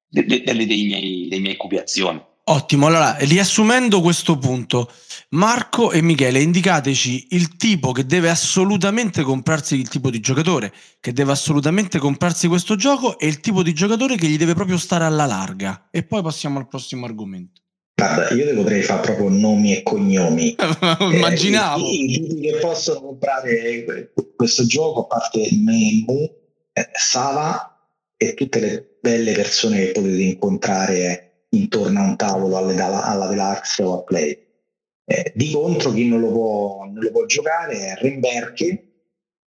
de, 0.08 0.26
de, 0.26 0.44
de, 0.44 0.66
dei, 0.66 0.86
miei, 0.86 1.28
dei 1.28 1.40
miei 1.40 1.56
cubiazioni. 1.56 2.24
Ottimo, 2.52 2.88
allora 2.88 3.16
riassumendo 3.20 4.02
questo 4.02 4.38
punto, 4.38 4.92
Marco 5.30 5.94
e 5.94 6.02
Michele, 6.02 6.42
indicateci 6.42 7.28
il 7.30 7.56
tipo 7.56 7.94
che 7.94 8.06
deve 8.06 8.30
assolutamente 8.30 9.22
comprarsi 9.22 9.76
il 9.76 9.88
tipo 9.88 10.10
di 10.10 10.20
giocatore 10.20 10.74
che 11.00 11.14
deve 11.14 11.32
assolutamente 11.32 11.98
comprarsi 11.98 12.50
questo 12.50 12.76
gioco 12.76 13.18
e 13.18 13.28
il 13.28 13.40
tipo 13.40 13.64
di 13.64 13.72
giocatore 13.74 14.18
che 14.18 14.28
gli 14.28 14.38
deve 14.38 14.54
proprio 14.54 14.78
stare 14.78 15.06
alla 15.06 15.26
larga. 15.26 15.88
E 15.92 16.04
poi 16.04 16.22
passiamo 16.22 16.60
al 16.60 16.68
prossimo 16.68 17.06
argomento. 17.06 17.62
Guarda, 17.96 18.36
io 18.36 18.54
potrei 18.54 18.82
fare 18.82 19.00
proprio 19.00 19.30
nomi 19.30 19.78
e 19.78 19.84
cognomi. 19.84 20.54
Immaginavo. 21.00 21.86
Eh, 21.86 21.90
i, 21.90 22.28
tipi 22.28 22.42
che 22.42 22.58
possono 22.58 23.00
comprare 23.00 24.12
questo 24.36 24.66
gioco, 24.66 25.04
a 25.04 25.06
parte 25.06 25.48
Memu, 25.54 26.30
eh, 26.74 26.90
Sava 26.92 27.80
e 28.18 28.34
tutte 28.34 28.60
le 28.60 28.98
belle 29.00 29.32
persone 29.32 29.86
che 29.86 29.92
potete 29.94 30.22
incontrare 30.22 31.31
intorno 31.52 32.00
a 32.00 32.04
un 32.04 32.16
tavolo 32.16 32.58
alla, 32.58 33.04
alla 33.04 33.28
Deluxe 33.28 33.84
o 33.84 34.00
a 34.00 34.04
Play. 34.04 34.50
Eh, 35.06 35.32
di 35.36 35.52
contro, 35.52 35.92
chi 35.92 36.08
non 36.08 36.20
lo 36.20 36.32
può, 36.32 36.86
non 36.86 37.04
lo 37.04 37.12
può 37.12 37.26
giocare 37.26 37.78
è 37.78 37.96
Remberke, 38.02 38.92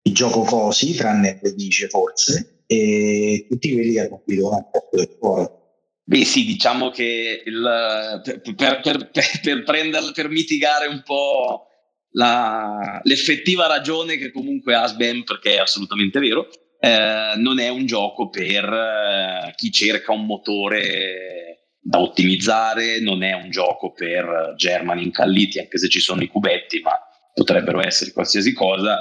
il 0.02 0.14
gioco 0.14 0.42
cosi, 0.42 0.94
tranne 0.94 1.40
dice 1.54 1.88
forse, 1.88 2.64
e 2.66 3.46
tutti 3.48 3.72
quelli 3.72 3.92
che 3.92 4.00
hanno 4.00 4.20
qui 4.24 4.38
un 4.38 4.68
po' 4.70 4.88
del 4.90 5.16
cuore. 5.18 5.62
Beh 6.06 6.24
sì, 6.24 6.44
diciamo 6.44 6.90
che 6.90 7.42
il, 7.44 8.20
per, 8.56 8.80
per, 8.82 9.10
per, 9.10 9.62
prenderla, 9.64 10.10
per 10.12 10.28
mitigare 10.28 10.86
un 10.86 11.02
po' 11.02 11.68
la, 12.10 13.00
l'effettiva 13.04 13.66
ragione 13.66 14.16
che 14.16 14.30
comunque 14.30 14.74
ha 14.74 14.86
Sbam, 14.86 15.22
perché 15.22 15.54
è 15.54 15.60
assolutamente 15.60 16.18
vero, 16.18 16.48
eh, 16.78 17.34
non 17.36 17.58
è 17.58 17.68
un 17.68 17.86
gioco 17.86 18.28
per 18.28 18.64
eh, 18.64 19.54
chi 19.56 19.70
cerca 19.70 20.12
un 20.12 20.26
motore 20.26 21.53
da 21.86 22.00
ottimizzare, 22.00 23.00
non 23.00 23.22
è 23.22 23.34
un 23.34 23.50
gioco 23.50 23.92
per 23.92 24.54
Germani 24.56 25.02
incalliti, 25.02 25.58
anche 25.58 25.78
se 25.78 25.88
ci 25.88 26.00
sono 26.00 26.22
i 26.22 26.28
cubetti, 26.28 26.80
ma 26.80 26.92
potrebbero 27.32 27.84
essere 27.84 28.12
qualsiasi 28.12 28.52
cosa, 28.52 28.96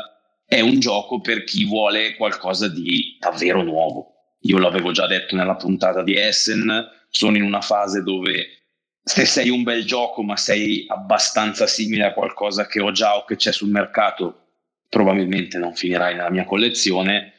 è 0.46 0.60
un 0.60 0.80
gioco 0.80 1.22
per 1.22 1.44
chi 1.44 1.66
vuole 1.66 2.16
qualcosa 2.16 2.68
di 2.68 3.18
davvero 3.20 3.64
nuovo 3.64 4.14
io 4.46 4.58
l'avevo 4.58 4.92
già 4.92 5.08
detto 5.08 5.36
nella 5.36 5.56
puntata 5.56 6.04
di 6.04 6.16
Essen, 6.16 6.90
sono 7.10 7.38
in 7.38 7.44
una 7.44 7.62
fase 7.62 8.02
dove 8.02 8.62
se 9.02 9.26
sei 9.26 9.50
un 9.50 9.64
bel 9.64 9.86
gioco 9.86 10.22
ma 10.24 10.36
sei 10.36 10.86
abbastanza 10.88 11.68
simile 11.68 12.06
a 12.06 12.14
qualcosa 12.14 12.68
che 12.68 12.82
ho 12.82 12.92
già 12.92 13.16
o 13.18 13.26
che 13.26 13.36
c'è 13.36 13.52
sul 13.52 13.70
mercato, 13.70 14.48
probabilmente 14.90 15.58
non 15.58 15.74
finirai 15.74 16.16
nella 16.16 16.30
mia 16.30 16.46
collezione. 16.46 17.34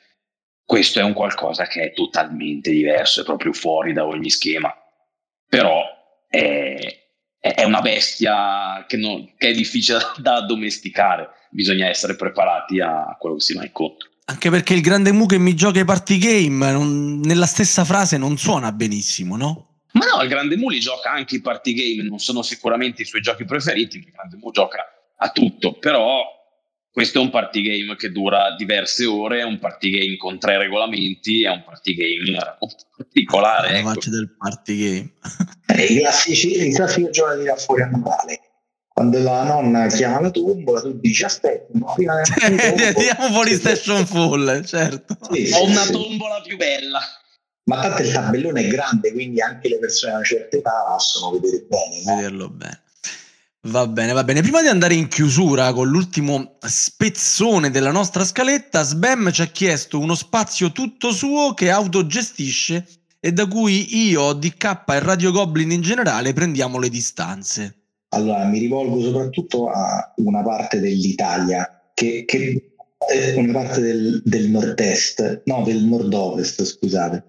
Questo 0.65 1.01
è 1.01 1.03
un 1.03 1.13
qualcosa 1.13 1.67
che 1.67 1.83
è 1.83 1.93
totalmente 1.93 2.71
diverso, 2.71 3.21
è 3.21 3.25
proprio 3.25 3.53
fuori 3.53 3.93
da 3.93 4.07
ogni 4.07 4.31
schema. 4.31 4.75
Però 5.55 5.85
è, 6.29 6.77
è 7.39 7.63
una 7.63 7.81
bestia 7.81 8.85
che, 8.89 8.97
non, 8.97 9.35
che 9.37 9.51
è 9.51 9.53
difficile 9.53 10.01
da 10.19 10.37
addomesticare, 10.37 11.29
bisogna 11.51 11.87
essere 11.87 12.17
preparati 12.17 12.81
a 12.81 13.17
quello 13.21 13.37
che 13.37 13.43
si 13.43 13.55
va 13.55 13.63
incontro. 13.63 14.09
Anche 14.25 14.51
perché 14.51 14.75
il 14.75 14.81
grande 14.81 15.13
Mu 15.13 15.27
che 15.27 15.39
mi 15.39 15.55
gioca 15.55 15.79
i 15.79 15.85
party 15.85 16.19
game 16.19 16.73
non, 16.73 17.21
nella 17.21 17.47
stessa 17.47 17.85
frase 17.85 18.17
non 18.17 18.37
suona 18.37 18.73
benissimo, 18.73 19.37
no? 19.37 19.83
Ma 19.93 20.07
no, 20.07 20.23
il 20.23 20.29
grande 20.29 20.57
Mu 20.57 20.71
li 20.71 20.81
gioca 20.81 21.13
anche 21.13 21.37
i 21.37 21.41
party 21.41 21.73
game, 21.73 22.09
non 22.09 22.19
sono 22.19 22.43
sicuramente 22.43 23.03
i 23.03 23.05
suoi 23.05 23.21
giochi 23.21 23.45
preferiti, 23.45 23.99
il 23.99 24.11
grande 24.11 24.37
Mu 24.41 24.51
gioca 24.51 24.85
a 25.19 25.31
tutto, 25.31 25.75
però 25.75 26.34
questo 26.95 27.19
è 27.19 27.21
un 27.21 27.31
party 27.31 27.61
game 27.61 27.97
che 27.97 28.13
dura 28.13 28.55
diverse 28.57 29.05
ore, 29.05 29.41
è 29.41 29.43
un 29.43 29.59
party 29.59 29.91
game 29.91 30.17
con 30.17 30.39
tre 30.39 30.59
regolamenti, 30.59 31.45
è 31.45 31.49
un 31.49 31.65
party 31.65 31.93
game 31.93 32.57
particolare. 32.97 33.83
La 33.83 33.91
ecco. 33.91 34.11
del 34.11 34.33
party 34.39 34.79
game. 34.79 35.13
Eh, 35.67 35.85
I 35.87 35.99
classici, 35.99 36.69
i 36.69 36.73
classici 36.73 37.11
giochi 37.11 37.43
da 37.43 37.57
fuori 37.57 37.83
a 37.83 37.87
Natale 37.87 38.41
quando 38.95 39.19
la 39.19 39.43
nonna 39.43 39.89
chiama 39.89 40.21
la 40.21 40.31
tombola, 40.31 40.81
tu 40.81 40.93
dici 41.01 41.25
aspetta, 41.25 41.67
prima 41.97 42.23
Diamo 42.95 43.33
fuori 43.33 43.55
station 43.55 44.07
full, 44.07 44.63
certo. 44.63 45.19
Sì, 45.33 45.51
Ho 45.53 45.65
una 45.65 45.85
tombola 45.87 46.41
più 46.43 46.57
bella. 46.57 47.01
Ma 47.65 47.81
tanto 47.81 48.03
il 48.03 48.13
tabellone 48.13 48.61
è 48.61 48.69
grande, 48.69 49.11
quindi 49.11 49.41
anche 49.41 49.69
le 49.69 49.81
persone 49.81 50.13
di 50.13 50.19
una 50.19 50.27
certa 50.27 50.57
età 50.59 50.85
possono 50.87 51.33
vedere 51.33 51.67
bene. 51.69 52.03
No? 52.05 52.15
Vederlo 52.15 52.49
bene. 52.51 52.83
Va 53.67 53.87
bene, 53.87 54.13
va 54.13 54.25
bene. 54.25 54.43
Prima 54.43 54.61
di 54.61 54.69
andare 54.69 54.95
in 54.95 55.09
chiusura 55.09 55.73
con 55.73 55.89
l'ultimo 55.89 56.57
spezzone 56.61 57.71
della 57.71 57.91
nostra 57.91 58.23
scaletta, 58.23 58.83
Sbam 58.83 59.31
ci 59.31 59.41
ha 59.41 59.47
chiesto 59.47 59.99
uno 59.99 60.15
spazio 60.15 60.71
tutto 60.71 61.13
suo 61.13 61.55
che 61.55 61.71
autogestisce 61.71 62.87
e 63.19 63.33
da 63.33 63.47
cui 63.47 64.09
io, 64.09 64.35
DK 64.35 64.85
e 64.87 64.99
Radio 64.99 65.33
Goblin 65.33 65.71
in 65.71 65.81
generale 65.81 66.35
prendiamo 66.35 66.79
le 66.79 66.91
distanze. 66.91 67.77
Allora, 68.09 68.45
mi 68.45 68.59
rivolgo 68.59 69.01
soprattutto 69.01 69.71
a 69.71 70.13
una 70.17 70.43
parte 70.43 70.79
dell'Italia, 70.79 71.89
che, 71.95 72.25
che 72.27 72.75
è 72.99 73.35
una 73.35 73.53
parte 73.53 73.81
del, 73.81 74.21
del 74.27 74.51
nord-est, 74.51 75.41
no, 75.47 75.63
del 75.65 75.83
nord-ovest, 75.85 76.63
scusate, 76.65 77.25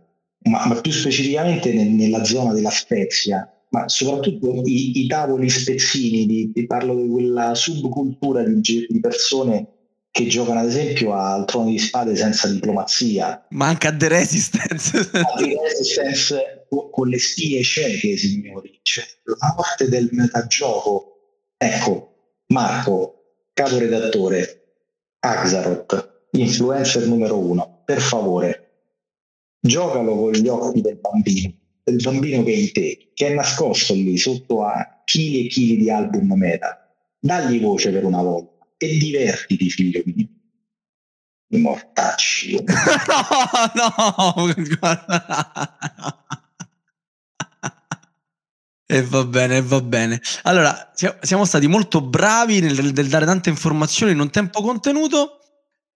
ma, 0.50 0.66
ma 0.66 0.76
più 0.82 0.92
specificamente 0.92 1.72
nel, 1.72 1.88
nella 1.88 2.26
zona 2.26 2.52
della 2.52 2.72
Spezia, 2.72 3.50
ma 3.76 3.90
soprattutto 3.90 4.62
i, 4.64 5.04
i 5.04 5.08
tavoli 5.08 5.50
spezzini, 5.50 6.26
di, 6.26 6.52
di, 6.54 6.66
parlo 6.66 6.96
di 6.96 7.10
quella 7.10 7.54
subcultura 7.56 8.42
di, 8.42 8.86
di 8.88 9.00
persone 9.02 9.68
che 10.10 10.28
giocano 10.28 10.62
ad 10.62 10.68
esempio 10.68 11.14
al 11.14 11.44
trono 11.44 11.70
di 11.70 11.78
spade 11.78 12.16
senza 12.16 12.48
diplomazia. 12.48 13.46
Ma 13.50 13.68
anche 13.68 13.88
a 13.88 13.94
The 13.94 14.08
Resistance. 14.08 14.98
a 14.98 15.34
The 15.38 15.58
Resistance 15.62 16.68
con 16.90 17.10
le 17.10 17.20
spie 17.20 17.62
cieche, 17.64 18.16
signori. 18.16 18.80
Cioè, 18.82 19.04
la 19.24 19.54
parte 19.54 19.90
del 19.90 20.08
metagioco. 20.14 21.12
Ecco, 21.58 22.44
Marco, 22.48 23.42
capo 23.52 23.78
redattore, 23.78 24.78
Axaroth, 25.20 26.28
influencer 26.32 27.08
numero 27.08 27.38
uno, 27.38 27.82
per 27.84 28.00
favore, 28.00 28.66
giocalo 29.60 30.16
con 30.16 30.32
gli 30.32 30.48
occhi 30.48 30.82
del 30.82 30.98
bambino, 30.98 31.54
del 31.86 32.02
bambino 32.02 32.44
che 32.44 32.52
è 32.52 32.56
in 32.56 32.72
te, 32.72 33.12
che 33.14 33.28
è 33.28 33.34
nascosto 33.34 33.94
lì 33.94 34.18
sotto 34.18 34.64
a 34.64 35.04
chili 35.06 35.46
e 35.46 35.50
chili 35.50 35.78
di 35.78 35.92
album 35.92 36.34
meta. 36.34 36.90
Dagli 37.20 37.62
voce 37.62 37.92
per 37.92 38.04
una 38.04 38.22
volta 38.22 38.66
e 38.78 38.98
divertiti, 38.98 39.70
figlio 39.70 40.02
mio. 40.06 40.28
I 41.50 41.58
mortacci. 41.58 42.56
no, 43.76 44.34
no. 44.34 44.50
E 48.88 49.02
va 49.04 49.24
bene, 49.26 49.62
va 49.62 49.82
bene. 49.82 50.22
Allora, 50.44 50.92
siamo 51.22 51.46
stati 51.46 51.68
molto 51.68 52.02
bravi 52.02 52.62
nel, 52.62 52.94
nel, 52.94 53.08
dare 53.08 53.26
tante 53.26 53.50
informazioni 53.50 54.12
in 54.12 54.20
un 54.20 54.32
tempo 54.32 54.62
contenuto. 54.62 55.40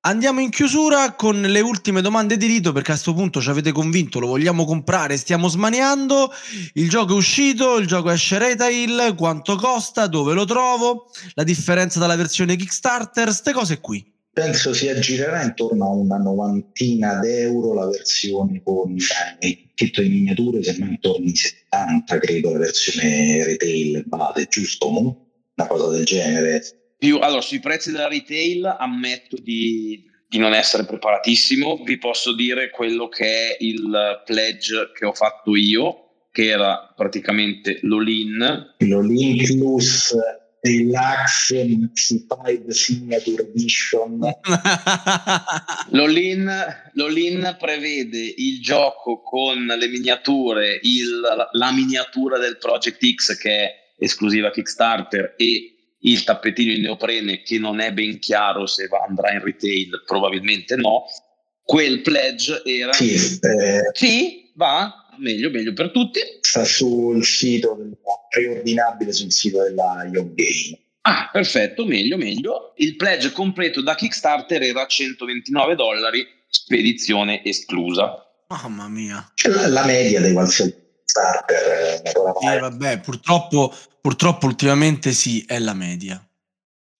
Andiamo 0.01 0.39
in 0.39 0.49
chiusura 0.49 1.13
con 1.15 1.41
le 1.41 1.59
ultime 1.59 1.99
domande 1.99 2.37
di 2.37 2.45
rito 2.45 2.71
perché 2.71 2.91
a 2.91 2.93
questo 2.93 3.13
punto 3.13 3.41
ci 3.41 3.49
avete 3.49 3.73
convinto, 3.73 4.21
lo 4.21 4.27
vogliamo 4.27 4.63
comprare, 4.63 5.17
stiamo 5.17 5.49
smaniando, 5.49 6.31
il 6.75 6.89
gioco 6.89 7.15
è 7.15 7.17
uscito, 7.17 7.75
il 7.75 7.85
gioco 7.85 8.09
esce 8.09 8.37
retail, 8.37 9.13
quanto 9.17 9.57
costa, 9.57 10.07
dove 10.07 10.33
lo 10.33 10.45
trovo, 10.45 11.11
la 11.33 11.43
differenza 11.43 11.99
dalla 11.99 12.15
versione 12.15 12.55
Kickstarter, 12.55 13.25
queste 13.25 13.51
cose 13.51 13.81
qui. 13.81 14.09
Penso 14.31 14.73
si 14.73 14.87
aggirerà 14.87 15.43
intorno 15.43 15.87
a 15.87 15.89
una 15.89 16.17
novantina 16.17 17.19
d'euro 17.19 17.73
la 17.73 17.89
versione 17.89 18.61
con 18.63 18.95
il 18.95 19.03
pacchetto 19.05 20.01
di 20.01 20.07
miniature, 20.07 20.63
se 20.63 20.77
non 20.77 20.91
intorno 20.91 21.25
ai 21.25 21.35
70 21.35 22.19
credo 22.19 22.53
la 22.53 22.59
versione 22.59 23.43
retail 23.43 24.05
base, 24.07 24.47
giusto? 24.49 24.87
Una 24.87 25.67
cosa 25.67 25.89
del 25.89 26.05
genere 26.05 26.78
più, 26.99 27.17
allora, 27.19 27.39
sui 27.39 27.59
prezzi 27.59 27.91
della 27.91 28.09
retail 28.09 28.75
ammetto 28.77 29.37
di, 29.41 30.03
di, 30.27 30.37
non 30.37 30.53
essere 30.53 30.83
preparatissimo. 30.83 31.81
Vi 31.83 31.97
posso 31.97 32.35
dire 32.35 32.69
quello 32.69 33.07
che 33.07 33.25
è 33.25 33.57
il 33.61 34.21
pledge 34.25 34.91
che 34.93 35.05
ho 35.05 35.13
fatto 35.13 35.55
io, 35.55 36.25
che 36.29 36.49
era 36.49 36.93
praticamente 36.93 37.79
l'all-in. 37.83 38.75
L'all-in 38.79 39.57
plus 39.57 40.13
Deluxe 40.61 41.65
Maxified 41.65 42.69
Signature 42.69 43.43
Edition. 43.43 44.19
l'all-in, 45.91 46.51
l'all-in 46.95 47.55
prevede 47.57 48.33
il 48.35 48.61
gioco 48.61 49.21
con 49.21 49.65
le 49.65 49.87
miniature, 49.87 50.81
il, 50.83 51.21
la 51.53 51.71
miniatura 51.71 52.37
del 52.37 52.57
Project 52.57 52.99
X 53.15 53.37
che 53.37 53.51
è 53.51 53.73
esclusiva 53.97 54.51
Kickstarter 54.51 55.35
e 55.37 55.75
il 56.01 56.23
tappetino 56.23 56.71
in 56.71 56.81
neoprene 56.81 57.41
che 57.41 57.57
non 57.59 57.79
è 57.79 57.91
ben 57.91 58.19
chiaro 58.19 58.65
se 58.65 58.87
va, 58.87 59.05
andrà 59.07 59.31
in 59.31 59.43
retail, 59.43 60.03
probabilmente 60.05 60.75
no. 60.75 61.05
Quel 61.63 62.01
pledge 62.01 62.61
era... 62.63 62.93
Sì, 62.93 63.13
eh, 63.13 63.89
sì 63.93 64.51
va, 64.55 65.07
meglio, 65.17 65.49
meglio 65.49 65.73
per 65.73 65.91
tutti. 65.91 66.19
Sta 66.41 66.63
sul 66.63 67.23
sito, 67.23 67.77
preordinabile 68.29 69.11
sul 69.11 69.31
sito 69.31 69.61
della 69.63 70.07
Young 70.11 70.33
Game. 70.33 70.79
Ah, 71.01 71.29
perfetto, 71.31 71.85
meglio, 71.85 72.17
meglio. 72.17 72.73
Il 72.77 72.95
pledge 72.95 73.31
completo 73.31 73.81
da 73.81 73.95
Kickstarter 73.95 74.61
era 74.61 74.85
129 74.85 75.75
dollari, 75.75 76.27
spedizione 76.49 77.43
esclusa. 77.43 78.25
Mamma 78.47 78.87
mia. 78.87 79.31
La 79.67 79.85
media 79.85 80.19
dei 80.19 80.33
qualsiasi 80.33 80.87
Kickstarter. 81.09 82.01
Eh, 82.03 82.59
vabbè, 82.59 82.99
purtroppo 82.99 83.73
Purtroppo 84.01 84.45
ultimamente 84.45 85.11
sì, 85.11 85.43
è 85.45 85.59
la 85.59 85.73
media. 85.73 86.25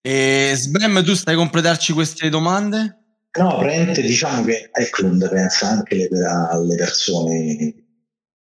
E 0.01 0.53
Sbam, 0.55 1.03
tu 1.03 1.13
stai 1.13 1.35
a 1.35 1.37
completarci 1.37 1.93
queste 1.93 2.29
domande? 2.29 2.97
No, 3.39 3.57
praticamente 3.57 4.01
diciamo 4.01 4.43
che 4.43 4.69
Eklund 4.73 5.29
pensa 5.29 5.67
anche 5.69 6.09
alle 6.11 6.75
persone 6.75 7.73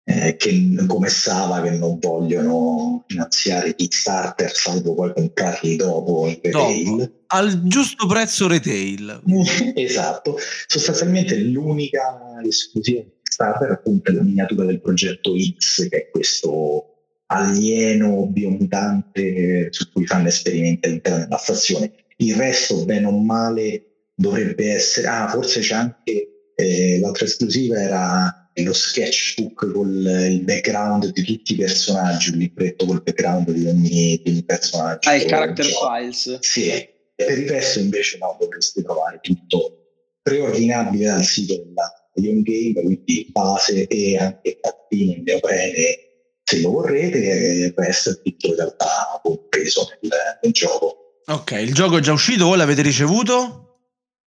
eh, 0.04 0.36
che 0.36 0.84
come 0.86 1.08
Sava 1.08 1.60
che 1.60 1.70
non 1.70 1.98
vogliono 1.98 3.04
finanziare 3.06 3.74
Kickstarter 3.74 4.54
salvo 4.54 4.94
poi 4.94 5.12
comprarli 5.12 5.76
dopo 5.76 6.26
in 6.28 6.38
retail. 6.42 6.96
Dopo, 6.96 7.12
al 7.26 7.62
giusto 7.64 8.06
prezzo 8.06 8.48
retail. 8.48 9.22
esatto, 9.74 10.38
sostanzialmente 10.66 11.36
l'unica 11.36 12.40
esclusiva 12.42 13.02
di 13.02 13.15
Kickstarter 13.36 13.70
appunto 13.70 14.10
è 14.10 14.14
la 14.14 14.22
miniatura 14.22 14.64
del 14.64 14.80
progetto 14.80 15.32
X 15.36 15.88
che 15.88 15.96
è 15.96 16.10
questo 16.10 16.92
alieno 17.26 18.26
biomutante 18.26 19.68
su 19.70 19.92
cui 19.92 20.06
fanno 20.06 20.28
esperimenti 20.28 20.86
all'interno 20.86 21.24
della 21.24 21.36
stazione. 21.36 21.92
Il 22.18 22.34
resto, 22.34 22.84
bene 22.84 23.06
o 23.06 23.18
male, 23.18 24.08
dovrebbe 24.14 24.72
essere... 24.72 25.06
Ah, 25.08 25.28
forse 25.28 25.60
c'è 25.60 25.74
anche... 25.74 26.30
Eh, 26.58 26.98
l'altra 27.00 27.26
esclusiva 27.26 27.78
era 27.78 28.50
lo 28.54 28.72
sketchbook 28.72 29.70
con 29.72 29.90
il 29.90 30.42
background 30.42 31.12
di 31.12 31.22
tutti 31.22 31.52
i 31.52 31.56
personaggi, 31.56 32.30
un 32.30 32.38
libretto 32.38 32.86
col 32.86 33.02
background 33.02 33.50
di 33.50 33.66
ogni, 33.66 34.18
di 34.24 34.30
ogni 34.30 34.44
personaggio. 34.44 35.10
Ah, 35.10 35.16
il 35.16 35.26
character 35.26 35.66
files. 35.66 36.38
Sì, 36.38 36.70
per 37.14 37.38
il 37.38 37.50
resto 37.50 37.80
invece 37.80 38.16
no, 38.16 38.34
dovreste 38.40 38.82
trovare 38.82 39.18
tutto 39.20 39.82
preordinabile 40.22 41.04
dal 41.04 41.24
sito 41.24 41.62
della 41.62 41.92
Young 42.16 42.42
Game, 42.42 42.82
quindi 42.82 43.28
base 43.30 43.86
e 43.86 44.16
anche 44.18 44.58
cartine 44.60 45.22
neoprene 45.24 46.04
se 46.42 46.60
lo 46.60 46.70
vorrete, 46.70 47.18
il 47.18 47.72
resto 47.74 48.10
è 48.10 48.22
tutto 48.22 48.46
in 48.46 48.54
realtà 48.54 49.20
compreso 49.20 49.88
nel, 50.00 50.12
nel 50.42 50.52
gioco. 50.52 51.22
Ok, 51.26 51.50
il 51.52 51.74
gioco 51.74 51.96
è 51.96 52.00
già 52.00 52.12
uscito, 52.12 52.46
voi 52.46 52.56
l'avete 52.56 52.82
ricevuto? 52.82 53.62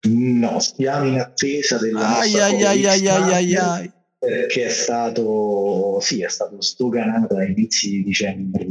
No, 0.09 0.59
stiamo 0.59 1.07
in 1.07 1.19
attesa 1.19 1.77
della 1.77 2.19
ai 2.19 2.37
ai 2.39 2.63
ai 2.63 2.85
ai 2.85 3.07
ai 3.07 3.55
ai 3.55 3.93
perché 4.19 4.65
è 4.65 4.69
stato, 4.69 5.99
sì, 6.01 6.21
è 6.21 6.27
stato 6.27 6.61
sdoganato 6.61 7.37
a 7.37 7.45
inizi 7.45 7.89
di 7.89 8.03
dicembre. 8.03 8.67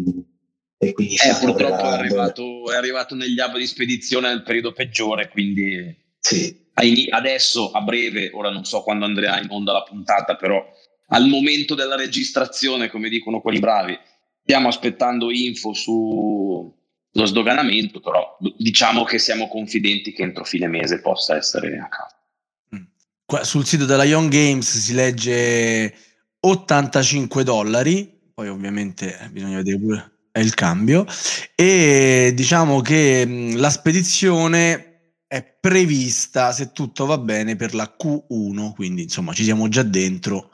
E 0.77 0.93
quindi 0.93 1.15
eh, 1.15 1.35
purtroppo 1.41 1.85
è 1.85 1.95
arrivato, 1.95 2.71
è 2.71 2.77
arrivato, 2.77 3.15
negli 3.15 3.39
hub 3.41 3.57
di 3.57 3.67
spedizione 3.67 4.29
nel 4.29 4.43
periodo 4.43 4.73
peggiore, 4.73 5.29
quindi 5.29 5.97
sì. 6.21 6.67
Adesso 7.11 7.71
a 7.71 7.81
breve, 7.81 8.31
ora 8.33 8.51
non 8.51 8.65
so 8.65 8.83
quando 8.83 9.05
andrà 9.05 9.41
in 9.41 9.49
onda 9.51 9.73
la 9.73 9.83
puntata, 9.83 10.37
però 10.37 10.65
al 11.09 11.27
momento 11.27 11.75
della 11.75 11.97
registrazione, 11.97 12.89
come 12.89 13.09
dicono 13.09 13.41
quelli 13.41 13.59
bravi, 13.59 13.99
stiamo 14.43 14.69
aspettando 14.69 15.31
info 15.31 15.73
sullo 15.73 16.75
sdoganamento, 17.13 18.01
però 18.01 18.37
diciamo 18.57 19.05
che 19.05 19.19
siamo 19.19 19.49
confidenti 19.49 20.13
che 20.13 20.23
entro 20.23 20.45
fine 20.45 20.69
mese 20.69 21.01
possa 21.01 21.37
essere 21.37 21.79
a 21.79 21.89
casa. 21.89 23.45
Sul 23.45 23.67
sito 23.67 23.85
della 23.85 24.05
Young 24.05 24.31
Games 24.31 24.79
si 24.79 24.95
legge 24.95 25.95
85 26.41 27.45
dollari, 27.45 28.11
poi 28.33 28.49
ovviamente 28.49 29.19
eh, 29.21 29.29
bisogna 29.29 29.57
vedere 29.57 29.79
pure 29.79 30.13
il 30.35 30.55
cambio, 30.55 31.05
e 31.55 32.33
diciamo 32.35 32.81
che 32.81 33.53
la 33.55 33.71
spedizione 33.71 34.88
è 35.29 35.45
prevista, 35.45 36.53
se 36.53 36.73
tutto 36.73 37.05
va 37.05 37.19
bene, 37.19 37.55
per 37.55 37.75
la 37.75 37.95
Q1, 38.03 38.73
quindi 38.73 39.03
insomma 39.03 39.35
ci 39.35 39.45
siamo 39.45 39.69
già 39.69 39.83
dentro. 39.83 40.53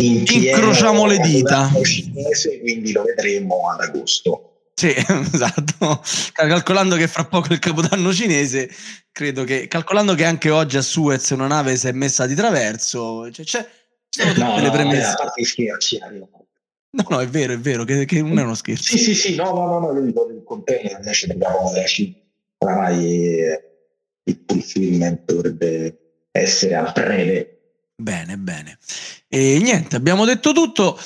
In 0.00 0.24
Incrociamo 0.26 1.06
le 1.06 1.18
dita. 1.18 1.70
Cinese, 1.82 2.60
quindi 2.60 2.92
lo 2.92 3.02
vedremo 3.02 3.68
ad 3.68 3.80
agosto. 3.80 4.70
Sì, 4.74 4.94
esatto. 5.34 6.00
Calcolando 6.32 6.94
che 6.96 7.08
fra 7.08 7.26
poco 7.26 7.52
il 7.52 7.58
capodanno 7.58 8.14
cinese, 8.14 8.70
credo 9.10 9.42
che, 9.42 9.66
calcolando 9.66 10.14
che 10.14 10.24
anche 10.24 10.50
oggi 10.50 10.76
a 10.76 10.82
Suez 10.82 11.28
una 11.30 11.48
nave 11.48 11.76
si 11.76 11.88
è 11.88 11.92
messa 11.92 12.26
di 12.26 12.36
traverso, 12.36 13.30
cioè, 13.32 13.44
c'è, 13.44 13.68
sono 14.08 14.32
tutte 14.32 14.44
no, 14.44 14.60
le 14.60 14.70
premesse. 14.70 15.06
No, 15.06 15.12
a 15.12 15.16
parte 15.16 15.44
scherzi, 15.44 15.98
No, 16.92 17.06
no, 17.08 17.20
è 17.20 17.28
vero, 17.28 17.52
è 17.52 17.58
vero, 17.58 17.84
che, 17.84 18.04
che, 18.04 18.22
non 18.22 18.38
è 18.38 18.42
uno 18.42 18.54
scherzo. 18.54 18.96
Sì, 18.96 18.98
sì, 18.98 19.14
sì, 19.14 19.34
no, 19.36 19.52
no, 19.52 19.66
no, 19.66 19.78
no, 19.78 19.92
lui 19.92 20.08
il 20.08 20.42
container 20.44 20.96
invece 20.96 21.26
dobbiamo 21.28 21.70
oramai 22.58 23.68
il 24.30 24.44
fulfillment 24.46 25.24
dovrebbe 25.24 25.98
essere 26.30 26.74
a 26.74 26.90
breve. 26.90 27.58
Bene, 27.96 28.36
bene. 28.36 28.78
E 29.28 29.58
niente, 29.60 29.96
abbiamo 29.96 30.24
detto 30.24 30.52
tutto. 30.52 30.98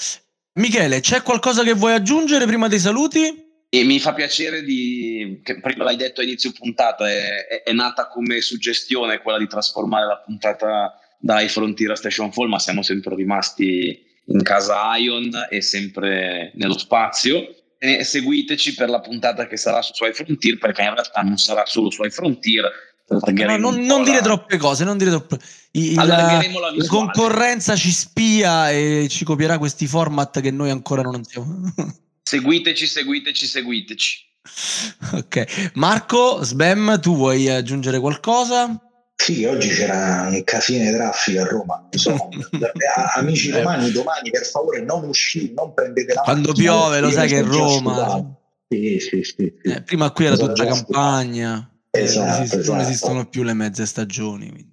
Michele, 0.55 1.01
c'è 1.01 1.23
qualcosa 1.23 1.65
che 1.65 1.73
vuoi 1.73 1.95
aggiungere 1.95 2.47
prima 2.47 2.69
dei 2.69 2.79
saluti? 2.79 3.43
E 3.69 3.83
mi 3.83 3.99
fa 3.99 4.15
piacere 4.15 4.63
di, 4.63 5.41
che 5.43 5.59
prima 5.59 5.83
l'hai 5.83 5.97
detto 5.97 6.21
a 6.21 6.25
inizio 6.25 6.53
puntata, 6.53 7.11
è, 7.11 7.47
è, 7.47 7.63
è, 7.65 7.73
nata 7.73 8.07
come 8.07 8.41
suggestione 8.41 9.21
quella 9.21 9.39
di 9.39 9.49
trasformare 9.49 10.07
la 10.07 10.23
puntata 10.25 10.97
dai 11.19 11.49
Frontier 11.49 11.91
a 11.91 11.97
Station 11.97 12.31
Fall, 12.31 12.49
ma 12.49 12.61
siamo 12.61 12.83
sempre 12.83 13.17
rimasti 13.17 14.01
in 14.27 14.43
casa 14.43 14.95
Ion 14.97 15.31
e 15.51 15.61
sempre 15.61 16.53
nello 16.55 16.79
spazio. 16.79 17.53
E 17.77 18.05
seguiteci 18.05 18.75
per 18.75 18.89
la 18.89 19.01
puntata 19.01 19.49
che 19.49 19.57
sarà 19.57 19.83
su 19.83 19.93
Suoi 19.93 20.15
Frontier, 20.15 20.57
perché 20.59 20.83
in 20.83 20.95
realtà 20.95 21.21
non 21.23 21.37
sarà 21.37 21.67
solo 21.67 21.91
Suoi 21.91 22.11
Frontier. 22.11 22.71
No, 23.07 23.57
non, 23.59 23.81
non 23.81 24.03
dire 24.03 24.23
troppe 24.23 24.57
cose, 24.57 24.83
non 24.85 24.97
dire 24.97 25.11
troppe 25.11 25.39
il, 25.73 25.95
la, 25.95 26.07
la, 26.07 26.87
concorrenza 26.87 27.77
ci 27.77 27.91
spia 27.91 28.71
e 28.71 29.09
ci 29.11 29.25
copierà 29.25 29.59
questi 29.59 29.87
format 29.87 30.41
che 30.41 30.51
noi 30.51 30.71
ancora 30.71 31.03
non 31.03 31.23
siamo. 31.23 31.73
Seguiteci, 32.23 32.87
seguiteci, 32.87 33.47
seguiteci. 33.47 34.33
Ok, 35.13 35.71
Marco, 35.75 36.43
Sbem, 36.43 36.99
tu 37.01 37.15
vuoi 37.15 37.51
aggiungere 37.51 38.01
qualcosa? 38.01 38.81
Sì, 39.15 39.45
oggi 39.45 39.69
c'era 39.69 40.27
un 40.29 40.43
casino 40.45 40.85
di 40.85 40.97
traffico 40.97 41.41
a 41.41 41.45
Roma. 41.45 41.89
So. 41.91 42.29
Amici 43.17 43.51
eh. 43.51 43.59
romani, 43.59 43.91
domani 43.91 44.31
per 44.31 44.47
favore 44.47 44.83
non 44.83 45.05
uscite, 45.05 45.53
non 45.55 45.75
prendete 45.75 46.15
la 46.15 46.23
Quando 46.23 46.53
piove, 46.53 47.01
lo 47.01 47.11
sai 47.11 47.29
che 47.29 47.39
è 47.39 47.43
Roma. 47.43 48.37
Sì, 48.69 48.99
sì, 48.99 49.23
sì, 49.23 49.53
eh, 49.63 49.83
prima 49.83 50.11
qui 50.11 50.25
era 50.25 50.37
tutta 50.37 50.65
campagna. 50.65 51.69
Esatto, 51.95 52.27
non, 52.27 52.43
esistono, 52.43 52.61
esatto. 52.61 52.73
non, 52.73 52.81
esistono, 52.81 53.27
più 53.27 53.43
le 53.43 53.55
mezze 53.55 53.87
stagioni. 53.87 54.51
Quindi. 54.51 54.73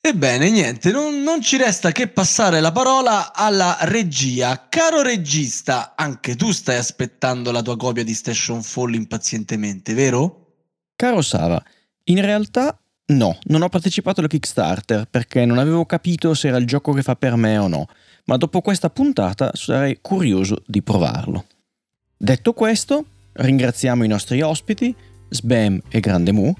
Ebbene, 0.00 0.48
niente, 0.50 0.92
non, 0.92 1.22
non, 1.22 1.42
ci 1.42 1.56
resta 1.56 1.90
che 1.90 2.06
passare 2.06 2.60
la 2.60 2.70
parola 2.70 3.34
alla 3.34 3.76
regia. 3.80 4.66
Caro 4.68 5.02
regista, 5.02 5.94
anche 5.96 6.36
tu 6.36 6.52
stai 6.52 6.76
aspettando 6.76 7.50
la 7.50 7.62
tua 7.62 7.76
copia 7.76 8.04
di 8.04 8.14
Station 8.14 8.62
Fall 8.62 8.94
impazientemente, 8.94 9.94
vero? 9.94 10.46
Caro 10.94 11.20
Sava, 11.20 11.62
in 12.04 12.20
realtà 12.22 12.78
no, 13.06 13.38
non 13.44 13.62
ho 13.62 13.68
partecipato 13.68 14.20
al 14.20 14.28
Kickstarter 14.28 15.06
perché 15.10 15.44
non 15.44 15.58
avevo 15.58 15.84
capito 15.84 16.32
se 16.34 16.48
era 16.48 16.56
il 16.58 16.66
gioco 16.66 16.92
che 16.92 17.02
fa 17.02 17.16
per 17.16 17.34
me 17.34 17.58
o 17.58 17.66
no, 17.66 17.88
ma 18.26 18.36
dopo 18.36 18.60
questa 18.60 18.90
puntata 18.90 19.50
sarei 19.54 19.98
curioso 20.00 20.62
di 20.64 20.82
provarlo. 20.82 21.44
Detto 22.16 22.52
questo, 22.52 23.04
ringraziamo 23.32 24.04
i 24.04 24.08
nostri 24.08 24.40
ospiti, 24.42 24.94
Sbam 25.28 25.80
e 25.88 26.00
Grande 26.00 26.32
Mu, 26.32 26.54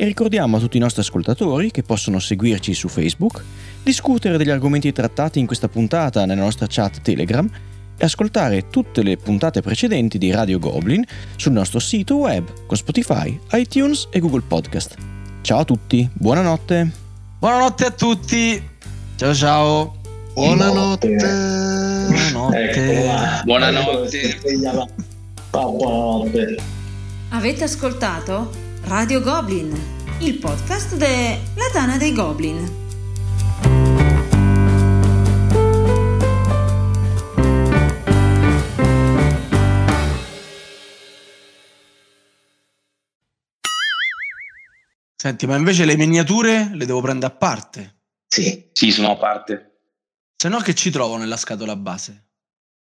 e 0.00 0.04
ricordiamo 0.04 0.56
a 0.56 0.60
tutti 0.60 0.76
i 0.76 0.80
nostri 0.80 1.00
ascoltatori 1.00 1.72
che 1.72 1.82
possono 1.82 2.20
seguirci 2.20 2.72
su 2.72 2.88
Facebook, 2.88 3.42
discutere 3.82 4.36
degli 4.36 4.50
argomenti 4.50 4.92
trattati 4.92 5.40
in 5.40 5.46
questa 5.46 5.68
puntata 5.68 6.24
nella 6.24 6.42
nostra 6.42 6.66
chat 6.68 7.00
Telegram 7.02 7.50
e 7.96 8.04
ascoltare 8.04 8.68
tutte 8.68 9.02
le 9.02 9.16
puntate 9.16 9.60
precedenti 9.60 10.16
di 10.18 10.30
Radio 10.30 10.60
Goblin 10.60 11.04
sul 11.34 11.50
nostro 11.50 11.80
sito 11.80 12.18
web 12.18 12.66
con 12.66 12.76
Spotify, 12.76 13.36
iTunes 13.52 14.06
e 14.10 14.20
Google 14.20 14.42
Podcast. 14.46 14.94
Ciao 15.40 15.58
a 15.58 15.64
tutti, 15.64 16.08
buonanotte. 16.12 16.90
Buonanotte 17.40 17.84
a 17.84 17.90
tutti. 17.90 18.62
Ciao 19.16 19.34
ciao. 19.34 19.96
Buonanotte. 20.32 21.16
Buonanotte. 22.32 23.42
Buonanotte. 23.44 24.38
Buonanotte. 25.50 26.76
Avete 27.30 27.64
ascoltato? 27.64 28.50
Radio 28.84 29.20
Goblin, 29.20 29.70
il 30.20 30.38
podcast 30.38 30.96
della 30.96 31.68
Tana 31.70 31.98
dei 31.98 32.14
Goblin. 32.14 32.76
Senti, 45.14 45.46
ma 45.46 45.56
invece 45.56 45.84
le 45.84 45.96
miniature 45.96 46.70
le 46.72 46.86
devo 46.86 47.02
prendere 47.02 47.32
a 47.32 47.36
parte. 47.36 47.96
Sì. 48.26 48.70
Sì, 48.72 48.90
sono 48.90 49.10
a 49.10 49.16
parte. 49.16 49.80
Se 50.34 50.48
no 50.48 50.60
che 50.60 50.74
ci 50.74 50.90
trovo 50.90 51.18
nella 51.18 51.36
scatola 51.36 51.76
base? 51.76 52.28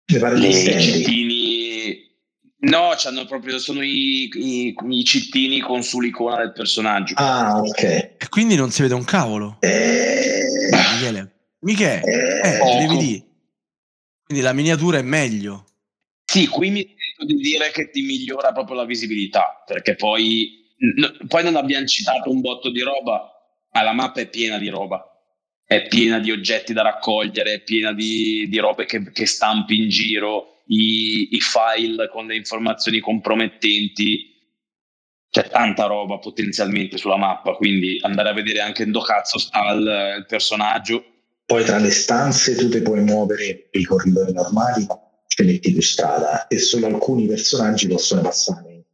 Le 0.05 0.81
cittini 0.81 1.26
No, 2.67 2.95
proprio, 3.27 3.59
sono 3.59 3.83
i, 3.83 4.29
i, 4.33 4.75
i, 4.89 5.05
cittini 5.05 5.61
con 5.61 5.83
sull'icona 5.83 6.39
del 6.39 6.53
personaggio. 6.53 7.15
Ah, 7.17 7.61
ok. 7.61 7.83
E 7.83 8.27
quindi 8.29 8.57
non 8.57 8.71
si 8.71 8.83
vede 8.83 8.95
un 8.95 9.05
cavolo. 9.05 9.59
Eh... 9.61 10.43
Michele, 10.71 11.33
Michele, 11.61 12.03
eh, 12.03 12.59
eh 12.59 12.87
devi 12.87 12.97
dire. 12.97 13.25
Quindi 14.25 14.43
la 14.43 14.53
miniatura 14.53 14.99
è 14.99 15.03
meglio. 15.03 15.65
Sì, 16.25 16.49
qui 16.49 16.71
mi 16.71 16.81
sento 16.81 17.33
di 17.33 17.41
dire 17.41 17.71
che 17.71 17.91
ti 17.91 18.03
migliora 18.03 18.53
proprio 18.53 18.77
la 18.77 18.85
visibilità, 18.85 19.63
perché 19.65 19.95
poi, 19.95 20.75
no, 20.97 21.15
poi 21.29 21.45
non 21.45 21.55
abbiamo 21.55 21.87
citato 21.87 22.31
un 22.31 22.41
botto 22.41 22.71
di 22.71 22.81
roba, 22.81 23.31
ma 23.71 23.83
la 23.83 23.93
mappa 23.93 24.21
è 24.21 24.29
piena 24.29 24.59
di 24.59 24.69
roba. 24.69 25.09
è 25.69 25.89
piena 25.89 26.21
di 26.21 26.31
oggetti 26.31 26.73
da 26.73 26.83
raccogliere, 26.83 27.55
è 27.55 27.61
piena 27.61 27.93
di, 27.93 28.47
di 28.49 28.59
robe 28.59 28.87
che, 28.87 29.11
che, 29.11 29.27
stampi 29.27 29.77
in 29.77 29.89
giro, 29.89 30.56
i, 30.67 31.35
i 31.35 31.41
file 31.41 32.09
con 32.09 32.27
le 32.27 32.37
informazioni 32.37 33.01
compromettenti. 33.01 34.35
C'è 35.29 35.49
tanta 35.49 35.87
roba 35.87 36.19
potenzialmente 36.19 36.97
sulla 36.97 37.17
mappa, 37.19 37.53
quindi 37.53 37.99
andare 38.01 38.31
a 38.31 38.33
vedere 38.33 38.61
anche 38.61 38.85
in 38.85 38.99
cazzo 39.05 39.39
sta 39.39 39.73
il, 39.73 40.17
il 40.19 40.27
personaggio. 40.27 41.05
Poi 41.45 41.65
tra 41.65 41.79
le 41.79 41.91
stanze 41.91 42.57
tu 42.57 42.69
ti 42.69 42.81
puoi 42.81 43.03
muovere 43.03 43.69
i 43.73 43.85
corridoi 43.85 44.33
normali, 44.33 44.87
ma 44.87 44.99
ce 45.27 45.45
metti 45.45 45.73
più 45.73 45.83
strada 45.83 46.47
e 46.47 46.59
solo 46.59 46.87
alcuni 46.87 47.27
personaggi 47.27 47.87
possono 47.87 48.23
passare 48.23 48.85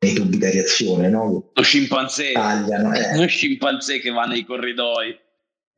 nei 0.00 0.14
tubi 0.14 0.38
di 0.38 0.50
reazione, 0.50 1.08
no? 1.08 1.50
Lo 1.52 1.62
scimpanzé, 1.62 2.32
tagliano, 2.32 2.94
eh. 2.94 3.16
lo 3.16 3.26
scimpanzé 3.26 3.98
che 3.98 4.10
va 4.10 4.24
nei 4.24 4.44
corridoi 4.44 5.18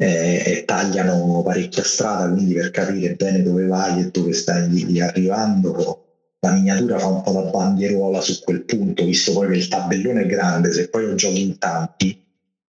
eh, 0.02 0.62
tagliano 0.64 1.42
parecchia 1.42 1.82
strada, 1.82 2.32
quindi 2.32 2.54
per 2.54 2.70
capire 2.70 3.14
bene 3.16 3.42
dove 3.42 3.66
vai 3.66 4.00
e 4.00 4.10
dove 4.10 4.32
stai 4.32 4.98
arrivando, 4.98 6.06
la 6.40 6.52
miniatura 6.52 6.98
fa 6.98 7.08
un 7.08 7.22
po' 7.22 7.32
da 7.32 7.42
bandieruola 7.42 8.22
su 8.22 8.40
quel 8.42 8.64
punto, 8.64 9.04
visto 9.04 9.32
poi 9.32 9.48
che 9.48 9.56
il 9.56 9.68
tabellone 9.68 10.22
è 10.22 10.26
grande, 10.26 10.72
se 10.72 10.88
poi 10.88 11.04
lo 11.04 11.14
giochi 11.16 11.42
in 11.42 11.58
tanti, 11.58 12.18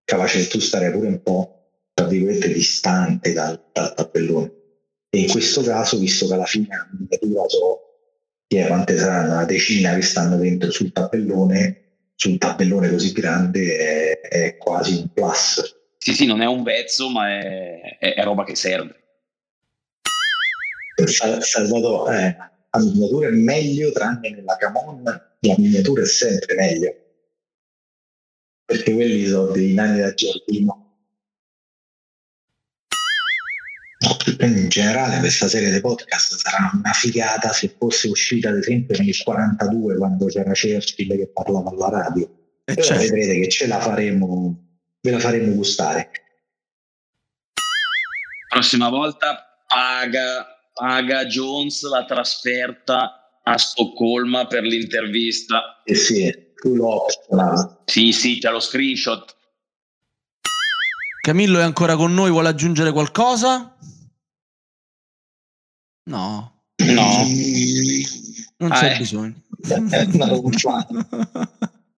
capace 0.03 0.39
che 0.39 0.47
tu 0.47 0.59
stare 0.59 0.91
pure 0.91 1.07
un 1.07 1.21
po', 1.21 1.69
tra 1.93 2.05
virgolette, 2.05 2.51
distante 2.51 3.31
dal, 3.31 3.63
dal 3.71 3.93
tabellone. 3.93 4.51
E 5.09 5.19
in 5.21 5.29
questo 5.29 5.61
caso, 5.61 5.99
visto 5.99 6.27
che 6.27 6.33
alla 6.33 6.43
fine 6.43 6.67
la 6.67 6.89
miniatura 6.91 7.47
so 7.47 7.79
yeah, 8.49 8.67
quante 8.67 8.97
saranno, 8.97 9.31
una 9.35 9.45
decina 9.45 9.95
che 9.95 10.01
stanno 10.01 10.35
dentro 10.35 10.69
sul 10.69 10.91
tabellone, 10.91 11.77
su 12.13 12.29
un 12.29 12.37
tabellone 12.37 12.89
così 12.89 13.13
grande 13.13 13.77
è, 13.77 14.19
è 14.19 14.57
quasi 14.57 14.97
un 14.97 15.13
plus 15.13 15.79
sì, 16.03 16.15
sì, 16.15 16.25
non 16.25 16.41
è 16.41 16.47
un 16.47 16.63
vezzo, 16.63 17.09
ma 17.11 17.29
è, 17.29 17.97
è, 17.99 18.15
è 18.15 18.23
roba 18.23 18.43
che 18.43 18.55
serve. 18.55 18.95
Salvatore, 21.05 22.17
eh, 22.17 22.35
la 22.71 22.79
miniatura 22.79 23.27
è 23.27 23.31
meglio, 23.31 23.91
tranne 23.91 24.31
nella 24.31 24.55
Camon, 24.55 25.03
la 25.03 25.55
miniatura 25.57 26.01
è 26.01 26.05
sempre 26.07 26.55
meglio. 26.55 26.95
Perché 28.65 28.93
quelli 28.95 29.27
sono 29.27 29.51
dei 29.51 29.73
nani 29.73 29.99
da 29.99 30.11
giardino. 30.15 30.87
in 34.39 34.69
generale 34.69 35.19
questa 35.19 35.47
serie 35.47 35.71
di 35.71 35.79
podcast 35.81 36.35
sarà 36.35 36.71
una 36.73 36.93
figata 36.93 37.53
se 37.53 37.75
fosse 37.77 38.07
uscita 38.07 38.49
ad 38.49 38.57
esempio 38.57 38.97
nel 38.97 39.15
42 39.15 39.97
quando 39.97 40.25
c'era 40.25 40.49
Churchill 40.49 41.15
che 41.15 41.27
parlava 41.27 41.69
alla 41.69 41.89
radio. 41.89 42.23
E 42.63 42.73
Però 42.73 42.81
certo. 42.81 43.03
vedrete 43.03 43.39
che 43.39 43.49
ce 43.49 43.67
la 43.67 43.79
faremo 43.79 44.70
ve 45.01 45.11
la 45.11 45.19
faremo 45.19 45.55
gustare. 45.55 46.11
Prossima 48.49 48.89
volta 48.89 49.63
paga, 49.67 50.45
paga 50.73 51.25
Jones 51.25 51.81
la 51.83 52.05
trasferta 52.05 53.41
a 53.43 53.57
Stoccolma 53.57 54.45
per 54.45 54.63
l'intervista. 54.63 55.81
Eh 55.83 55.95
sì, 55.95 56.31
tu 56.55 56.75
lo 56.75 57.05
Sì, 57.85 58.11
sì, 58.11 58.39
c'è 58.39 58.51
lo 58.51 58.59
screenshot. 58.59 59.35
Camillo 61.21 61.59
è 61.59 61.63
ancora 61.63 61.95
con 61.95 62.13
noi, 62.13 62.29
vuole 62.29 62.49
aggiungere 62.49 62.91
qualcosa? 62.91 63.75
No. 66.09 66.63
No. 66.75 67.25
Non 68.57 68.69
c'è 68.69 68.93
ah, 68.93 68.97
bisogno. 68.97 69.35